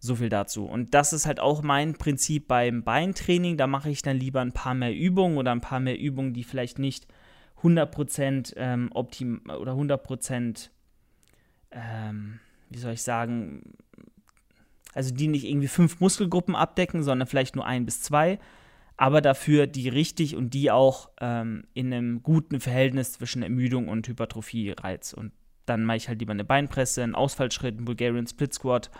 So 0.00 0.16
viel 0.16 0.28
dazu. 0.28 0.64
Und 0.64 0.94
das 0.94 1.12
ist 1.12 1.26
halt 1.26 1.40
auch 1.40 1.62
mein 1.62 1.94
Prinzip 1.94 2.46
beim 2.46 2.84
Beintraining. 2.84 3.56
Da 3.56 3.66
mache 3.66 3.90
ich 3.90 4.02
dann 4.02 4.16
lieber 4.16 4.40
ein 4.40 4.52
paar 4.52 4.74
mehr 4.74 4.94
Übungen 4.94 5.38
oder 5.38 5.52
ein 5.52 5.60
paar 5.60 5.80
mehr 5.80 5.98
Übungen, 5.98 6.34
die 6.34 6.44
vielleicht 6.44 6.78
nicht 6.78 7.06
100% 7.62 8.54
ähm, 8.56 8.90
optim 8.92 9.42
oder 9.48 9.72
100% 9.72 10.70
ähm, 11.72 12.40
wie 12.70 12.78
soll 12.78 12.92
ich 12.92 13.02
sagen, 13.02 13.74
also 14.94 15.14
die 15.14 15.28
nicht 15.28 15.44
irgendwie 15.44 15.68
fünf 15.68 16.00
Muskelgruppen 16.00 16.56
abdecken, 16.56 17.02
sondern 17.02 17.28
vielleicht 17.28 17.56
nur 17.56 17.66
ein 17.66 17.84
bis 17.84 18.02
zwei, 18.02 18.38
aber 18.96 19.20
dafür 19.20 19.66
die 19.66 19.88
richtig 19.88 20.34
und 20.36 20.54
die 20.54 20.70
auch 20.70 21.10
ähm, 21.20 21.64
in 21.74 21.92
einem 21.92 22.22
guten 22.22 22.60
Verhältnis 22.60 23.12
zwischen 23.12 23.42
Ermüdung 23.42 23.88
und 23.88 24.08
Hypertrophie-Reiz. 24.08 25.12
Und 25.12 25.32
dann 25.66 25.84
mache 25.84 25.98
ich 25.98 26.08
halt 26.08 26.20
lieber 26.20 26.32
eine 26.32 26.44
Beinpresse, 26.44 27.02
einen 27.02 27.14
Ausfallschritt, 27.14 27.76
einen 27.76 27.84
Bulgarian 27.84 28.26
Split 28.26 28.54
Squat 28.54 28.90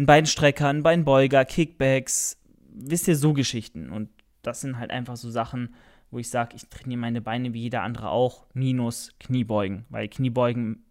ein 0.00 0.06
Beinstrecker, 0.06 0.68
ein 0.68 0.82
Beinbeuger, 0.82 1.44
Kickbacks, 1.44 2.38
wisst 2.72 3.06
ihr, 3.06 3.16
so 3.16 3.34
Geschichten. 3.34 3.90
Und 3.90 4.08
das 4.42 4.62
sind 4.62 4.78
halt 4.78 4.90
einfach 4.90 5.16
so 5.16 5.30
Sachen, 5.30 5.74
wo 6.10 6.18
ich 6.18 6.30
sage, 6.30 6.56
ich 6.56 6.68
trainiere 6.68 7.00
meine 7.00 7.20
Beine 7.20 7.52
wie 7.52 7.60
jeder 7.60 7.82
andere 7.82 8.08
auch, 8.08 8.46
minus 8.54 9.12
Kniebeugen, 9.20 9.84
weil 9.90 10.08
Kniebeugen 10.08 10.84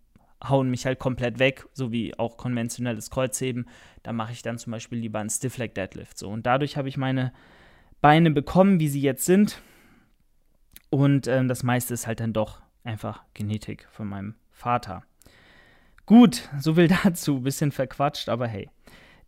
hauen 0.47 0.69
mich 0.69 0.85
halt 0.85 0.99
komplett 0.99 1.39
weg, 1.39 1.65
so 1.73 1.91
wie 1.91 2.17
auch 2.17 2.37
konventionelles 2.37 3.09
Kreuzheben. 3.09 3.67
Da 4.03 4.13
mache 4.13 4.31
ich 4.31 4.41
dann 4.41 4.57
zum 4.57 4.71
Beispiel 4.71 4.99
lieber 4.99 5.19
einen 5.19 5.29
Stiff 5.29 5.57
Leg 5.57 5.73
Deadlift. 5.73 6.17
So. 6.17 6.29
Und 6.29 6.45
dadurch 6.45 6.77
habe 6.77 6.87
ich 6.87 6.95
meine 6.95 7.33
Beine 7.99 8.31
bekommen, 8.31 8.79
wie 8.79 8.87
sie 8.87 9.01
jetzt 9.01 9.25
sind. 9.25 9.61
Und 10.89 11.27
ähm, 11.27 11.47
das 11.47 11.63
meiste 11.63 11.93
ist 11.93 12.07
halt 12.07 12.21
dann 12.21 12.31
doch 12.31 12.61
einfach 12.83 13.23
Genetik 13.33 13.87
von 13.91 14.07
meinem 14.07 14.35
Vater. 14.51 15.03
Gut, 16.05 16.47
so 16.59 16.75
viel 16.75 16.87
dazu. 17.03 17.41
Bisschen 17.41 17.71
verquatscht, 17.71 18.29
aber 18.29 18.47
hey. 18.47 18.69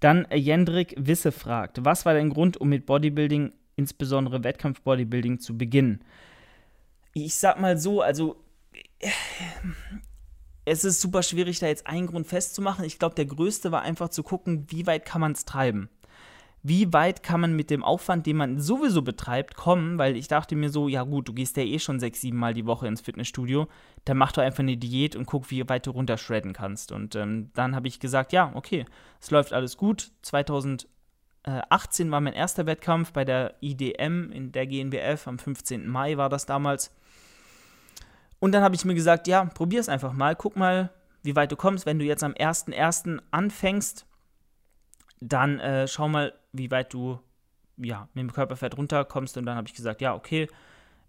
Dann 0.01 0.25
äh, 0.25 0.35
Jendrik 0.35 0.93
Wisse 0.97 1.31
fragt, 1.31 1.85
was 1.85 2.05
war 2.05 2.13
dein 2.13 2.29
Grund, 2.29 2.57
um 2.57 2.67
mit 2.67 2.85
Bodybuilding, 2.85 3.53
insbesondere 3.77 4.43
Wettkampf-Bodybuilding, 4.43 5.39
zu 5.39 5.57
beginnen? 5.57 6.03
Ich 7.13 7.35
sag 7.35 7.59
mal 7.59 7.77
so, 7.77 8.01
also 8.01 8.35
äh, 8.99 9.09
es 10.65 10.83
ist 10.83 10.99
super 10.99 11.23
schwierig, 11.23 11.59
da 11.59 11.67
jetzt 11.67 11.87
einen 11.87 12.07
Grund 12.07 12.27
festzumachen. 12.27 12.83
Ich 12.83 12.99
glaube, 12.99 13.15
der 13.15 13.25
größte 13.25 13.71
war 13.71 13.81
einfach 13.81 14.09
zu 14.09 14.23
gucken, 14.23 14.65
wie 14.69 14.85
weit 14.85 15.05
kann 15.05 15.21
man 15.21 15.31
es 15.31 15.45
treiben 15.45 15.89
wie 16.63 16.93
weit 16.93 17.23
kann 17.23 17.41
man 17.41 17.55
mit 17.55 17.71
dem 17.71 17.83
Aufwand, 17.83 18.27
den 18.27 18.37
man 18.37 18.59
sowieso 18.59 19.01
betreibt, 19.01 19.55
kommen, 19.55 19.97
weil 19.97 20.15
ich 20.15 20.27
dachte 20.27 20.55
mir 20.55 20.69
so, 20.69 20.87
ja 20.87 21.03
gut, 21.03 21.27
du 21.27 21.33
gehst 21.33 21.57
ja 21.57 21.63
eh 21.63 21.79
schon 21.79 21.99
sechs, 21.99 22.21
sieben 22.21 22.37
Mal 22.37 22.53
die 22.53 22.67
Woche 22.67 22.87
ins 22.87 23.01
Fitnessstudio, 23.01 23.67
dann 24.05 24.17
mach 24.17 24.31
doch 24.31 24.43
einfach 24.43 24.59
eine 24.59 24.77
Diät 24.77 25.15
und 25.15 25.25
guck, 25.25 25.49
wie 25.49 25.67
weit 25.67 25.87
du 25.87 25.91
runterschredden 25.91 26.53
kannst. 26.53 26.91
Und 26.91 27.15
ähm, 27.15 27.49
dann 27.55 27.75
habe 27.75 27.87
ich 27.87 27.99
gesagt, 27.99 28.31
ja, 28.31 28.51
okay, 28.53 28.85
es 29.19 29.31
läuft 29.31 29.53
alles 29.53 29.75
gut. 29.75 30.11
2018 30.21 30.85
war 32.11 32.21
mein 32.21 32.33
erster 32.33 32.67
Wettkampf 32.67 33.11
bei 33.11 33.25
der 33.25 33.55
IDM 33.61 34.31
in 34.31 34.51
der 34.51 34.67
GNBF, 34.67 35.27
am 35.27 35.39
15. 35.39 35.87
Mai 35.87 36.17
war 36.17 36.29
das 36.29 36.45
damals. 36.45 36.91
Und 38.39 38.51
dann 38.51 38.63
habe 38.63 38.75
ich 38.75 38.85
mir 38.85 38.95
gesagt, 38.95 39.27
ja, 39.27 39.45
probier 39.45 39.79
es 39.79 39.89
einfach 39.89 40.13
mal, 40.13 40.35
guck 40.35 40.55
mal, 40.55 40.91
wie 41.23 41.35
weit 41.35 41.51
du 41.51 41.55
kommst. 41.55 41.87
Wenn 41.87 41.97
du 41.97 42.05
jetzt 42.05 42.23
am 42.23 42.33
1.1. 42.33 43.19
anfängst, 43.31 44.05
dann 45.19 45.59
äh, 45.59 45.87
schau 45.87 46.07
mal, 46.07 46.33
wie 46.53 46.71
weit 46.71 46.93
du 46.93 47.19
ja, 47.77 48.07
mit 48.13 48.21
dem 48.21 48.33
Körperfett 48.33 48.77
runterkommst. 48.77 49.37
Und 49.37 49.45
dann 49.45 49.57
habe 49.57 49.67
ich 49.67 49.73
gesagt, 49.73 50.01
ja, 50.01 50.13
okay, 50.13 50.47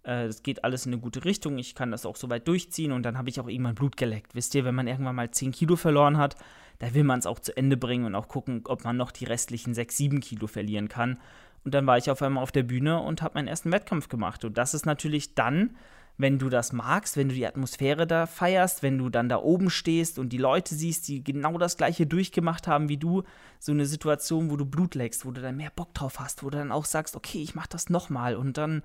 äh, 0.02 0.26
das 0.26 0.42
geht 0.42 0.64
alles 0.64 0.86
in 0.86 0.92
eine 0.92 1.00
gute 1.00 1.24
Richtung. 1.24 1.58
Ich 1.58 1.74
kann 1.74 1.90
das 1.90 2.06
auch 2.06 2.16
so 2.16 2.30
weit 2.30 2.48
durchziehen. 2.48 2.92
Und 2.92 3.02
dann 3.04 3.18
habe 3.18 3.28
ich 3.28 3.40
auch 3.40 3.48
irgendwann 3.48 3.74
Blut 3.74 3.96
geleckt. 3.96 4.34
Wisst 4.34 4.54
ihr, 4.54 4.64
wenn 4.64 4.74
man 4.74 4.86
irgendwann 4.86 5.16
mal 5.16 5.30
10 5.30 5.52
Kilo 5.52 5.76
verloren 5.76 6.18
hat, 6.18 6.36
da 6.78 6.94
will 6.94 7.04
man 7.04 7.18
es 7.18 7.26
auch 7.26 7.38
zu 7.38 7.56
Ende 7.56 7.76
bringen 7.76 8.04
und 8.04 8.14
auch 8.14 8.28
gucken, 8.28 8.62
ob 8.66 8.84
man 8.84 8.96
noch 8.96 9.12
die 9.12 9.24
restlichen 9.24 9.74
6, 9.74 9.96
7 9.96 10.20
Kilo 10.20 10.46
verlieren 10.46 10.88
kann. 10.88 11.18
Und 11.64 11.74
dann 11.74 11.86
war 11.86 11.96
ich 11.96 12.10
auf 12.10 12.22
einmal 12.22 12.42
auf 12.42 12.52
der 12.52 12.64
Bühne 12.64 13.00
und 13.00 13.22
habe 13.22 13.34
meinen 13.34 13.48
ersten 13.48 13.70
Wettkampf 13.70 14.08
gemacht. 14.08 14.44
Und 14.44 14.58
das 14.58 14.74
ist 14.74 14.84
natürlich 14.84 15.34
dann 15.34 15.76
wenn 16.18 16.38
du 16.38 16.48
das 16.48 16.72
magst, 16.72 17.16
wenn 17.16 17.28
du 17.28 17.34
die 17.34 17.46
Atmosphäre 17.46 18.06
da 18.06 18.26
feierst, 18.26 18.82
wenn 18.82 18.98
du 18.98 19.08
dann 19.08 19.28
da 19.28 19.38
oben 19.38 19.70
stehst 19.70 20.18
und 20.18 20.30
die 20.30 20.38
Leute 20.38 20.74
siehst, 20.74 21.08
die 21.08 21.24
genau 21.24 21.58
das 21.58 21.76
gleiche 21.76 22.06
durchgemacht 22.06 22.66
haben 22.66 22.88
wie 22.88 22.98
du, 22.98 23.22
so 23.58 23.72
eine 23.72 23.86
Situation, 23.86 24.50
wo 24.50 24.56
du 24.56 24.64
Blut 24.64 24.94
leckst, 24.94 25.24
wo 25.24 25.30
du 25.30 25.40
dann 25.40 25.56
mehr 25.56 25.72
Bock 25.74 25.94
drauf 25.94 26.20
hast, 26.20 26.42
wo 26.42 26.50
du 26.50 26.58
dann 26.58 26.72
auch 26.72 26.84
sagst, 26.84 27.16
okay, 27.16 27.42
ich 27.42 27.54
mach 27.54 27.66
das 27.66 27.90
nochmal 27.90 28.36
und 28.36 28.58
dann 28.58 28.82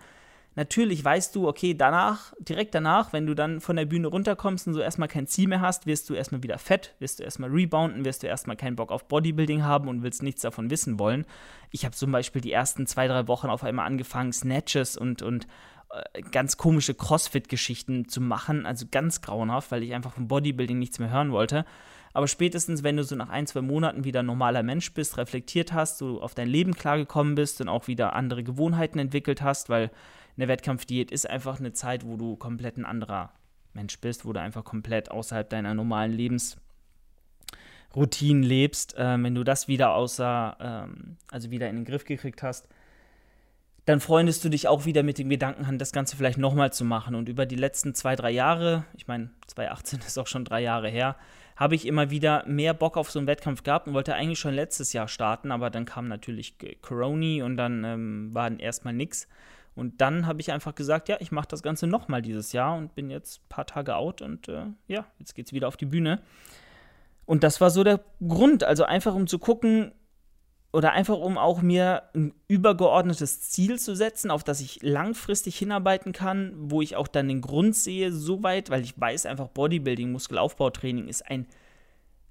natürlich 0.58 1.06
weißt 1.06 1.36
du, 1.36 1.48
okay, 1.48 1.76
danach, 1.76 2.34
direkt 2.40 2.74
danach, 2.74 3.13
wenn 3.13 3.28
du 3.28 3.36
dann 3.36 3.62
von 3.62 3.76
der 3.76 3.86
Bühne 3.86 4.08
runterkommst 4.08 4.68
und 4.68 4.74
so 4.74 4.82
erstmal 4.82 5.08
kein 5.08 5.28
Ziel 5.28 5.48
mehr 5.48 5.62
hast, 5.62 5.86
wirst 5.86 6.10
du 6.10 6.16
erstmal 6.16 6.42
wieder 6.42 6.58
fett, 6.58 6.96
wirst 7.00 7.20
du 7.20 7.24
erstmal 7.24 7.52
rebounden, 7.52 8.06
wirst 8.06 8.24
du 8.24 8.28
erstmal 8.28 8.58
keinen 8.58 8.76
Bock 8.76 8.92
auf 8.92 9.08
Bodybuilding 9.08 9.63
haben 9.63 9.88
und 9.88 10.02
willst 10.02 10.24
nichts 10.24 10.42
davon 10.42 10.71
wissen 10.71 10.98
wollen. 10.98 11.25
Ich 11.69 11.86
habe 11.86 11.96
zum 11.96 12.12
Beispiel 12.12 12.42
die 12.42 12.52
ersten 12.52 12.88
zwei, 12.88 13.08
drei 13.08 13.28
Wochen 13.28 13.48
auf 13.48 13.63
einmal 13.63 13.86
angefangen, 13.86 14.34
Snatches 14.34 14.98
und, 14.98 15.21
und 15.21 15.48
ganz 16.31 16.58
komische 16.58 16.94
Crossfit-Geschichten 16.94 18.10
zu 18.10 18.21
machen, 18.21 18.65
also 18.65 18.85
ganz 18.90 19.21
grauenhaft, 19.21 19.71
weil 19.71 19.83
ich 19.83 19.94
einfach 19.94 20.13
vom 20.13 20.27
Bodybuilding 20.27 20.77
nichts 20.77 21.00
mehr 21.00 21.10
hören 21.10 21.31
wollte. 21.31 21.65
Aber 22.13 22.27
spätestens, 22.27 22.83
wenn 22.83 22.98
du 22.98 23.04
so 23.04 23.15
nach 23.15 23.29
ein, 23.29 23.48
zwei 23.48 23.62
Monaten 23.62 24.04
wieder 24.04 24.23
normaler 24.23 24.63
Mensch 24.63 24.94
bist, 24.94 25.17
reflektiert 25.17 25.73
hast, 25.73 26.02
du 26.02 26.19
auf 26.19 26.33
dein 26.33 26.48
Leben 26.48 26.73
klargekommen 26.73 27.35
bist 27.35 27.62
und 27.62 27.69
auch 27.69 27.88
wieder 27.88 28.13
andere 28.13 28.44
Gewohnheiten 28.44 29.00
entwickelt 29.00 29.42
hast, 29.42 29.69
weil 29.69 29.92
eine 30.35 30.48
Wettkampfdiät 30.48 31.12
ist 31.12 31.29
einfach 31.29 31.60
eine 31.60 31.73
Zeit, 31.73 32.06
wo 32.06 32.17
du 32.17 32.35
komplett 32.35 32.77
ein 32.77 32.85
anderer 32.85 33.31
Mensch 33.73 34.00
bist, 34.00 34.25
wo 34.25 34.33
du 34.33 34.42
einfach 34.42 34.63
komplett 34.63 35.12
außerhalb 35.12 35.50
deiner 35.50 35.73
normalen 35.73 36.12
Lebensroutinen 36.12 38.44
lebst, 38.44 38.98
äh, 38.98 39.21
wenn 39.21 39.35
du 39.35 39.44
das 39.44 39.67
wieder 39.67 39.94
außer, 39.94 40.58
ähm, 40.60 41.17
also 41.29 41.52
wieder 41.52 41.69
in 41.69 41.77
den 41.77 41.85
Griff 41.85 42.06
gekriegt 42.06 42.44
hast, 42.44 42.67
dann 43.88 44.02
freundest 44.02 44.44
du 44.44 44.50
dich 44.50 44.67
auch 44.67 44.83
wieder 44.83 45.02
mit 45.02 45.17
dem 45.17 45.29
Gedanken 45.29 45.63
an, 45.63 45.77
das 45.77 45.94
Ganze 45.94 46.17
vielleicht 46.17 46.38
nochmal 46.38 46.73
zu 46.73 46.83
machen. 46.83 47.15
Und 47.15 47.29
über 47.29 47.46
die 47.46 47.56
letzten 47.56 47.96
zwei, 47.96 48.17
drei 48.17 48.31
Jahre, 48.31 48.83
ich 48.98 49.08
meine, 49.08 49.29
2018 49.48 50.00
ist 50.06 50.19
auch 50.19 50.27
schon 50.27 50.44
drei 50.44 50.62
Jahre 50.62 50.90
her, 50.90 51.15
habe 51.56 51.73
ich 51.73 51.88
immer 51.88 52.10
wieder 52.10 52.44
mehr 52.46 52.73
Bock 52.73 52.98
auf 52.98 53.10
so 53.10 53.17
einen 53.17 53.29
Wettkampf 53.29 53.63
gehabt 53.63 53.88
und 53.88 53.94
wollte 53.94 54.13
eigentlich 54.13 54.40
schon 54.40 54.54
letztes 54.54 54.92
Jahr 54.92 55.08
starten, 55.08 55.54
aber 55.54 55.69
dann 55.69 55.85
kam 55.85 56.10
natürlich 56.10 56.56
Corona 56.81 57.46
und 57.46 57.56
dann 57.56 57.85
ähm, 57.85 58.29
war 58.33 58.60
erstmal 58.60 58.94
nichts. 58.94 59.29
Und 59.73 60.02
dann 60.02 60.27
habe 60.27 60.42
ich 60.42 60.52
einfach 60.52 60.75
gesagt, 60.75 61.08
ja, 61.08 61.15
ich 61.21 61.31
mache 61.31 61.48
das 61.48 61.63
Ganze 61.63 61.88
nochmal 61.88 62.21
dieses 62.21 62.52
Jahr 62.52 62.75
und 62.75 62.94
bin 62.94 63.10
jetzt 63.10 63.40
ein 63.40 63.48
paar 63.48 63.65
Tage 63.65 63.96
out 63.96 64.21
und 64.21 64.50
äh, 64.50 64.65
ja, 64.90 65.06
jetzt 65.17 65.33
geht 65.33 65.46
es 65.46 65.54
wieder 65.54 65.69
auf 65.69 65.77
die 65.77 65.85
Bühne. 65.85 66.21
Und 67.25 67.44
das 67.44 67.62
war 67.62 67.69
so 67.69 67.85
der 67.85 68.02
Grund, 68.27 68.65
also 68.65 68.83
einfach 68.83 69.15
um 69.15 69.27
zu 69.27 69.40
gucken, 69.40 69.94
oder 70.78 70.92
einfach 70.92 71.17
um 71.17 71.40
auch 71.40 71.63
mir 71.63 72.04
ein 72.13 72.36
übergeordnetes 72.48 73.42
Ziel 73.42 73.80
zu 73.80 73.96
setzen, 73.96 74.30
auf 74.30 74.44
das 74.44 74.62
ich 74.62 74.84
langfristig 74.84 75.58
hinarbeiten 75.58 76.12
kann, 76.12 76.54
wo 76.56 76.84
ich 76.84 76.96
auch 76.96 77.08
dann 77.08 77.28
den 77.28 77.42
Grund 77.42 77.75
sehe, 77.75 78.12
so 78.12 78.44
weit, 78.44 78.69
weil 78.69 78.84
ich 78.84 78.94
weiß 78.96 79.25
einfach, 79.25 79.48
Bodybuilding, 79.48 80.12
Muskelaufbautraining 80.12 81.08
ist 81.08 81.28
ein 81.28 81.48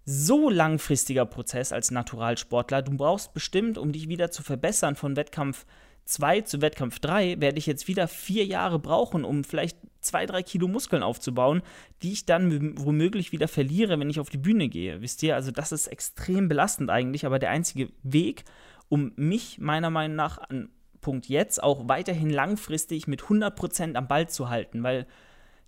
so 0.04 0.48
langfristiger 0.48 1.26
Prozess 1.26 1.72
als 1.72 1.90
Naturalsportler. 1.90 2.82
Du 2.82 2.96
brauchst 2.96 3.34
bestimmt, 3.34 3.78
um 3.78 3.90
dich 3.90 4.08
wieder 4.08 4.30
zu 4.30 4.44
verbessern 4.44 4.94
von 4.94 5.16
Wettkampf 5.16 5.66
2 6.06 6.42
zu 6.42 6.62
Wettkampf 6.62 7.00
3 7.00 7.40
werde 7.40 7.58
ich 7.58 7.66
jetzt 7.66 7.88
wieder 7.88 8.08
vier 8.08 8.44
Jahre 8.44 8.78
brauchen, 8.78 9.24
um 9.24 9.44
vielleicht 9.44 9.76
zwei, 10.00 10.24
drei 10.24 10.42
Kilo 10.42 10.68
Muskeln 10.68 11.02
aufzubauen, 11.02 11.62
die 12.02 12.12
ich 12.12 12.26
dann 12.26 12.78
womöglich 12.78 13.32
wieder 13.32 13.48
verliere, 13.48 13.98
wenn 13.98 14.08
ich 14.08 14.20
auf 14.20 14.30
die 14.30 14.38
Bühne 14.38 14.68
gehe. 14.68 15.02
Wisst 15.02 15.22
ihr, 15.22 15.34
also 15.34 15.50
das 15.50 15.72
ist 15.72 15.88
extrem 15.88 16.48
belastend 16.48 16.90
eigentlich, 16.90 17.26
aber 17.26 17.38
der 17.38 17.50
einzige 17.50 17.90
Weg, 18.02 18.44
um 18.88 19.12
mich 19.16 19.58
meiner 19.58 19.90
Meinung 19.90 20.16
nach 20.16 20.38
an 20.38 20.70
Punkt 21.00 21.28
jetzt 21.28 21.62
auch 21.62 21.88
weiterhin 21.88 22.30
langfristig 22.30 23.06
mit 23.06 23.22
100% 23.22 23.94
am 23.94 24.08
Ball 24.08 24.28
zu 24.28 24.48
halten, 24.48 24.82
weil 24.82 25.06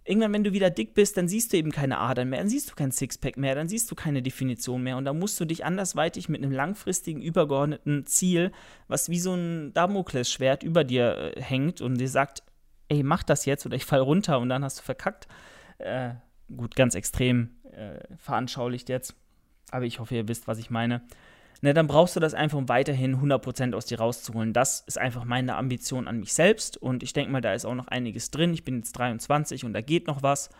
irgendwann, 0.09 0.32
wenn 0.32 0.44
du 0.44 0.52
wieder 0.52 0.70
dick 0.70 0.94
bist, 0.94 1.16
dann 1.16 1.28
siehst 1.28 1.52
du 1.52 1.56
eben 1.56 1.70
keine 1.70 1.98
Adern 1.98 2.30
mehr, 2.30 2.40
dann 2.40 2.48
siehst 2.48 2.70
du 2.70 2.74
kein 2.74 2.90
Sixpack 2.90 3.36
mehr, 3.36 3.54
dann 3.54 3.68
siehst 3.68 3.90
du 3.90 3.94
keine 3.94 4.22
Definition 4.22 4.82
mehr 4.82 4.96
und 4.96 5.04
dann 5.04 5.18
musst 5.18 5.38
du 5.38 5.44
dich 5.44 5.64
andersweitig 5.64 6.28
mit 6.28 6.42
einem 6.42 6.52
langfristigen, 6.52 7.20
übergeordneten 7.20 8.06
Ziel, 8.06 8.52
was 8.88 9.11
wie 9.11 9.20
so 9.20 9.34
ein 9.34 9.72
Damoklesschwert 9.74 10.62
über 10.62 10.84
dir 10.84 11.34
äh, 11.36 11.42
hängt 11.42 11.80
und 11.80 11.98
dir 11.98 12.09
sagt, 12.09 12.42
ey, 12.88 13.02
mach 13.02 13.22
das 13.22 13.44
jetzt 13.44 13.66
oder 13.66 13.76
ich 13.76 13.84
fall 13.84 14.00
runter 14.00 14.38
und 14.38 14.48
dann 14.48 14.64
hast 14.64 14.78
du 14.78 14.82
verkackt. 14.82 15.28
Äh, 15.76 16.14
gut, 16.56 16.74
ganz 16.74 16.94
extrem 16.94 17.50
äh, 17.72 17.98
veranschaulicht 18.16 18.88
jetzt, 18.88 19.14
aber 19.70 19.84
ich 19.84 20.00
hoffe, 20.00 20.14
ihr 20.14 20.28
wisst, 20.28 20.48
was 20.48 20.59
ich 20.59 20.70
meine 20.70 21.02
ne, 21.61 21.74
dann 21.74 21.86
brauchst 21.86 22.16
du 22.16 22.20
das 22.20 22.34
einfach, 22.34 22.59
um 22.59 22.68
weiterhin 22.68 23.16
100% 23.16 23.74
aus 23.74 23.86
dir 23.86 23.98
rauszuholen. 23.98 24.52
Das 24.52 24.80
ist 24.86 24.98
einfach 24.98 25.24
meine 25.24 25.56
Ambition 25.56 26.09
an 26.09 26.20
mich 26.20 26.32
selbst 26.32 26.76
und 26.76 27.02
ich 27.02 27.12
denke 27.12 27.30
mal, 27.30 27.40
da 27.40 27.54
ist 27.54 27.64
auch 27.64 27.74
noch 27.74 27.88
einiges 27.88 28.30
drin. 28.30 28.54
Ich 28.54 28.64
bin 28.64 28.76
jetzt 28.76 28.92
23 28.92 29.64
und 29.64 29.72
da 29.72 29.80
geht 29.80 30.06
noch 30.06 30.22
was 30.22 30.50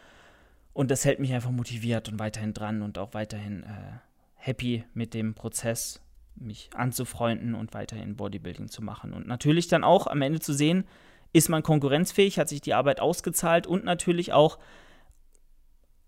und 0.73 0.91
das 0.91 1.05
hält 1.05 1.21
mich 1.21 1.33
einfach 1.35 1.51
motiviert 1.51 2.09
und 2.09 2.19
weiterhin 2.19 2.55
dran 2.55 2.83
und 2.83 2.99
auch 2.99 3.15
weiterhin 3.15 3.65
äh, 3.65 3.99
happy 4.35 4.85
mit 4.95 5.15
dem 5.15 5.35
Prozess, 5.35 6.01
mich 6.37 6.71
anzufreunden 6.75 7.55
und 7.55 7.75
weiterhin 7.75 8.17
Bodybuilding 8.17 8.69
zu 8.69 8.83
machen. 8.83 9.13
Und 9.13 9.27
natürlich 9.27 9.67
dann 9.67 9.83
auch 9.83 10.07
am 10.07 10.23
Ende 10.23 10.39
zu 10.39 10.53
sehen, 10.53 10.85
ist 11.33 11.49
man 11.49 11.63
konkurrenzfähig, 11.63 12.39
hat 12.39 12.49
sich 12.49 12.61
die 12.61 12.75
Arbeit 12.75 13.01
ausgezahlt 13.01 13.67
und 13.67 13.85
natürlich 13.85 14.33
auch, 14.33 14.59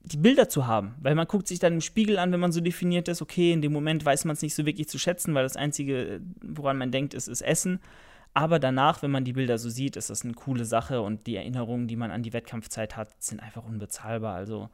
die 0.03 0.17
Bilder 0.17 0.49
zu 0.49 0.67
haben. 0.67 0.95
Weil 1.01 1.15
man 1.15 1.27
guckt 1.27 1.49
sich 1.49 1.59
dann 1.59 1.75
im 1.75 1.81
Spiegel 1.81 2.19
an, 2.19 2.33
wenn 2.33 2.41
man 2.41 2.53
so 2.53 2.61
definiert 2.61 3.09
ist, 3.09 3.23
okay, 3.23 3.53
in 3.53 3.63
dem 3.63 3.73
Moment 3.73 4.05
weiß 4.05 4.25
man 4.25 4.35
es 4.35 4.43
nicht 4.43 4.55
so 4.55 4.67
wirklich 4.67 4.89
zu 4.89 4.99
schätzen, 4.99 5.35
weil 5.35 5.43
das 5.43 5.57
Einzige, 5.57 6.21
woran 6.43 6.79
man 6.79 6.91
denkt, 6.91 7.15
ist, 7.15 7.29
ist 7.29 7.43
Essen. 7.43 7.81
Aber 8.33 8.59
danach, 8.59 9.03
wenn 9.03 9.11
man 9.11 9.25
die 9.25 9.33
Bilder 9.33 9.59
so 9.59 9.69
sieht, 9.69 9.97
ist 9.97 10.11
das 10.11 10.25
eine 10.25 10.35
coole 10.35 10.65
Sache 10.65 11.03
und 11.03 11.27
die 11.27 11.37
Erinnerungen, 11.37 11.89
die 11.89 11.97
man 11.97 12.11
an 12.11 12.23
die 12.23 12.33
Wettkampfzeit 12.33 12.97
hat, 12.97 13.21
sind 13.23 13.41
einfach 13.41 13.65
unbezahlbar. 13.65 14.37
Also 14.37 14.71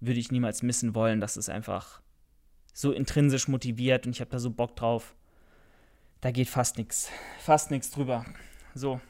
würde 0.00 0.20
ich 0.20 0.32
niemals 0.32 0.62
missen 0.62 0.94
wollen. 0.94 1.20
Das 1.20 1.36
ist 1.36 1.50
einfach 1.50 2.00
so 2.72 2.92
intrinsisch 2.92 3.46
motiviert 3.46 4.06
und 4.06 4.12
ich 4.12 4.20
habe 4.20 4.30
da 4.30 4.38
so 4.38 4.50
Bock 4.50 4.74
drauf. 4.74 5.14
Da 6.20 6.30
geht 6.30 6.48
fast 6.48 6.78
nichts. 6.78 7.10
Fast 7.38 7.70
nichts 7.70 7.90
drüber. 7.90 8.24
So, 8.74 9.00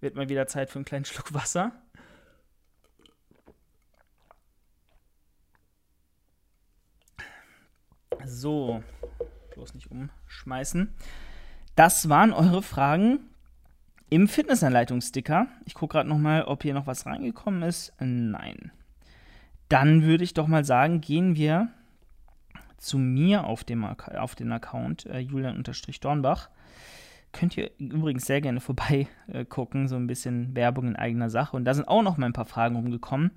wird 0.00 0.16
mal 0.16 0.28
wieder 0.28 0.46
Zeit 0.46 0.70
für 0.70 0.78
einen 0.78 0.86
kleinen 0.86 1.04
Schluck 1.04 1.34
Wasser. 1.34 1.72
So, 8.26 8.82
bloß 9.54 9.74
nicht 9.74 9.90
umschmeißen. 9.90 10.94
Das 11.76 12.08
waren 12.08 12.32
eure 12.32 12.62
Fragen 12.62 13.20
im 14.10 14.28
Fitnessanleitungssticker. 14.28 15.48
Ich 15.64 15.74
gucke 15.74 15.94
gerade 15.94 16.08
nochmal, 16.08 16.44
ob 16.44 16.62
hier 16.62 16.74
noch 16.74 16.86
was 16.86 17.06
reingekommen 17.06 17.62
ist. 17.62 17.92
Nein. 17.98 18.70
Dann 19.68 20.02
würde 20.02 20.24
ich 20.24 20.34
doch 20.34 20.46
mal 20.46 20.64
sagen, 20.64 21.00
gehen 21.00 21.36
wir 21.36 21.68
zu 22.78 22.98
mir 22.98 23.44
auf 23.44 23.64
dem 23.64 23.84
auf 23.84 24.34
den 24.34 24.52
Account 24.52 25.06
äh, 25.06 25.18
Julian-Dornbach. 25.18 26.50
Könnt 27.32 27.56
ihr 27.56 27.70
übrigens 27.78 28.26
sehr 28.26 28.40
gerne 28.40 28.60
vorbei 28.60 29.08
äh, 29.26 29.44
so 29.86 29.96
ein 29.96 30.06
bisschen 30.06 30.54
Werbung 30.54 30.88
in 30.88 30.96
eigener 30.96 31.30
Sache. 31.30 31.56
Und 31.56 31.64
da 31.64 31.74
sind 31.74 31.88
auch 31.88 32.02
noch 32.02 32.16
mal 32.16 32.26
ein 32.26 32.32
paar 32.32 32.44
Fragen 32.44 32.76
rumgekommen. 32.76 33.32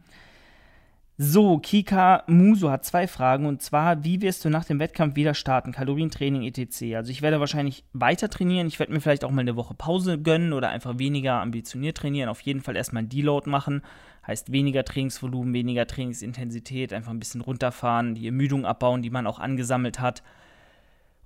So, 1.20 1.58
Kika 1.58 2.24
Muso 2.28 2.70
hat 2.70 2.86
zwei 2.86 3.08
Fragen 3.08 3.48
und 3.48 3.64
zwar, 3.64 4.04
wie 4.04 4.22
wirst 4.22 4.46
du 4.46 4.52
nach 4.52 4.66
dem 4.66 4.80
Wettkampf 4.80 5.16
wieder 5.16 5.34
starten? 5.34 5.72
Kalorientraining 5.72 6.44
etc. 6.44 6.96
Also 6.96 7.10
ich 7.10 7.24
werde 7.24 7.40
wahrscheinlich 7.40 7.86
weiter 7.92 8.30
trainieren. 8.30 8.68
Ich 8.68 8.78
werde 8.78 8.94
mir 8.94 9.02
vielleicht 9.02 9.24
auch 9.24 9.32
mal 9.32 9.42
eine 9.42 9.56
Woche 9.56 9.74
Pause 9.74 10.22
gönnen 10.22 10.54
oder 10.54 10.70
einfach 10.70 11.00
weniger 11.00 11.42
ambitioniert 11.42 11.98
trainieren. 11.98 12.30
Auf 12.30 12.42
jeden 12.42 12.62
Fall 12.62 12.76
erstmal 12.76 13.02
ein 13.02 13.10
Deload 13.10 13.50
machen. 13.50 13.82
Heißt 14.28 14.52
weniger 14.52 14.84
Trainingsvolumen, 14.84 15.56
weniger 15.56 15.88
Trainingsintensität, 15.88 16.94
einfach 16.94 17.14
ein 17.14 17.20
bisschen 17.20 17.42
runterfahren, 17.42 18.14
die 18.14 18.28
Ermüdung 18.28 18.68
abbauen, 18.68 19.02
die 19.02 19.10
man 19.10 19.26
auch 19.26 19.40
angesammelt 19.40 20.00
hat. 20.00 20.22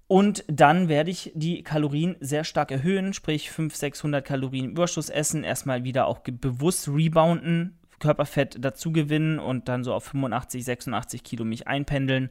Und 0.07 0.45
dann 0.47 0.87
werde 0.87 1.11
ich 1.11 1.33
die 1.35 1.63
Kalorien 1.63 2.15
sehr 2.21 2.45
stark 2.45 2.71
erhöhen, 2.71 3.11
sprich 3.11 3.51
500, 3.51 3.77
600 3.77 4.25
Kalorien 4.25 4.69
Überschuss 4.69 5.09
essen, 5.09 5.43
erstmal 5.43 5.83
wieder 5.83 6.07
auch 6.07 6.19
bewusst 6.19 6.87
rebounden, 6.87 7.77
Körperfett 8.01 8.57
dazu 8.59 8.91
gewinnen 8.91 9.39
und 9.39 9.69
dann 9.69 9.85
so 9.85 9.93
auf 9.93 10.03
85, 10.03 10.65
86 10.65 11.23
Kilo 11.23 11.45
mich 11.45 11.67
einpendeln, 11.67 12.29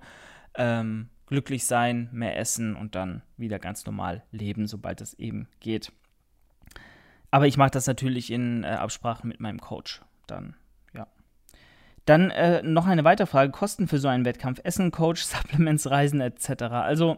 ähm, 0.57 1.09
glücklich 1.27 1.65
sein, 1.65 2.11
mehr 2.13 2.37
essen 2.39 2.77
und 2.77 2.95
dann 2.95 3.23
wieder 3.39 3.59
ganz 3.59 3.87
normal 3.87 4.23
leben, 4.33 4.67
sobald 4.67 5.01
es 5.01 5.15
eben 5.15 5.49
geht. 5.61 5.93
Aber 7.31 7.47
ich 7.47 7.57
mache 7.57 7.71
das 7.71 7.87
natürlich 7.87 8.31
in 8.31 8.65
äh, 8.65 8.69
Absprache 8.69 9.27
mit 9.27 9.41
meinem 9.41 9.61
Coach. 9.61 10.03
Dann, 10.27 10.57
ja. 10.93 11.07
Dann 12.05 12.31
äh, 12.31 12.63
noch 12.63 12.87
eine 12.87 13.05
weitere 13.05 13.27
Frage: 13.27 13.53
Kosten 13.53 13.89
für 13.89 13.99
so 13.99 14.09
einen 14.09 14.25
Wettkampf, 14.25 14.61
Essen, 14.65 14.91
Coach, 14.91 15.23
Supplements, 15.25 15.89
Reisen 15.89 16.21
etc. 16.21 16.63
Also, 16.65 17.17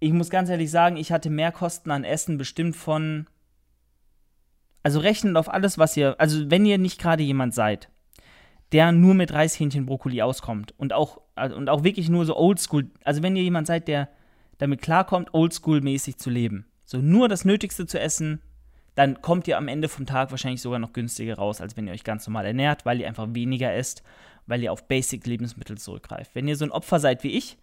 ich 0.00 0.12
muss 0.12 0.30
ganz 0.30 0.48
ehrlich 0.48 0.70
sagen, 0.70 0.96
ich 0.96 1.12
hatte 1.12 1.30
mehr 1.30 1.52
Kosten 1.52 1.90
an 1.90 2.04
Essen 2.04 2.38
bestimmt 2.38 2.76
von 2.76 3.26
also 4.84 5.00
rechnet 5.00 5.36
auf 5.36 5.52
alles, 5.52 5.78
was 5.78 5.96
ihr, 5.96 6.14
also 6.20 6.50
wenn 6.50 6.64
ihr 6.64 6.78
nicht 6.78 7.00
gerade 7.00 7.24
jemand 7.24 7.54
seid, 7.54 7.88
der 8.70 8.92
nur 8.92 9.14
mit 9.14 9.32
Reishähnchen 9.32 9.86
Brokkoli 9.86 10.22
auskommt 10.22 10.74
und 10.78 10.92
auch, 10.92 11.20
also, 11.34 11.56
und 11.56 11.68
auch 11.68 11.82
wirklich 11.82 12.08
nur 12.08 12.24
so 12.26 12.36
oldschool, 12.36 12.90
also 13.02 13.22
wenn 13.22 13.34
ihr 13.34 13.42
jemand 13.42 13.66
seid, 13.66 13.88
der 13.88 14.08
damit 14.58 14.82
klarkommt, 14.82 15.30
oldschool-mäßig 15.32 16.18
zu 16.18 16.30
leben, 16.30 16.66
so 16.84 16.98
nur 16.98 17.28
das 17.28 17.44
Nötigste 17.44 17.86
zu 17.86 17.98
essen, 17.98 18.42
dann 18.94 19.22
kommt 19.22 19.48
ihr 19.48 19.56
am 19.56 19.68
Ende 19.68 19.88
vom 19.88 20.06
Tag 20.06 20.30
wahrscheinlich 20.30 20.60
sogar 20.60 20.78
noch 20.78 20.92
günstiger 20.92 21.36
raus, 21.36 21.60
als 21.60 21.76
wenn 21.76 21.86
ihr 21.86 21.92
euch 21.92 22.04
ganz 22.04 22.26
normal 22.26 22.46
ernährt, 22.46 22.86
weil 22.86 23.00
ihr 23.00 23.08
einfach 23.08 23.26
weniger 23.32 23.72
esst, 23.72 24.02
weil 24.46 24.62
ihr 24.62 24.72
auf 24.72 24.86
Basic-Lebensmittel 24.86 25.78
zurückgreift. 25.78 26.34
Wenn 26.34 26.46
ihr 26.46 26.56
so 26.56 26.64
ein 26.64 26.70
Opfer 26.70 27.00
seid 27.00 27.24
wie 27.24 27.32
ich, 27.32 27.56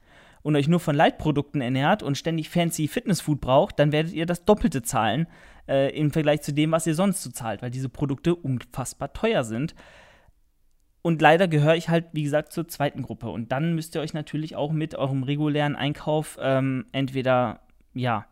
und 0.44 0.56
euch 0.56 0.68
nur 0.68 0.80
von 0.80 0.96
Leitprodukten 0.96 1.62
ernährt 1.62 2.04
und 2.04 2.18
ständig 2.18 2.50
fancy 2.50 2.88
Fitnessfood 2.88 3.42
braucht, 3.42 3.80
dann 3.80 3.92
werdet 3.92 4.14
ihr 4.14 4.26
das 4.26 4.46
Doppelte 4.46 4.82
zahlen 4.82 5.28
äh, 5.68 5.96
im 5.98 6.12
Vergleich 6.12 6.42
zu 6.42 6.54
dem, 6.54 6.72
was 6.72 6.88
ihr 6.88 6.96
sonst 6.96 7.24
so 7.24 7.30
zahlt, 7.30 7.62
weil 7.62 7.72
diese 7.72 7.90
Produkte 7.90 8.36
unfassbar 8.36 9.14
teuer 9.14 9.44
sind. 9.44 9.76
Und 11.04 11.22
leider 11.22 11.48
gehöre 11.48 11.76
ich 11.76 11.90
halt, 11.90 12.06
wie 12.12 12.24
gesagt, 12.24 12.54
zur 12.54 12.68
zweiten 12.68 13.02
Gruppe. 13.02 13.30
Und 13.30 13.52
dann 13.52 13.74
müsst 13.74 13.96
ihr 13.96 14.02
euch 14.02 14.14
natürlich 14.14 14.56
auch 14.56 14.72
mit 14.72 14.94
eurem 14.96 15.24
regulären 15.24 15.76
Einkauf 15.76 16.38
ähm, 16.40 16.86
entweder, 16.92 17.62
ja, 17.94 18.26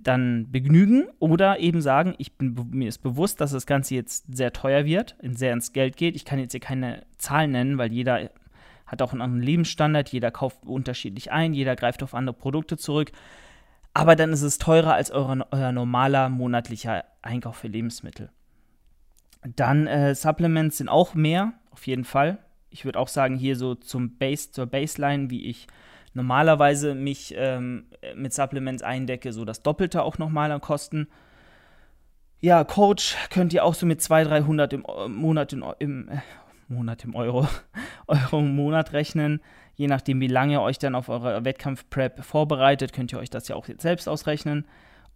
dann 0.00 0.50
begnügen 0.50 1.08
oder 1.18 1.60
eben 1.60 1.82
sagen, 1.82 2.14
ich 2.18 2.36
bin, 2.36 2.56
mir 2.70 2.88
ist 2.88 2.98
bewusst, 2.98 3.40
dass 3.40 3.52
das 3.52 3.66
Ganze 3.66 3.94
jetzt 3.94 4.34
sehr 4.34 4.52
teuer 4.52 4.86
wird, 4.86 5.14
sehr 5.22 5.52
ins 5.52 5.72
Geld 5.72 5.96
geht. 5.96 6.16
Ich 6.16 6.24
kann 6.24 6.38
jetzt 6.38 6.52
hier 6.52 6.60
keine 6.60 7.04
Zahlen 7.18 7.52
nennen, 7.52 7.78
weil 7.78 7.92
jeder 7.92 8.30
hat 8.86 9.02
auch 9.02 9.12
einen 9.12 9.22
anderen 9.22 9.42
Lebensstandard, 9.42 10.10
jeder 10.10 10.30
kauft 10.30 10.64
unterschiedlich 10.66 11.32
ein, 11.32 11.54
jeder 11.54 11.76
greift 11.76 12.02
auf 12.02 12.14
andere 12.14 12.36
Produkte 12.36 12.76
zurück. 12.76 13.12
Aber 13.94 14.16
dann 14.16 14.32
ist 14.32 14.42
es 14.42 14.58
teurer 14.58 14.94
als 14.94 15.10
euer, 15.10 15.46
euer 15.50 15.72
normaler 15.72 16.28
monatlicher 16.28 17.04
Einkauf 17.22 17.56
für 17.56 17.68
Lebensmittel. 17.68 18.30
Dann 19.56 19.86
äh, 19.86 20.14
Supplements 20.14 20.78
sind 20.78 20.88
auch 20.88 21.14
mehr, 21.14 21.52
auf 21.70 21.86
jeden 21.86 22.04
Fall. 22.04 22.38
Ich 22.70 22.84
würde 22.84 22.98
auch 22.98 23.08
sagen, 23.08 23.36
hier 23.36 23.56
so 23.56 23.74
zum 23.74 24.16
Base, 24.16 24.50
zur 24.50 24.66
Baseline, 24.66 25.30
wie 25.30 25.46
ich 25.46 25.68
normalerweise 26.12 26.94
mich 26.94 27.34
ähm, 27.36 27.86
mit 28.16 28.32
Supplements 28.32 28.82
eindecke, 28.82 29.32
so 29.32 29.44
das 29.44 29.62
Doppelte 29.62 30.02
auch 30.02 30.18
nochmal 30.18 30.50
an 30.50 30.60
Kosten. 30.60 31.08
Ja, 32.40 32.64
Coach 32.64 33.16
könnt 33.30 33.52
ihr 33.52 33.64
auch 33.64 33.74
so 33.74 33.86
mit 33.86 34.02
200, 34.02 34.44
300 34.44 34.72
im 34.72 34.84
äh, 34.84 35.08
Monat, 35.08 35.52
im, 35.52 35.64
im 35.78 36.08
äh, 36.08 36.18
Monat 36.68 37.04
im 37.04 37.14
Euro, 37.14 37.48
Euro 38.06 38.38
im 38.40 38.54
Monat 38.54 38.92
rechnen. 38.92 39.40
Je 39.74 39.86
nachdem, 39.86 40.20
wie 40.20 40.28
lange 40.28 40.54
ihr 40.54 40.62
euch 40.62 40.78
dann 40.78 40.94
auf 40.94 41.08
eure 41.08 41.44
Wettkampf-Prep 41.44 42.24
vorbereitet, 42.24 42.92
könnt 42.92 43.12
ihr 43.12 43.18
euch 43.18 43.30
das 43.30 43.48
ja 43.48 43.56
auch 43.56 43.68
jetzt 43.68 43.82
selbst 43.82 44.08
ausrechnen. 44.08 44.66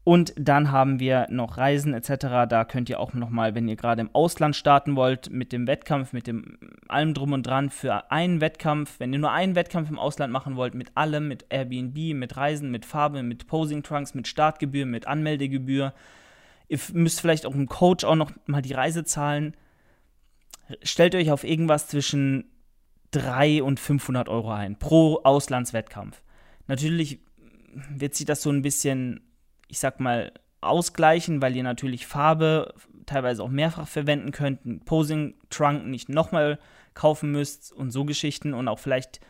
Und 0.09 0.33
dann 0.39 0.73
haben 0.73 1.01
wir 1.01 1.27
noch 1.29 1.59
Reisen 1.59 1.93
etc. 1.93 2.49
Da 2.49 2.65
könnt 2.65 2.89
ihr 2.89 2.99
auch 2.99 3.13
nochmal, 3.13 3.55
wenn 3.55 3.69
ihr 3.69 3.77
gerade 3.77 4.01
im 4.01 4.15
Ausland 4.15 4.57
starten 4.57 4.97
wollt, 4.97 5.31
mit 5.31 5.53
dem 5.53 5.67
Wettkampf, 5.67 6.15
mit 6.15 6.27
dem 6.27 6.57
allem 6.89 7.13
drum 7.13 7.33
und 7.33 7.43
dran 7.43 7.69
für 7.69 8.11
einen 8.11 8.41
Wettkampf, 8.41 9.01
wenn 9.01 9.13
ihr 9.13 9.19
nur 9.19 9.33
einen 9.33 9.55
Wettkampf 9.55 9.91
im 9.91 9.99
Ausland 9.99 10.33
machen 10.33 10.57
wollt, 10.57 10.75
mit 10.75 10.97
allem, 10.97 11.29
mit 11.29 11.45
Airbnb, 11.51 12.15
mit 12.15 12.39
Reisen, 12.39 12.71
mit 12.71 12.87
Farbe, 12.87 13.23
mit 13.23 13.47
Posing 13.49 13.83
Trunks, 13.83 14.15
mit 14.15 14.27
Startgebühr, 14.27 14.87
mit 14.87 15.07
Anmeldegebühr. 15.07 15.93
Ihr 16.69 16.79
müsst 16.95 17.21
vielleicht 17.21 17.45
auch 17.45 17.55
im 17.55 17.69
Coach 17.69 18.05
auch 18.05 18.17
noch 18.17 18.33
mal 18.47 18.63
die 18.63 18.73
Reise 18.73 19.05
zahlen. 19.05 19.55
Stellt 20.83 21.15
euch 21.15 21.31
auf 21.31 21.45
irgendwas 21.45 21.89
zwischen 21.89 22.51
300 23.13 23.63
und 23.63 23.81
500 23.81 24.29
Euro 24.29 24.51
ein 24.51 24.79
pro 24.79 25.21
Auslandswettkampf. 25.25 26.23
Natürlich 26.67 27.21
wird 27.91 28.15
sich 28.15 28.27
das 28.27 28.43
so 28.43 28.51
ein 28.51 28.63
bisschen 28.63 29.23
ich 29.69 29.79
sag 29.79 30.01
mal, 30.01 30.33
ausgleichen, 30.61 31.41
weil 31.41 31.55
ihr 31.55 31.63
natürlich 31.63 32.07
Farbe 32.07 32.75
teilweise 33.07 33.43
auch 33.43 33.49
mehrfach 33.49 33.87
verwenden 33.87 34.33
könnt, 34.33 34.65
einen 34.65 34.81
Posing-Trunk 34.81 35.87
nicht 35.87 36.09
nochmal 36.09 36.59
kaufen 36.95 37.31
müsst 37.31 37.73
und 37.73 37.91
so 37.91 38.05
Geschichten 38.05 38.55
und 38.55 38.67
auch 38.67 38.79
vielleicht 38.79 39.21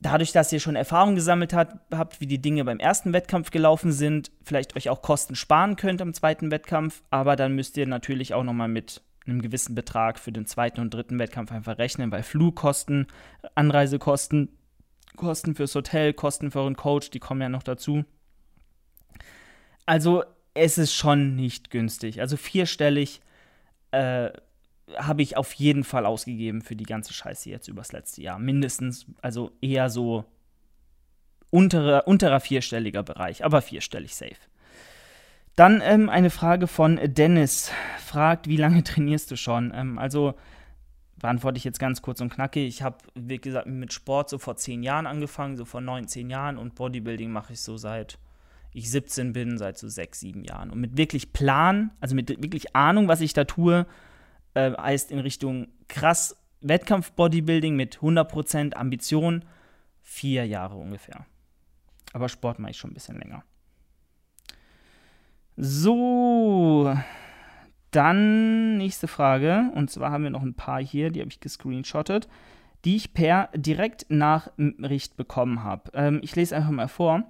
dadurch, 0.00 0.32
dass 0.32 0.52
ihr 0.52 0.60
schon 0.60 0.76
Erfahrung 0.76 1.14
gesammelt 1.14 1.52
hat, 1.52 1.80
habt, 1.92 2.20
wie 2.20 2.26
die 2.26 2.42
Dinge 2.42 2.64
beim 2.64 2.80
ersten 2.80 3.12
Wettkampf 3.12 3.50
gelaufen 3.50 3.92
sind, 3.92 4.32
vielleicht 4.42 4.76
euch 4.76 4.90
auch 4.90 5.02
Kosten 5.02 5.36
sparen 5.36 5.76
könnt 5.76 6.02
am 6.02 6.12
zweiten 6.12 6.50
Wettkampf, 6.50 7.02
aber 7.10 7.36
dann 7.36 7.54
müsst 7.54 7.76
ihr 7.76 7.86
natürlich 7.86 8.34
auch 8.34 8.44
nochmal 8.44 8.68
mit 8.68 9.02
einem 9.26 9.42
gewissen 9.42 9.74
Betrag 9.74 10.18
für 10.18 10.32
den 10.32 10.46
zweiten 10.46 10.80
und 10.80 10.92
dritten 10.92 11.18
Wettkampf 11.18 11.52
einfach 11.52 11.78
rechnen, 11.78 12.10
weil 12.10 12.22
Flugkosten, 12.22 13.06
Anreisekosten, 13.54 14.48
Kosten 15.16 15.54
fürs 15.54 15.74
Hotel, 15.74 16.12
Kosten 16.12 16.50
für 16.50 16.60
euren 16.60 16.76
Coach, 16.76 17.10
die 17.10 17.20
kommen 17.20 17.40
ja 17.40 17.48
noch 17.48 17.62
dazu. 17.62 18.04
Also 19.86 20.24
es 20.54 20.78
ist 20.78 20.94
schon 20.94 21.36
nicht 21.36 21.70
günstig. 21.70 22.20
Also 22.20 22.36
vierstellig 22.36 23.20
äh, 23.92 24.30
habe 24.96 25.22
ich 25.22 25.36
auf 25.36 25.52
jeden 25.54 25.84
Fall 25.84 26.06
ausgegeben 26.06 26.62
für 26.62 26.76
die 26.76 26.84
ganze 26.84 27.12
Scheiße 27.12 27.50
jetzt 27.50 27.68
übers 27.68 27.92
letzte 27.92 28.22
Jahr. 28.22 28.38
Mindestens, 28.38 29.06
also 29.22 29.52
eher 29.60 29.90
so 29.90 30.24
unterer, 31.50 32.06
unterer 32.06 32.40
vierstelliger 32.40 33.02
Bereich, 33.02 33.44
aber 33.44 33.62
vierstellig 33.62 34.14
safe. 34.14 34.36
Dann 35.56 35.80
ähm, 35.82 36.10
eine 36.10 36.28
Frage 36.28 36.66
von 36.66 37.00
Dennis. 37.02 37.72
Fragt, 37.98 38.46
wie 38.46 38.58
lange 38.58 38.82
trainierst 38.84 39.30
du 39.30 39.36
schon? 39.36 39.72
Ähm, 39.74 39.98
also 39.98 40.34
beantworte 41.18 41.56
ich 41.56 41.64
jetzt 41.64 41.80
ganz 41.80 42.02
kurz 42.02 42.20
und 42.20 42.30
knackig. 42.30 42.68
Ich 42.68 42.82
habe, 42.82 42.98
wie 43.14 43.38
gesagt, 43.38 43.66
mit 43.66 43.92
Sport 43.92 44.28
so 44.28 44.38
vor 44.38 44.56
zehn 44.56 44.82
Jahren 44.82 45.06
angefangen, 45.06 45.56
so 45.56 45.64
vor 45.64 45.80
neun, 45.80 46.08
zehn 46.08 46.28
Jahren 46.28 46.58
und 46.58 46.74
Bodybuilding 46.74 47.30
mache 47.30 47.54
ich 47.54 47.60
so 47.60 47.78
seit 47.78 48.18
ich 48.72 48.90
17 48.90 49.32
bin, 49.32 49.56
seit 49.56 49.78
so 49.78 49.88
sechs, 49.88 50.20
sieben 50.20 50.44
Jahren. 50.44 50.68
Und 50.68 50.80
mit 50.80 50.98
wirklich 50.98 51.32
Plan, 51.32 51.92
also 52.00 52.14
mit 52.14 52.28
wirklich 52.28 52.76
Ahnung, 52.76 53.08
was 53.08 53.22
ich 53.22 53.32
da 53.32 53.44
tue, 53.44 53.86
äh, 54.52 54.72
heißt 54.72 55.10
in 55.10 55.18
Richtung 55.18 55.68
krass 55.88 56.36
Wettkampf-Bodybuilding 56.60 57.74
mit 57.74 57.98
100% 58.00 58.74
Ambition, 58.74 59.46
vier 60.02 60.44
Jahre 60.46 60.76
ungefähr. 60.76 61.24
Aber 62.12 62.28
Sport 62.28 62.58
mache 62.58 62.72
ich 62.72 62.76
schon 62.76 62.90
ein 62.90 62.94
bisschen 62.94 63.18
länger. 63.18 63.44
So, 65.56 66.94
dann 67.90 68.76
nächste 68.76 69.08
Frage. 69.08 69.70
Und 69.74 69.90
zwar 69.90 70.10
haben 70.10 70.24
wir 70.24 70.30
noch 70.30 70.42
ein 70.42 70.54
paar 70.54 70.82
hier, 70.82 71.10
die 71.10 71.20
habe 71.20 71.30
ich 71.30 71.40
gescreenshottet, 71.40 72.28
die 72.84 72.96
ich 72.96 73.14
per 73.14 73.48
direkt 73.54 74.06
Nachricht 74.10 75.16
bekommen 75.16 75.64
habe. 75.64 75.90
Ähm, 75.94 76.20
ich 76.22 76.36
lese 76.36 76.56
einfach 76.56 76.70
mal 76.70 76.88
vor 76.88 77.24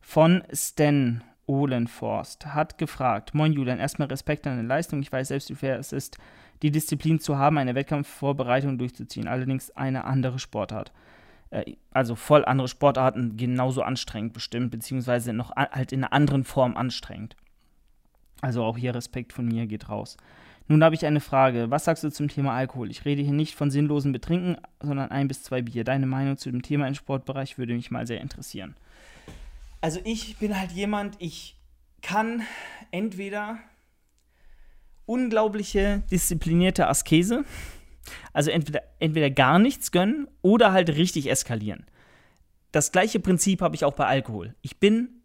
von 0.00 0.44
Sten 0.54 1.24
Ohlenforst 1.46 2.46
hat 2.46 2.78
gefragt: 2.78 3.34
Moin 3.34 3.52
Julian, 3.52 3.78
erstmal 3.78 4.08
Respekt 4.08 4.46
an 4.46 4.56
deine 4.56 4.68
Leistung. 4.68 5.00
Ich 5.02 5.12
weiß 5.12 5.28
selbst, 5.28 5.50
wie 5.50 5.56
schwer 5.56 5.78
es 5.78 5.92
ist, 5.92 6.16
die 6.62 6.70
Disziplin 6.70 7.18
zu 7.18 7.38
haben, 7.38 7.58
eine 7.58 7.74
Wettkampfvorbereitung 7.74 8.78
durchzuziehen. 8.78 9.26
Allerdings 9.26 9.72
eine 9.72 10.04
andere 10.04 10.38
Sportart. 10.38 10.92
Äh, 11.50 11.74
also 11.90 12.14
voll 12.14 12.44
andere 12.44 12.68
Sportarten, 12.68 13.36
genauso 13.36 13.82
anstrengend 13.82 14.32
bestimmt, 14.32 14.70
beziehungsweise 14.70 15.32
noch 15.32 15.54
halt 15.56 15.92
in 15.92 16.04
einer 16.04 16.12
anderen 16.12 16.44
Form 16.44 16.76
anstrengend. 16.76 17.36
Also 18.44 18.62
auch 18.62 18.76
hier 18.76 18.94
Respekt 18.94 19.32
von 19.32 19.46
mir 19.46 19.66
geht 19.66 19.88
raus. 19.88 20.16
Nun 20.68 20.82
habe 20.82 20.94
ich 20.94 21.04
eine 21.04 21.20
Frage. 21.20 21.70
Was 21.70 21.84
sagst 21.84 22.04
du 22.04 22.10
zum 22.10 22.28
Thema 22.28 22.54
Alkohol? 22.54 22.90
Ich 22.90 23.04
rede 23.04 23.22
hier 23.22 23.32
nicht 23.32 23.54
von 23.54 23.70
sinnlosem 23.70 24.12
Betrinken, 24.12 24.56
sondern 24.80 25.10
ein 25.10 25.28
bis 25.28 25.42
zwei 25.42 25.62
Bier. 25.62 25.84
Deine 25.84 26.06
Meinung 26.06 26.36
zu 26.36 26.50
dem 26.50 26.62
Thema 26.62 26.88
im 26.88 26.94
Sportbereich 26.94 27.58
würde 27.58 27.74
mich 27.74 27.90
mal 27.90 28.06
sehr 28.06 28.20
interessieren 28.20 28.74
also 29.84 30.00
ich 30.02 30.38
bin 30.38 30.58
halt 30.58 30.72
jemand, 30.72 31.16
ich 31.18 31.56
kann 32.00 32.40
entweder 32.90 33.58
unglaubliche 35.04 36.02
disziplinierte 36.10 36.88
Askese, 36.88 37.44
also 38.32 38.50
entweder, 38.50 38.80
entweder 38.98 39.28
gar 39.28 39.58
nichts 39.58 39.92
gönnen 39.92 40.26
oder 40.40 40.72
halt 40.72 40.88
richtig 40.88 41.30
eskalieren. 41.30 41.84
Das 42.72 42.92
gleiche 42.92 43.20
Prinzip 43.20 43.60
habe 43.60 43.76
ich 43.76 43.84
auch 43.84 43.92
bei 43.92 44.06
Alkohol. 44.06 44.54
Ich 44.62 44.80
bin 44.80 45.20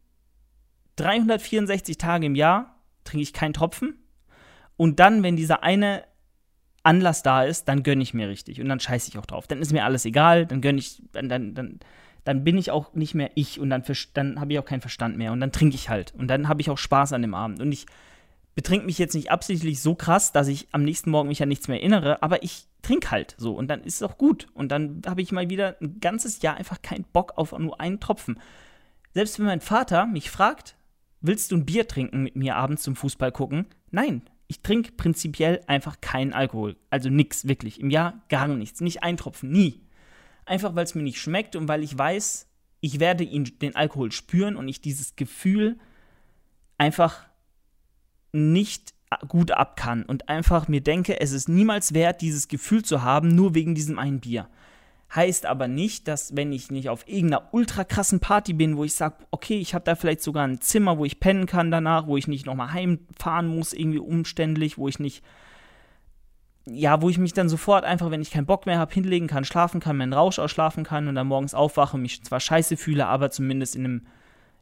364 0.98 1.98
Tage 1.98 2.26
im 2.26 2.36
Jahr, 2.36 2.79
trinke 3.10 3.24
ich 3.24 3.34
keinen 3.34 3.54
Tropfen. 3.54 4.00
Und 4.78 5.00
dann, 5.00 5.24
wenn 5.24 5.36
dieser 5.36 5.64
eine 5.64 6.04
Anlass 6.84 7.24
da 7.24 7.44
ist, 7.44 7.66
dann 7.68 7.84
gönne 7.84 8.02
ich 8.02 8.14
mir 8.14 8.30
richtig. 8.30 8.62
Und 8.62 8.70
dann 8.70 8.80
scheiße 8.80 9.10
ich 9.10 9.18
auch 9.18 9.26
drauf. 9.26 9.48
Dann 9.48 9.62
ist 9.62 9.74
mir 9.74 9.84
alles 9.84 10.06
egal, 10.06 10.46
dann 10.46 10.62
gönne 10.62 10.80
ich, 10.80 11.02
dann, 11.12 11.28
dann, 11.28 11.54
dann 11.54 11.80
dann 12.24 12.44
bin 12.44 12.58
ich 12.58 12.70
auch 12.70 12.94
nicht 12.94 13.16
mehr 13.16 13.32
ich 13.36 13.60
und 13.60 13.70
dann, 13.70 13.84
dann 14.14 14.40
habe 14.40 14.54
ich 14.54 14.60
auch 14.60 14.66
keinen 14.66 14.82
Verstand 14.82 15.18
mehr 15.18 15.32
und 15.32 15.40
dann 15.40 15.52
trinke 15.52 15.76
ich 15.76 15.90
halt 15.90 16.14
und 16.16 16.28
dann 16.28 16.48
habe 16.48 16.62
ich 16.62 16.70
auch 16.70 16.78
Spaß 16.78 17.14
an 17.14 17.22
dem 17.22 17.34
Abend 17.34 17.62
und 17.62 17.72
ich 17.72 17.86
betrink 18.56 18.86
mich 18.86 18.98
jetzt 18.98 19.16
nicht 19.16 19.32
absichtlich 19.32 19.82
so 19.82 19.96
krass, 19.96 20.32
dass 20.32 20.48
ich 20.48 20.68
am 20.72 20.84
nächsten 20.84 21.12
Morgen 21.12 21.30
mich 21.30 21.42
an 21.42 21.50
nichts 21.50 21.68
mehr 21.68 21.80
erinnere, 21.80 22.22
aber 22.22 22.44
ich 22.44 22.68
trinke 22.82 23.10
halt 23.12 23.36
so 23.38 23.56
und 23.56 23.68
dann 23.68 23.84
ist 23.84 23.96
es 23.96 24.04
auch 24.04 24.18
gut 24.18 24.48
und 24.54 24.72
dann 24.72 25.02
habe 25.08 25.22
ich 25.22 25.32
mal 25.32 25.50
wieder 25.50 25.78
ein 25.82 26.00
ganzes 26.02 26.42
Jahr 26.42 26.56
einfach 26.56 26.82
keinen 26.82 27.06
Bock 27.06 27.34
auf 27.38 27.58
nur 27.58 27.80
einen 27.80 28.00
Tropfen. 28.00 28.40
Selbst 29.14 29.40
wenn 29.40 29.46
mein 29.46 29.62
Vater 29.62 30.06
mich 30.06 30.30
fragt, 30.30 30.76
willst 31.22 31.52
du 31.52 31.58
ein 31.58 31.66
Bier 31.66 31.88
trinken 31.88 32.24
mit 32.24 32.36
mir 32.36 32.56
abends 32.56 32.84
zum 32.84 32.96
Fußball 32.96 33.32
gucken? 33.32 33.66
Nein, 33.92 34.22
ich 34.48 34.62
trinke 34.62 34.92
prinzipiell 34.94 35.62
einfach 35.68 36.02
keinen 36.02 36.34
Alkohol. 36.34 36.76
Also 36.90 37.10
nichts, 37.10 37.48
wirklich. 37.48 37.80
Im 37.80 37.90
Jahr 37.90 38.22
gar 38.30 38.48
nichts. 38.48 38.82
Nicht 38.82 39.04
ein 39.04 39.18
Tropfen, 39.18 39.52
nie 39.52 39.82
einfach 40.50 40.76
weil 40.76 40.84
es 40.84 40.96
mir 40.96 41.04
nicht 41.04 41.20
schmeckt 41.20 41.56
und 41.56 41.68
weil 41.68 41.84
ich 41.84 41.98
weiß, 41.98 42.48
ich 42.82 43.00
werde 43.00 43.24
ihn, 43.24 43.60
den 43.60 43.76
Alkohol 43.76 44.12
spüren 44.12 44.56
und 44.56 44.68
ich 44.68 44.82
dieses 44.82 45.16
Gefühl 45.16 45.78
einfach 46.78 47.26
nicht 48.32 48.94
gut 49.28 49.52
ab 49.52 49.76
kann 49.76 50.04
und 50.04 50.30
einfach 50.30 50.68
mir 50.68 50.82
denke, 50.82 51.20
es 51.20 51.32
ist 51.32 51.50
niemals 51.50 51.94
wert, 51.94 52.22
dieses 52.22 52.48
Gefühl 52.48 52.84
zu 52.84 53.04
haben, 53.04 53.30
nur 53.30 53.56
wegen 53.56 53.76
diesem 53.76 53.98
einen 53.98 54.20
Bier. 54.20 54.50
Heißt 55.14 55.48
aber 55.48 55.68
nicht, 55.68 56.08
dass 56.08 56.36
wenn 56.36 56.52
ich 56.52 56.70
nicht 56.70 56.90
auf 56.90 57.08
irgendeiner 57.08 57.52
ultra 57.52 57.84
krassen 57.84 58.20
Party 58.20 58.54
bin, 58.54 58.78
wo 58.78 58.84
ich 58.84 58.94
sage, 58.94 59.16
okay, 59.32 59.58
ich 59.58 59.74
habe 59.74 59.84
da 59.84 59.96
vielleicht 59.96 60.22
sogar 60.22 60.46
ein 60.46 60.62
Zimmer, 60.62 60.98
wo 61.00 61.06
ich 61.06 61.20
pennen 61.20 61.48
kann 61.48 61.72
danach, 61.72 62.06
wo 62.06 62.16
ich 62.16 62.28
nicht 62.28 62.46
nochmal 62.46 62.74
heimfahren 62.74 63.48
muss, 63.48 63.74
irgendwie 63.74 64.00
umständlich, 64.00 64.78
wo 64.78 64.88
ich 64.88 65.00
nicht 65.00 65.24
ja, 66.72 67.02
wo 67.02 67.10
ich 67.10 67.18
mich 67.18 67.34
dann 67.34 67.50
sofort 67.50 67.84
einfach, 67.84 68.12
wenn 68.12 68.22
ich 68.22 68.32
keinen 68.32 68.46
Bock 68.46 68.66
mehr 68.66 68.78
habe, 68.78 68.94
hinlegen 68.94 69.28
kann, 69.28 69.44
schlafen 69.44 69.80
kann, 69.80 69.98
meinen 69.98 70.14
Rausch 70.14 70.40
ausschlafen 70.40 70.84
kann 70.84 71.08
und 71.08 71.16
dann 71.16 71.28
morgens 71.28 71.54
aufwache, 71.54 71.98
mich 71.98 72.24
zwar 72.24 72.40
scheiße 72.40 72.78
fühle, 72.78 73.08
aber 73.08 73.32
zumindest 73.32 73.76
in 73.76 73.86
einem 73.86 74.08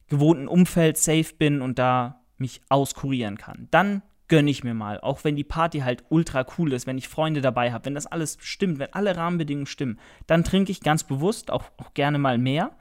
gewohnten 0.08 0.48
Umfeld 0.48 0.98
safe 0.98 1.34
bin 1.38 1.62
und 1.62 1.80
da 1.80 2.22
mich 2.38 2.62
auskurieren 2.70 3.38
kann. 3.38 3.68
Dann 3.72 4.02
gönne 4.28 4.52
ich 4.52 4.64
mir 4.64 4.74
mal, 4.74 5.00
auch 5.00 5.24
wenn 5.24 5.36
die 5.36 5.44
Party 5.44 5.80
halt 5.80 6.04
ultra 6.10 6.46
cool 6.58 6.74
ist, 6.74 6.86
wenn 6.86 6.98
ich 6.98 7.08
Freunde 7.08 7.42
dabei 7.42 7.72
habe, 7.72 7.86
wenn 7.86 7.96
das 7.96 8.08
alles 8.08 8.38
stimmt, 8.42 8.80
wenn 8.80 8.94
alle 8.94 9.16
Rahmenbedingungen 9.16 9.68
stimmen, 9.68 10.00
dann 10.26 10.44
trinke 10.44 10.72
ich 10.72 10.82
ganz 10.82 11.04
bewusst 11.04 11.52
auch, 11.52 11.64
auch 11.78 11.94
gerne 11.94 12.18
mal 12.18 12.38
mehr. 12.38 12.72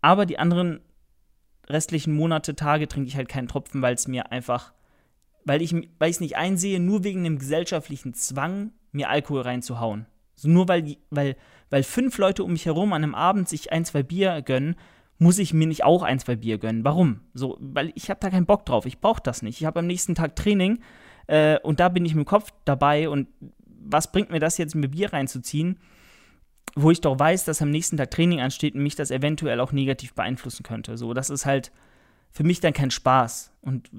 Aber 0.00 0.26
die 0.26 0.38
anderen 0.38 0.80
restlichen 1.68 2.14
Monate, 2.14 2.56
Tage 2.56 2.88
trinke 2.88 3.08
ich 3.08 3.16
halt 3.16 3.28
keinen 3.28 3.48
Tropfen, 3.48 3.82
weil 3.82 3.94
es 3.94 4.08
mir 4.08 4.32
einfach 4.32 4.72
weil 5.46 5.62
ich 5.62 5.72
es 6.00 6.20
nicht 6.20 6.36
einsehe, 6.36 6.80
nur 6.80 7.04
wegen 7.04 7.24
dem 7.24 7.38
gesellschaftlichen 7.38 8.14
Zwang, 8.14 8.72
mir 8.90 9.08
Alkohol 9.08 9.42
reinzuhauen. 9.42 10.06
So 10.34 10.48
nur 10.48 10.68
weil, 10.68 10.96
weil, 11.10 11.36
weil 11.70 11.84
fünf 11.84 12.18
Leute 12.18 12.42
um 12.42 12.52
mich 12.52 12.66
herum 12.66 12.92
an 12.92 13.04
einem 13.04 13.14
Abend 13.14 13.48
sich 13.48 13.72
ein, 13.72 13.84
zwei 13.84 14.02
Bier 14.02 14.42
gönnen, 14.42 14.74
muss 15.18 15.38
ich 15.38 15.54
mir 15.54 15.66
nicht 15.66 15.84
auch 15.84 16.02
ein, 16.02 16.18
zwei 16.18 16.36
Bier 16.36 16.58
gönnen. 16.58 16.84
Warum? 16.84 17.20
So, 17.32 17.56
weil 17.60 17.92
ich 17.94 18.10
habe 18.10 18.20
da 18.20 18.30
keinen 18.30 18.46
Bock 18.46 18.66
drauf. 18.66 18.86
Ich 18.86 19.00
brauche 19.00 19.22
das 19.22 19.42
nicht. 19.42 19.60
Ich 19.60 19.66
habe 19.66 19.80
am 19.80 19.86
nächsten 19.86 20.14
Tag 20.14 20.36
Training 20.36 20.80
äh, 21.26 21.58
und 21.60 21.80
da 21.80 21.88
bin 21.88 22.04
ich 22.04 22.14
mit 22.14 22.26
dem 22.26 22.28
Kopf 22.28 22.52
dabei 22.64 23.08
und 23.08 23.28
was 23.88 24.12
bringt 24.12 24.30
mir 24.30 24.40
das 24.40 24.58
jetzt, 24.58 24.74
mir 24.74 24.88
Bier 24.88 25.12
reinzuziehen, 25.12 25.78
wo 26.74 26.90
ich 26.90 27.00
doch 27.00 27.18
weiß, 27.18 27.44
dass 27.44 27.62
am 27.62 27.70
nächsten 27.70 27.96
Tag 27.96 28.10
Training 28.10 28.40
ansteht 28.40 28.74
und 28.74 28.82
mich 28.82 28.96
das 28.96 29.10
eventuell 29.10 29.60
auch 29.60 29.72
negativ 29.72 30.14
beeinflussen 30.14 30.62
könnte. 30.62 30.96
So, 30.96 31.14
das 31.14 31.30
ist 31.30 31.46
halt 31.46 31.72
für 32.30 32.44
mich 32.44 32.60
dann 32.60 32.72
kein 32.72 32.90
Spaß. 32.90 33.52
Und 33.62 33.90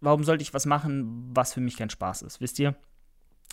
warum 0.00 0.24
sollte 0.24 0.42
ich 0.42 0.52
was 0.52 0.66
machen, 0.66 1.30
was 1.34 1.54
für 1.54 1.60
mich 1.60 1.76
kein 1.76 1.90
Spaß 1.90 2.22
ist, 2.22 2.40
wisst 2.40 2.58
ihr? 2.58 2.74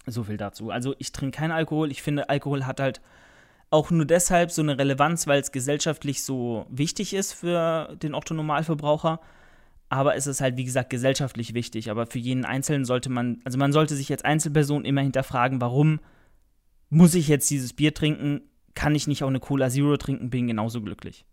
So 0.08 0.24
viel 0.24 0.38
dazu. 0.38 0.72
Also 0.72 0.96
ich 0.98 1.12
trinke 1.12 1.38
keinen 1.38 1.52
Alkohol. 1.52 1.92
Ich 1.92 2.02
finde, 2.02 2.30
Alkohol 2.30 2.66
hat 2.66 2.80
halt 2.80 3.02
auch 3.72 3.90
nur 3.90 4.06
deshalb 4.06 4.52
so 4.52 4.62
eine 4.62 4.78
Relevanz, 4.78 5.28
weil 5.28 5.42
es 5.42 5.52
gesellschaftlich 5.52 6.24
so 6.24 6.66
wichtig 6.70 7.14
ist 7.14 7.34
für 7.34 7.96
den 7.96 8.14
Otto-Normalverbraucher. 8.14 9.20
Aber 9.90 10.16
es 10.16 10.28
ist 10.28 10.42
halt, 10.42 10.58
wie 10.58 10.66
gesagt, 10.66 10.90
gesellschaftlich 10.90 11.54
wichtig. 11.54 11.90
Aber 11.90 12.06
für 12.06 12.20
jeden 12.20 12.46
Einzelnen 12.46 12.86
sollte 12.86 13.10
man, 13.10 13.42
also 13.46 13.58
man 13.58 13.72
sollte 13.72 13.96
sich 13.96 14.12
als 14.12 14.24
Einzelperson 14.24 14.86
immer 14.86 15.02
hinterfragen, 15.02 15.62
warum 15.62 16.00
muss 16.90 17.16
ich 17.16 17.30
jetzt 17.30 17.50
dieses 17.50 17.74
Bier 17.74 17.94
trinken? 17.94 18.42
Kann 18.76 18.94
ich 18.94 19.08
nicht 19.08 19.24
auch 19.24 19.30
eine 19.30 19.40
Cola 19.40 19.70
Zero 19.70 19.96
trinken? 19.98 20.30
Bin 20.30 20.48
genauso 20.48 20.82
glücklich. 20.82 21.26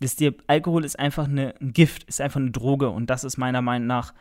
Wisst 0.00 0.20
ihr, 0.20 0.34
Alkohol 0.48 0.84
ist 0.84 0.98
einfach 0.98 1.28
eine, 1.28 1.54
ein 1.60 1.72
Gift, 1.72 2.04
ist 2.04 2.20
einfach 2.20 2.40
eine 2.40 2.50
Droge 2.50 2.90
und 2.90 3.10
das 3.10 3.22
ist 3.22 3.38
meiner 3.38 3.62
Meinung 3.62 3.86
nach 3.86 4.12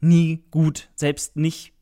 nie 0.00 0.44
gut. 0.50 0.88
Selbst 0.94 1.36
nicht 1.36 1.74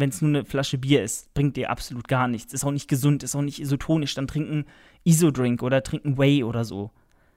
wenn 0.00 0.10
es 0.10 0.22
nur 0.22 0.28
eine 0.28 0.44
Flasche 0.44 0.78
Bier 0.78 1.02
ist, 1.02 1.32
bringt 1.34 1.56
dir 1.56 1.70
absolut 1.70 2.08
gar 2.08 2.28
nichts. 2.28 2.52
Ist 2.52 2.64
auch 2.64 2.70
nicht 2.70 2.88
gesund, 2.88 3.22
ist 3.22 3.34
auch 3.34 3.42
nicht 3.42 3.60
isotonisch. 3.60 4.14
Dann 4.14 4.26
trinken 4.26 4.64
Isodrink 5.04 5.62
oder 5.62 5.82
trinken 5.82 6.18
Whey 6.18 6.44
oder 6.44 6.64
so. 6.64 6.90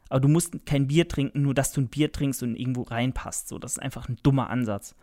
Aber 0.09 0.20
du 0.20 0.28
musst 0.28 0.66
kein 0.66 0.88
Bier 0.88 1.07
trinken, 1.07 1.41
nur 1.41 1.53
dass 1.53 1.72
du 1.72 1.82
ein 1.82 1.88
Bier 1.88 2.12
trinkst 2.12 2.43
und 2.43 2.55
irgendwo 2.55 2.82
reinpasst. 2.84 3.47
So, 3.47 3.59
das 3.59 3.74
ist 3.74 3.80
einfach 3.80 4.09
ein 4.09 4.18
dummer 4.24 4.49
Ansatz. 4.49 4.95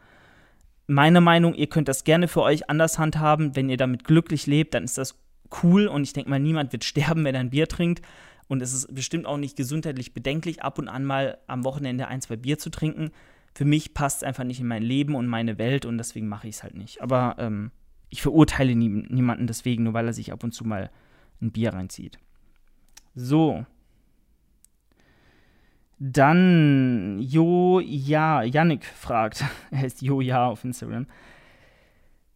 Meine 0.86 1.20
Meinung, 1.20 1.54
ihr 1.54 1.66
könnt 1.66 1.88
das 1.88 2.04
gerne 2.04 2.28
für 2.28 2.42
euch 2.42 2.68
anders 2.68 2.98
handhaben. 2.98 3.56
Wenn 3.56 3.68
ihr 3.68 3.76
damit 3.76 4.04
glücklich 4.04 4.46
lebt, 4.46 4.74
dann 4.74 4.84
ist 4.84 4.98
das 4.98 5.18
cool 5.62 5.86
und 5.86 6.02
ich 6.02 6.12
denke 6.12 6.30
mal, 6.30 6.40
niemand 6.40 6.72
wird 6.72 6.84
sterben, 6.84 7.24
wenn 7.24 7.34
er 7.34 7.40
ein 7.40 7.50
Bier 7.50 7.68
trinkt. 7.68 8.02
Und 8.48 8.62
es 8.62 8.72
ist 8.72 8.94
bestimmt 8.94 9.26
auch 9.26 9.36
nicht 9.36 9.56
gesundheitlich 9.56 10.14
bedenklich, 10.14 10.62
ab 10.62 10.78
und 10.78 10.88
an 10.88 11.04
mal 11.04 11.38
am 11.46 11.64
Wochenende 11.64 12.08
ein, 12.08 12.22
zwei 12.22 12.36
Bier 12.36 12.58
zu 12.58 12.70
trinken 12.70 13.10
für 13.58 13.64
mich 13.64 13.92
passt 13.92 14.18
es 14.18 14.22
einfach 14.22 14.44
nicht 14.44 14.60
in 14.60 14.68
mein 14.68 14.84
Leben 14.84 15.16
und 15.16 15.26
meine 15.26 15.58
Welt 15.58 15.84
und 15.84 15.98
deswegen 15.98 16.28
mache 16.28 16.46
ich 16.46 16.54
es 16.54 16.62
halt 16.62 16.76
nicht. 16.76 17.02
Aber 17.02 17.34
ähm, 17.38 17.72
ich 18.08 18.22
verurteile 18.22 18.76
nie, 18.76 18.88
niemanden 18.88 19.48
deswegen, 19.48 19.82
nur 19.82 19.94
weil 19.94 20.06
er 20.06 20.12
sich 20.12 20.32
ab 20.32 20.44
und 20.44 20.52
zu 20.52 20.64
mal 20.64 20.92
ein 21.42 21.50
Bier 21.50 21.74
reinzieht. 21.74 22.20
So. 23.16 23.66
Dann 25.98 27.18
Jo 27.18 27.80
Ja, 27.80 28.44
Yannick 28.44 28.84
fragt, 28.84 29.44
er 29.72 29.78
heißt 29.78 30.02
Jo 30.02 30.20
Ja 30.20 30.46
auf 30.46 30.62
Instagram. 30.62 31.08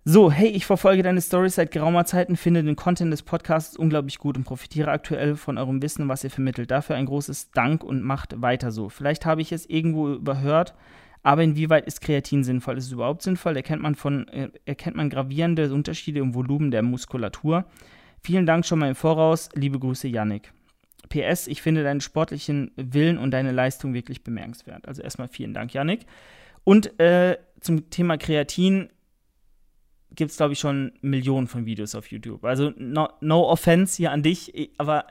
So, 0.05 0.33
hey, 0.33 0.49
ich 0.49 0.67
verfolge 0.67 1.05
deine 1.05 1.23
Stories 1.23 1.55
seit 1.55 1.71
geraumer 1.71 2.05
Zeit 2.05 2.31
und 2.31 2.37
finde 2.37 2.65
den 2.65 2.75
Content 2.75 3.13
des 3.13 3.23
Podcasts 3.23 3.77
unglaublich 3.77 4.19
gut 4.19 4.37
und 4.37 4.43
profitiere 4.43 4.91
aktuell 4.91 5.37
von 5.37 5.57
eurem 5.57 5.83
Wissen, 5.83 6.09
was 6.09 6.25
ihr 6.25 6.31
vermittelt. 6.31 6.73
Dafür 6.73 6.97
ein 6.97 7.07
großes 7.07 7.53
Dank 7.53 7.85
und 7.85 8.03
macht 8.03 8.43
weiter 8.43 8.73
so. 8.73 8.89
Vielleicht 8.89 9.25
habe 9.25 9.41
ich 9.41 9.53
es 9.53 9.67
irgendwo 9.67 10.15
überhört, 10.15 10.75
aber 11.23 11.43
inwieweit 11.43 11.87
ist 11.87 12.01
Kreatin 12.01 12.45
sinnvoll? 12.45 12.79
Ist 12.79 12.87
es 12.87 12.93
überhaupt 12.93 13.23
sinnvoll? 13.23 13.57
Erkennt 13.57 13.83
man, 13.83 13.95
von, 13.95 14.27
äh, 14.29 14.51
erkennt 14.65 14.97
man 14.97 15.11
gravierende 15.11 15.73
Unterschiede 15.73 16.21
im 16.21 16.35
Volumen 16.35 16.71
der 16.71 16.83
Muskulatur? 16.83 17.65
Vielen 18.21 18.47
Dank 18.47 18.67
schon 18.67 18.79
mal 18.79 18.89
im 18.89 18.95
Voraus. 18.95 19.49
Liebe 19.55 19.79
Grüße, 19.79 20.09
Yannick. 20.09 20.53
PS, 21.09 21.47
ich 21.47 21.63
finde 21.63 21.83
deinen 21.83 22.01
sportlichen 22.01 22.73
Willen 22.77 23.19
und 23.19 23.33
deine 23.33 23.53
Leistung 23.53 23.95
wirklich 23.95 24.25
bemerkenswert. 24.25 24.89
Also 24.89 25.03
erstmal 25.03 25.29
vielen 25.29 25.55
Dank, 25.55 25.75
Yannick. 25.75 26.07
Und 26.65 26.99
äh, 27.01 27.37
zum 27.61 27.91
Thema 27.91 28.17
Kreatin 28.17 28.89
gibt 30.15 30.31
es, 30.31 30.37
glaube 30.37 30.53
ich, 30.53 30.59
schon 30.59 30.93
Millionen 31.01 31.47
von 31.47 31.67
Videos 31.67 31.95
auf 31.95 32.11
YouTube. 32.11 32.45
Also 32.45 32.73
no, 32.77 33.09
no 33.21 33.49
offense 33.49 33.97
hier 33.97 34.13
an 34.13 34.23
dich, 34.23 34.71
aber 34.79 35.07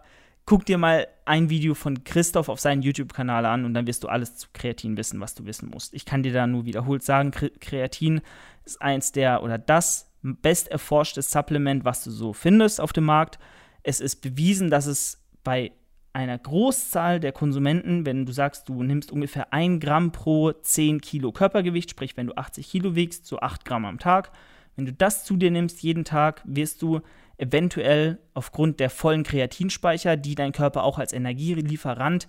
guck 0.45 0.65
dir 0.65 0.77
mal 0.77 1.07
ein 1.25 1.49
Video 1.49 1.73
von 1.73 2.03
Christoph 2.03 2.49
auf 2.49 2.59
seinen 2.59 2.81
YouTube-Kanal 2.81 3.45
an 3.45 3.65
und 3.65 3.73
dann 3.73 3.87
wirst 3.87 4.03
du 4.03 4.07
alles 4.07 4.35
zu 4.35 4.47
Kreatin 4.53 4.97
wissen, 4.97 5.19
was 5.19 5.35
du 5.35 5.45
wissen 5.45 5.69
musst. 5.69 5.93
Ich 5.93 6.05
kann 6.05 6.23
dir 6.23 6.33
da 6.33 6.47
nur 6.47 6.65
wiederholt 6.65 7.03
sagen, 7.03 7.31
Kreatin 7.31 8.21
ist 8.65 8.81
eins 8.81 9.11
der 9.11 9.43
oder 9.43 9.57
das 9.57 10.11
best 10.21 10.67
erforschte 10.67 11.21
Supplement, 11.21 11.85
was 11.85 12.03
du 12.03 12.11
so 12.11 12.33
findest 12.33 12.81
auf 12.81 12.93
dem 12.93 13.05
Markt. 13.05 13.39
Es 13.83 13.99
ist 13.99 14.17
bewiesen, 14.17 14.69
dass 14.69 14.85
es 14.85 15.23
bei 15.43 15.71
einer 16.13 16.37
Großzahl 16.37 17.19
der 17.19 17.31
Konsumenten, 17.31 18.05
wenn 18.05 18.25
du 18.25 18.31
sagst, 18.31 18.67
du 18.67 18.83
nimmst 18.83 19.11
ungefähr 19.11 19.53
1 19.53 19.83
Gramm 19.83 20.11
pro 20.11 20.51
10 20.51 20.99
Kilo 21.01 21.31
Körpergewicht, 21.31 21.89
sprich, 21.89 22.17
wenn 22.17 22.27
du 22.27 22.35
80 22.35 22.69
Kilo 22.69 22.95
wiegst, 22.95 23.25
so 23.25 23.39
8 23.39 23.63
Gramm 23.63 23.85
am 23.85 23.97
Tag, 23.97 24.31
wenn 24.75 24.85
du 24.85 24.93
das 24.93 25.23
zu 25.23 25.37
dir 25.37 25.51
nimmst 25.51 25.81
jeden 25.83 26.03
Tag, 26.03 26.41
wirst 26.45 26.81
du 26.81 27.01
eventuell 27.37 28.19
aufgrund 28.33 28.79
der 28.79 28.89
vollen 28.89 29.23
Kreatinspeicher, 29.23 30.17
die 30.17 30.35
dein 30.35 30.51
Körper 30.51 30.83
auch 30.83 30.99
als 30.99 31.13
Energielieferant 31.13 32.27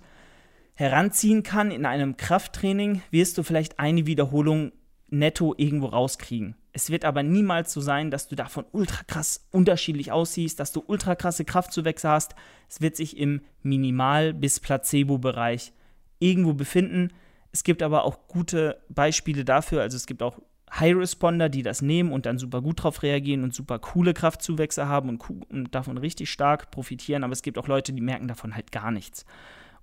heranziehen 0.75 1.43
kann 1.43 1.71
in 1.71 1.85
einem 1.85 2.17
Krafttraining, 2.17 3.01
wirst 3.11 3.37
du 3.37 3.43
vielleicht 3.43 3.79
eine 3.79 4.05
Wiederholung 4.05 4.71
netto 5.09 5.53
irgendwo 5.55 5.87
rauskriegen. 5.87 6.55
Es 6.71 6.89
wird 6.89 7.05
aber 7.05 7.21
niemals 7.21 7.71
so 7.71 7.81
sein, 7.81 8.09
dass 8.09 8.27
du 8.27 8.35
davon 8.35 8.65
ultra 8.71 9.03
krass 9.03 9.45
unterschiedlich 9.51 10.11
aussiehst, 10.11 10.59
dass 10.59 10.71
du 10.71 10.83
ultra 10.85 11.13
krasse 11.13 11.45
Kraftzuwächse 11.45 12.09
hast. 12.09 12.33
Es 12.67 12.81
wird 12.81 12.95
sich 12.95 13.17
im 13.17 13.41
Minimal- 13.61 14.33
bis 14.33 14.59
Placebo-Bereich 14.59 15.71
irgendwo 16.17 16.53
befinden. 16.53 17.09
Es 17.51 17.63
gibt 17.63 17.83
aber 17.83 18.05
auch 18.05 18.27
gute 18.27 18.81
Beispiele 18.89 19.45
dafür. 19.45 19.81
Also 19.81 19.97
es 19.97 20.07
gibt 20.07 20.23
auch 20.23 20.39
High 20.79 20.95
Responder, 20.95 21.49
die 21.49 21.61
das 21.61 21.81
nehmen 21.81 22.11
und 22.11 22.25
dann 22.25 22.39
super 22.39 22.61
gut 22.61 22.83
drauf 22.83 23.03
reagieren 23.03 23.43
und 23.43 23.53
super 23.53 23.79
coole 23.79 24.13
Kraftzuwächse 24.13 24.87
haben 24.87 25.09
und, 25.09 25.23
und 25.49 25.75
davon 25.75 25.97
richtig 25.97 26.31
stark 26.31 26.71
profitieren. 26.71 27.23
Aber 27.23 27.33
es 27.33 27.43
gibt 27.43 27.57
auch 27.57 27.67
Leute, 27.67 27.93
die 27.93 28.01
merken 28.01 28.27
davon 28.27 28.55
halt 28.55 28.71
gar 28.71 28.91
nichts. 28.91 29.25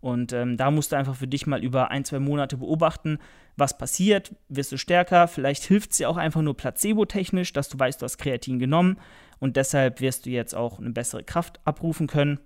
Und 0.00 0.32
ähm, 0.32 0.56
da 0.56 0.70
musst 0.70 0.92
du 0.92 0.96
einfach 0.96 1.14
für 1.14 1.28
dich 1.28 1.46
mal 1.46 1.62
über 1.62 1.90
ein, 1.90 2.04
zwei 2.04 2.18
Monate 2.18 2.56
beobachten, 2.56 3.18
was 3.56 3.76
passiert. 3.76 4.34
Wirst 4.48 4.72
du 4.72 4.78
stärker? 4.78 5.28
Vielleicht 5.28 5.64
hilft 5.64 5.92
es 5.92 5.98
dir 5.98 6.08
auch 6.08 6.16
einfach 6.16 6.40
nur 6.40 6.56
placebo-technisch, 6.56 7.52
dass 7.52 7.68
du 7.68 7.78
weißt, 7.78 8.00
du 8.00 8.04
hast 8.04 8.18
Kreatin 8.18 8.58
genommen 8.58 8.96
und 9.38 9.56
deshalb 9.56 10.00
wirst 10.00 10.26
du 10.26 10.30
jetzt 10.30 10.54
auch 10.54 10.78
eine 10.78 10.90
bessere 10.90 11.22
Kraft 11.22 11.60
abrufen 11.66 12.06
können. 12.06 12.40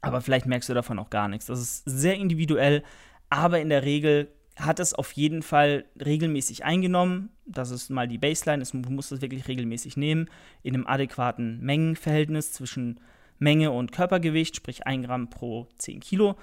Aber 0.00 0.20
vielleicht 0.20 0.46
merkst 0.46 0.68
du 0.68 0.74
davon 0.74 1.00
auch 1.00 1.10
gar 1.10 1.28
nichts. 1.28 1.46
Das 1.46 1.60
ist 1.60 1.82
sehr 1.84 2.14
individuell, 2.14 2.84
aber 3.28 3.60
in 3.60 3.68
der 3.68 3.82
Regel 3.82 4.28
hat 4.58 4.80
es 4.80 4.94
auf 4.94 5.12
jeden 5.12 5.42
Fall 5.42 5.84
regelmäßig 6.04 6.64
eingenommen. 6.64 7.30
Das 7.46 7.70
ist 7.70 7.90
mal 7.90 8.08
die 8.08 8.18
Baseline. 8.18 8.62
Es, 8.62 8.72
du 8.72 8.90
musst 8.90 9.12
es 9.12 9.20
wirklich 9.20 9.46
regelmäßig 9.48 9.96
nehmen, 9.96 10.28
in 10.62 10.74
einem 10.74 10.86
adäquaten 10.86 11.60
Mengenverhältnis 11.60 12.52
zwischen 12.52 13.00
Menge 13.38 13.70
und 13.70 13.92
Körpergewicht, 13.92 14.56
sprich 14.56 14.86
1 14.86 15.06
Gramm 15.06 15.30
pro 15.30 15.68
10 15.76 16.00
Kilo. 16.00 16.36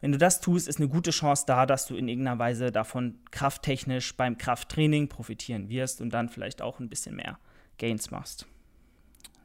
Wenn 0.00 0.10
du 0.10 0.18
das 0.18 0.40
tust, 0.40 0.66
ist 0.66 0.80
eine 0.80 0.88
gute 0.88 1.12
Chance 1.12 1.44
da, 1.46 1.64
dass 1.64 1.86
du 1.86 1.94
in 1.94 2.08
irgendeiner 2.08 2.40
Weise 2.40 2.72
davon 2.72 3.20
krafttechnisch 3.30 4.16
beim 4.16 4.36
Krafttraining 4.36 5.08
profitieren 5.08 5.68
wirst 5.68 6.00
und 6.00 6.10
dann 6.10 6.28
vielleicht 6.28 6.60
auch 6.60 6.80
ein 6.80 6.88
bisschen 6.88 7.14
mehr 7.14 7.38
Gains 7.78 8.10
machst. 8.10 8.46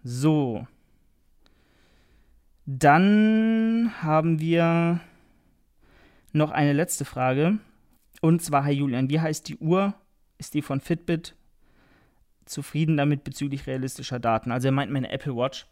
So. 0.04 0.66
Dann 2.66 3.94
haben 4.02 4.40
wir 4.40 5.00
noch 6.34 6.50
eine 6.50 6.74
letzte 6.74 7.06
Frage. 7.06 7.60
Und 8.22 8.42
zwar, 8.42 8.66
Herr 8.66 8.74
Julian, 8.74 9.10
wie 9.10 9.20
heißt 9.20 9.48
die 9.48 9.58
Uhr? 9.58 9.94
Ist 10.38 10.54
die 10.54 10.62
von 10.62 10.80
Fitbit? 10.80 11.36
Zufrieden 12.46 12.98
damit 12.98 13.24
bezüglich 13.24 13.68
realistischer 13.68 14.20
Daten? 14.20 14.52
Also 14.52 14.70
er 14.70 14.72
meint 14.72 14.92
meine 14.92 15.12
Apple 15.12 15.36
Watch. 15.36 15.66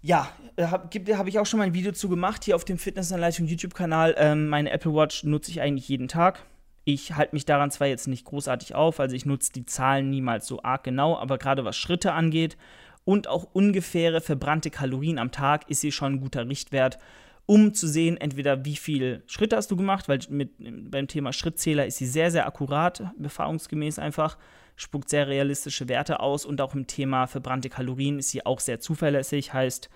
Ja, 0.00 0.28
äh, 0.56 0.66
habe 0.66 0.88
hab 1.16 1.26
ich 1.26 1.38
auch 1.38 1.46
schon 1.46 1.58
mal 1.58 1.64
ein 1.64 1.74
Video 1.74 1.92
zu 1.92 2.08
gemacht 2.08 2.44
hier 2.44 2.56
auf 2.56 2.64
dem 2.64 2.78
Fitnessanleitung 2.78 3.46
YouTube-Kanal. 3.46 4.14
Ähm, 4.18 4.48
meine 4.48 4.70
Apple 4.70 4.94
Watch 4.94 5.24
nutze 5.24 5.50
ich 5.50 5.60
eigentlich 5.60 5.88
jeden 5.88 6.08
Tag. 6.08 6.44
Ich 6.84 7.16
halte 7.16 7.34
mich 7.34 7.46
daran 7.46 7.70
zwar 7.70 7.86
jetzt 7.86 8.06
nicht 8.08 8.26
großartig 8.26 8.74
auf, 8.74 9.00
also 9.00 9.16
ich 9.16 9.24
nutze 9.24 9.52
die 9.52 9.64
Zahlen 9.64 10.10
niemals 10.10 10.46
so 10.46 10.62
arg 10.62 10.84
genau, 10.84 11.16
aber 11.16 11.38
gerade 11.38 11.64
was 11.64 11.78
Schritte 11.78 12.12
angeht 12.12 12.58
und 13.04 13.28
auch 13.28 13.44
ungefähre 13.54 14.20
verbrannte 14.20 14.70
Kalorien 14.70 15.18
am 15.18 15.30
Tag 15.30 15.70
ist 15.70 15.80
sie 15.80 15.92
schon 15.92 16.14
ein 16.14 16.20
guter 16.20 16.46
Richtwert 16.46 16.98
um 17.46 17.74
zu 17.74 17.86
sehen, 17.86 18.16
entweder 18.16 18.64
wie 18.64 18.76
viele 18.76 19.22
Schritte 19.26 19.56
hast 19.56 19.70
du 19.70 19.76
gemacht, 19.76 20.08
weil 20.08 20.20
mit, 20.30 20.52
beim 20.90 21.08
Thema 21.08 21.32
Schrittzähler 21.32 21.86
ist 21.86 21.98
sie 21.98 22.06
sehr, 22.06 22.30
sehr 22.30 22.46
akkurat, 22.46 23.02
erfahrungsgemäß 23.22 23.98
einfach, 23.98 24.38
spuckt 24.76 25.08
sehr 25.08 25.28
realistische 25.28 25.88
Werte 25.88 26.20
aus 26.20 26.44
und 26.44 26.60
auch 26.60 26.74
im 26.74 26.86
Thema 26.86 27.26
verbrannte 27.26 27.68
Kalorien 27.68 28.18
ist 28.18 28.30
sie 28.30 28.44
auch 28.44 28.60
sehr 28.60 28.80
zuverlässig, 28.80 29.52
heißt, 29.52 29.90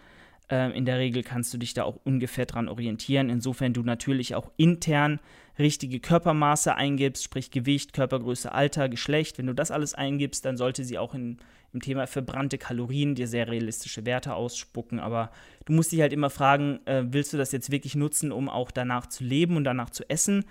äh, 0.51 0.77
in 0.77 0.85
der 0.85 0.99
Regel 0.99 1.23
kannst 1.23 1.53
du 1.55 1.59
dich 1.59 1.75
da 1.75 1.85
auch 1.85 1.99
ungefähr 2.05 2.47
dran 2.47 2.69
orientieren, 2.69 3.31
insofern 3.31 3.73
du 3.73 3.83
natürlich 3.83 4.35
auch 4.35 4.51
intern 4.57 5.21
richtige 5.59 6.01
Körpermaße 6.01 6.75
eingibst, 6.75 7.25
sprich 7.25 7.51
Gewicht, 7.51 7.93
Körpergröße, 7.93 8.53
Alter, 8.53 8.89
Geschlecht, 8.89 9.39
wenn 9.39 9.47
du 9.47 9.55
das 9.55 9.71
alles 9.71 9.95
eingibst, 9.95 10.45
dann 10.45 10.57
sollte 10.57 10.85
sie 10.85 10.99
auch 10.99 11.15
in 11.15 11.39
im 11.73 11.81
Thema 11.81 12.07
verbrannte 12.07 12.59
Kalorien 12.59 13.15
dir 13.15 13.29
sehr 13.29 13.49
realistische 13.49 14.07
Werte 14.07 14.35
ausspucken. 14.35 15.01
Aber 15.01 15.31
du 15.67 15.73
musst 15.73 15.93
dich 15.93 16.01
halt 16.01 16.13
immer 16.13 16.31
fragen, 16.31 16.81
äh, 16.87 17.05
willst 17.07 17.33
du 17.33 17.37
das 17.37 17.53
jetzt 17.53 17.71
wirklich 17.71 17.95
nutzen, 17.95 18.33
um 18.33 18.49
auch 18.49 18.71
danach 18.71 19.07
zu 19.07 19.25
leben 19.25 19.57
und 19.57 19.65
danach 19.65 19.91
zu 19.91 20.09
essen? 20.09 20.45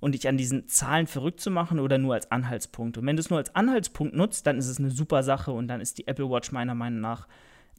und 0.00 0.16
dich 0.16 0.26
an 0.26 0.36
diesen 0.36 0.66
Zahlen 0.66 1.06
verrückt 1.06 1.38
zu 1.38 1.48
machen 1.48 1.78
oder 1.78 1.96
nur 1.96 2.14
als 2.14 2.32
Anhaltspunkt. 2.32 2.98
Und 2.98 3.06
wenn 3.06 3.14
du 3.14 3.20
es 3.20 3.30
nur 3.30 3.38
als 3.38 3.54
Anhaltspunkt 3.54 4.16
nutzt, 4.16 4.48
dann 4.48 4.58
ist 4.58 4.66
es 4.66 4.80
eine 4.80 4.90
super 4.90 5.22
Sache 5.22 5.52
und 5.52 5.68
dann 5.68 5.80
ist 5.80 5.96
die 5.96 6.08
Apple 6.08 6.28
Watch 6.28 6.50
meiner 6.50 6.74
Meinung 6.74 7.00
nach 7.00 7.28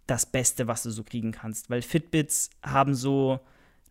das 0.08 0.26
Beste, 0.26 0.68
was 0.68 0.84
du 0.84 0.92
so 0.92 1.04
kriegen 1.04 1.32
kannst. 1.32 1.70
Weil 1.70 1.82
Fitbits 1.82 2.50
haben 2.64 2.96
so, 2.96 3.40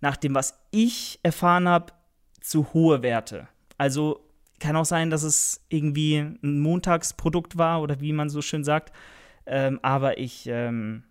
nach 0.01 0.17
dem, 0.17 0.35
was 0.35 0.59
ich 0.71 1.21
erfahren 1.23 1.69
habe, 1.69 1.93
zu 2.41 2.73
hohe 2.73 3.03
Werte. 3.03 3.49
Also 3.79 4.21
kann 4.59 4.77
auch 4.77 4.85
sein, 4.85 5.11
dass 5.11 5.23
es 5.23 5.65
irgendwie 5.69 6.19
ein 6.19 6.61
Montagsprodukt 6.61 7.59
war 7.59 7.83
oder 7.83 8.01
wie 8.01 8.13
man 8.13 8.31
so 8.31 8.43
schön 8.43 8.65
sagt. 8.65 8.93
Ähm, 9.47 9.81
aber 9.83 10.19
ich 10.19 10.47
ähm, 10.47 11.05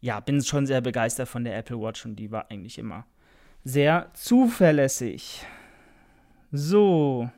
ja, 0.00 0.20
bin 0.20 0.42
schon 0.42 0.66
sehr 0.66 0.80
begeistert 0.80 1.28
von 1.28 1.44
der 1.44 1.56
Apple 1.56 1.80
Watch 1.80 2.04
und 2.04 2.16
die 2.16 2.30
war 2.30 2.50
eigentlich 2.50 2.78
immer 2.78 3.06
sehr 3.64 4.10
zuverlässig. 4.14 5.46
So, 6.50 7.30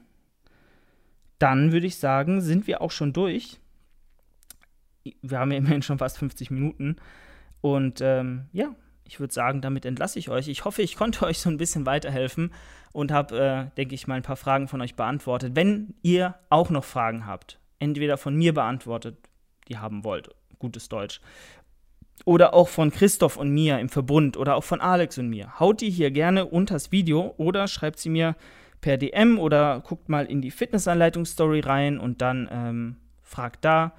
dann 1.39 1.73
würde 1.73 1.87
ich 1.87 1.97
sagen, 1.97 2.41
sind 2.41 2.67
wir 2.67 2.81
auch 2.81 2.91
schon 2.91 3.13
durch. 3.13 3.61
Wir 5.23 5.39
haben 5.39 5.51
ja 5.51 5.59
immerhin 5.59 5.83
schon 5.83 5.99
fast 5.99 6.19
50 6.19 6.51
Minuten. 6.51 6.97
Und 7.61 8.01
ähm, 8.01 8.47
ja, 8.53 8.75
ich 9.07 9.21
würde 9.21 9.33
sagen, 9.33 9.61
damit 9.61 9.85
entlasse 9.85 10.19
ich 10.19 10.29
euch. 10.29 10.49
Ich 10.49 10.65
hoffe, 10.65 10.83
ich 10.83 10.97
konnte 10.97 11.25
euch 11.27 11.39
so 11.39 11.51
ein 11.51 11.57
bisschen 11.57 11.87
weiterhelfen 11.87 12.53
und 12.93 13.13
habe, 13.13 13.39
äh, 13.39 13.77
denke 13.77 13.95
ich 13.95 14.07
mal, 14.07 14.17
ein 14.17 14.23
paar 14.23 14.37
Fragen 14.37 14.69
von 14.69 14.81
euch 14.81 14.97
beantwortet. 14.97 15.55
Wenn 15.55 15.95
ihr 16.03 16.35
auch 16.51 16.71
noch 16.71 16.85
Fragen 16.85 17.27
habt, 17.27 17.59
entweder 17.79 18.17
von 18.17 18.35
mir 18.35 18.55
beantwortet, 18.55 19.17
die 19.69 19.79
haben 19.79 20.05
wollt, 20.05 20.31
gutes 20.59 20.89
Deutsch, 20.89 21.21
oder 22.25 22.55
auch 22.55 22.69
von 22.69 22.91
Christoph 22.91 23.37
und 23.37 23.51
mir 23.51 23.79
im 23.81 23.89
Verbund 23.89 24.37
oder 24.37 24.55
auch 24.55 24.65
von 24.65 24.81
Alex 24.81 25.19
und 25.19 25.29
mir, 25.29 25.59
haut 25.59 25.81
die 25.81 25.91
hier 25.91 26.11
gerne 26.11 26.47
unters 26.47 26.93
Video 26.93 27.35
oder 27.37 27.67
schreibt 27.67 27.99
sie 27.99 28.09
mir 28.09 28.37
per 28.81 28.97
DM 28.97 29.39
oder 29.39 29.81
guckt 29.81 30.09
mal 30.09 30.27
in 30.27 30.41
die 30.41 30.51
Fitnessanleitung-Story 30.51 31.61
rein 31.61 31.99
und 31.99 32.23
dann 32.23 32.49
ähm, 32.53 32.97
fragt 33.23 33.65
da 33.65 33.95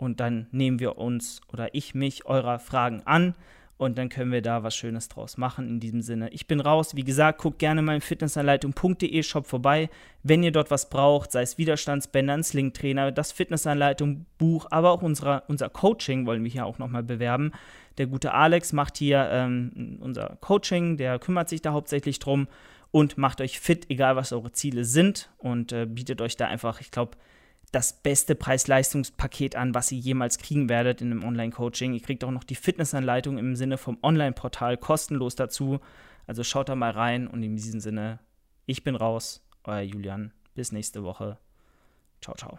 und 0.00 0.18
dann 0.18 0.46
nehmen 0.50 0.80
wir 0.80 0.98
uns 0.98 1.42
oder 1.52 1.74
ich 1.74 1.94
mich 1.94 2.24
eurer 2.24 2.58
Fragen 2.58 3.02
an 3.04 3.34
und 3.76 3.96
dann 3.98 4.08
können 4.08 4.32
wir 4.32 4.42
da 4.42 4.62
was 4.62 4.74
Schönes 4.74 5.08
draus 5.08 5.36
machen. 5.36 5.68
In 5.68 5.80
diesem 5.80 6.02
Sinne, 6.02 6.30
ich 6.30 6.46
bin 6.46 6.60
raus. 6.60 6.96
Wie 6.96 7.04
gesagt, 7.04 7.38
guckt 7.40 7.58
gerne 7.58 7.82
mal 7.82 7.94
im 7.94 8.00
fitnessanleitung.de 8.00 9.22
Shop 9.22 9.46
vorbei, 9.46 9.88
wenn 10.22 10.42
ihr 10.42 10.52
dort 10.52 10.70
was 10.70 10.90
braucht, 10.90 11.32
sei 11.32 11.42
es 11.42 11.58
Widerstandsbänder, 11.58 12.34
ein 12.34 12.44
Slingtrainer, 12.44 13.12
das 13.12 13.32
Fitnessanleitung 13.32 14.26
Buch, 14.38 14.66
aber 14.70 14.90
auch 14.90 15.02
unsere, 15.02 15.44
unser 15.48 15.68
Coaching 15.68 16.26
wollen 16.26 16.44
wir 16.44 16.50
hier 16.50 16.66
auch 16.66 16.78
nochmal 16.78 17.02
bewerben. 17.02 17.52
Der 17.98 18.06
gute 18.06 18.32
Alex 18.32 18.72
macht 18.72 18.96
hier 18.96 19.28
ähm, 19.30 19.98
unser 20.00 20.36
Coaching, 20.40 20.96
der 20.96 21.18
kümmert 21.18 21.48
sich 21.48 21.60
da 21.60 21.72
hauptsächlich 21.72 22.18
drum 22.18 22.48
und 22.90 23.18
macht 23.18 23.40
euch 23.40 23.60
fit, 23.60 23.88
egal 23.90 24.16
was 24.16 24.32
eure 24.32 24.52
Ziele 24.52 24.84
sind 24.84 25.30
und 25.38 25.72
äh, 25.72 25.86
bietet 25.86 26.20
euch 26.20 26.36
da 26.36 26.48
einfach, 26.48 26.80
ich 26.80 26.90
glaube, 26.90 27.16
das 27.72 28.02
beste 28.02 28.34
Preis-Leistungspaket 28.34 29.54
an, 29.56 29.74
was 29.74 29.92
ihr 29.92 29.98
jemals 29.98 30.38
kriegen 30.38 30.68
werdet 30.68 31.00
in 31.00 31.10
einem 31.10 31.24
Online-Coaching. 31.24 31.94
Ihr 31.94 32.02
kriegt 32.02 32.24
auch 32.24 32.30
noch 32.30 32.44
die 32.44 32.56
Fitnessanleitung 32.56 33.38
im 33.38 33.54
Sinne 33.54 33.78
vom 33.78 33.98
Online-Portal 34.02 34.76
kostenlos 34.76 35.36
dazu. 35.36 35.80
Also 36.26 36.42
schaut 36.42 36.68
da 36.68 36.74
mal 36.74 36.90
rein 36.90 37.26
und 37.26 37.42
in 37.42 37.56
diesem 37.56 37.80
Sinne, 37.80 38.18
ich 38.66 38.82
bin 38.82 38.96
raus, 38.96 39.46
euer 39.64 39.82
Julian. 39.82 40.32
Bis 40.54 40.72
nächste 40.72 41.04
Woche. 41.04 41.38
Ciao, 42.20 42.36
ciao. 42.36 42.58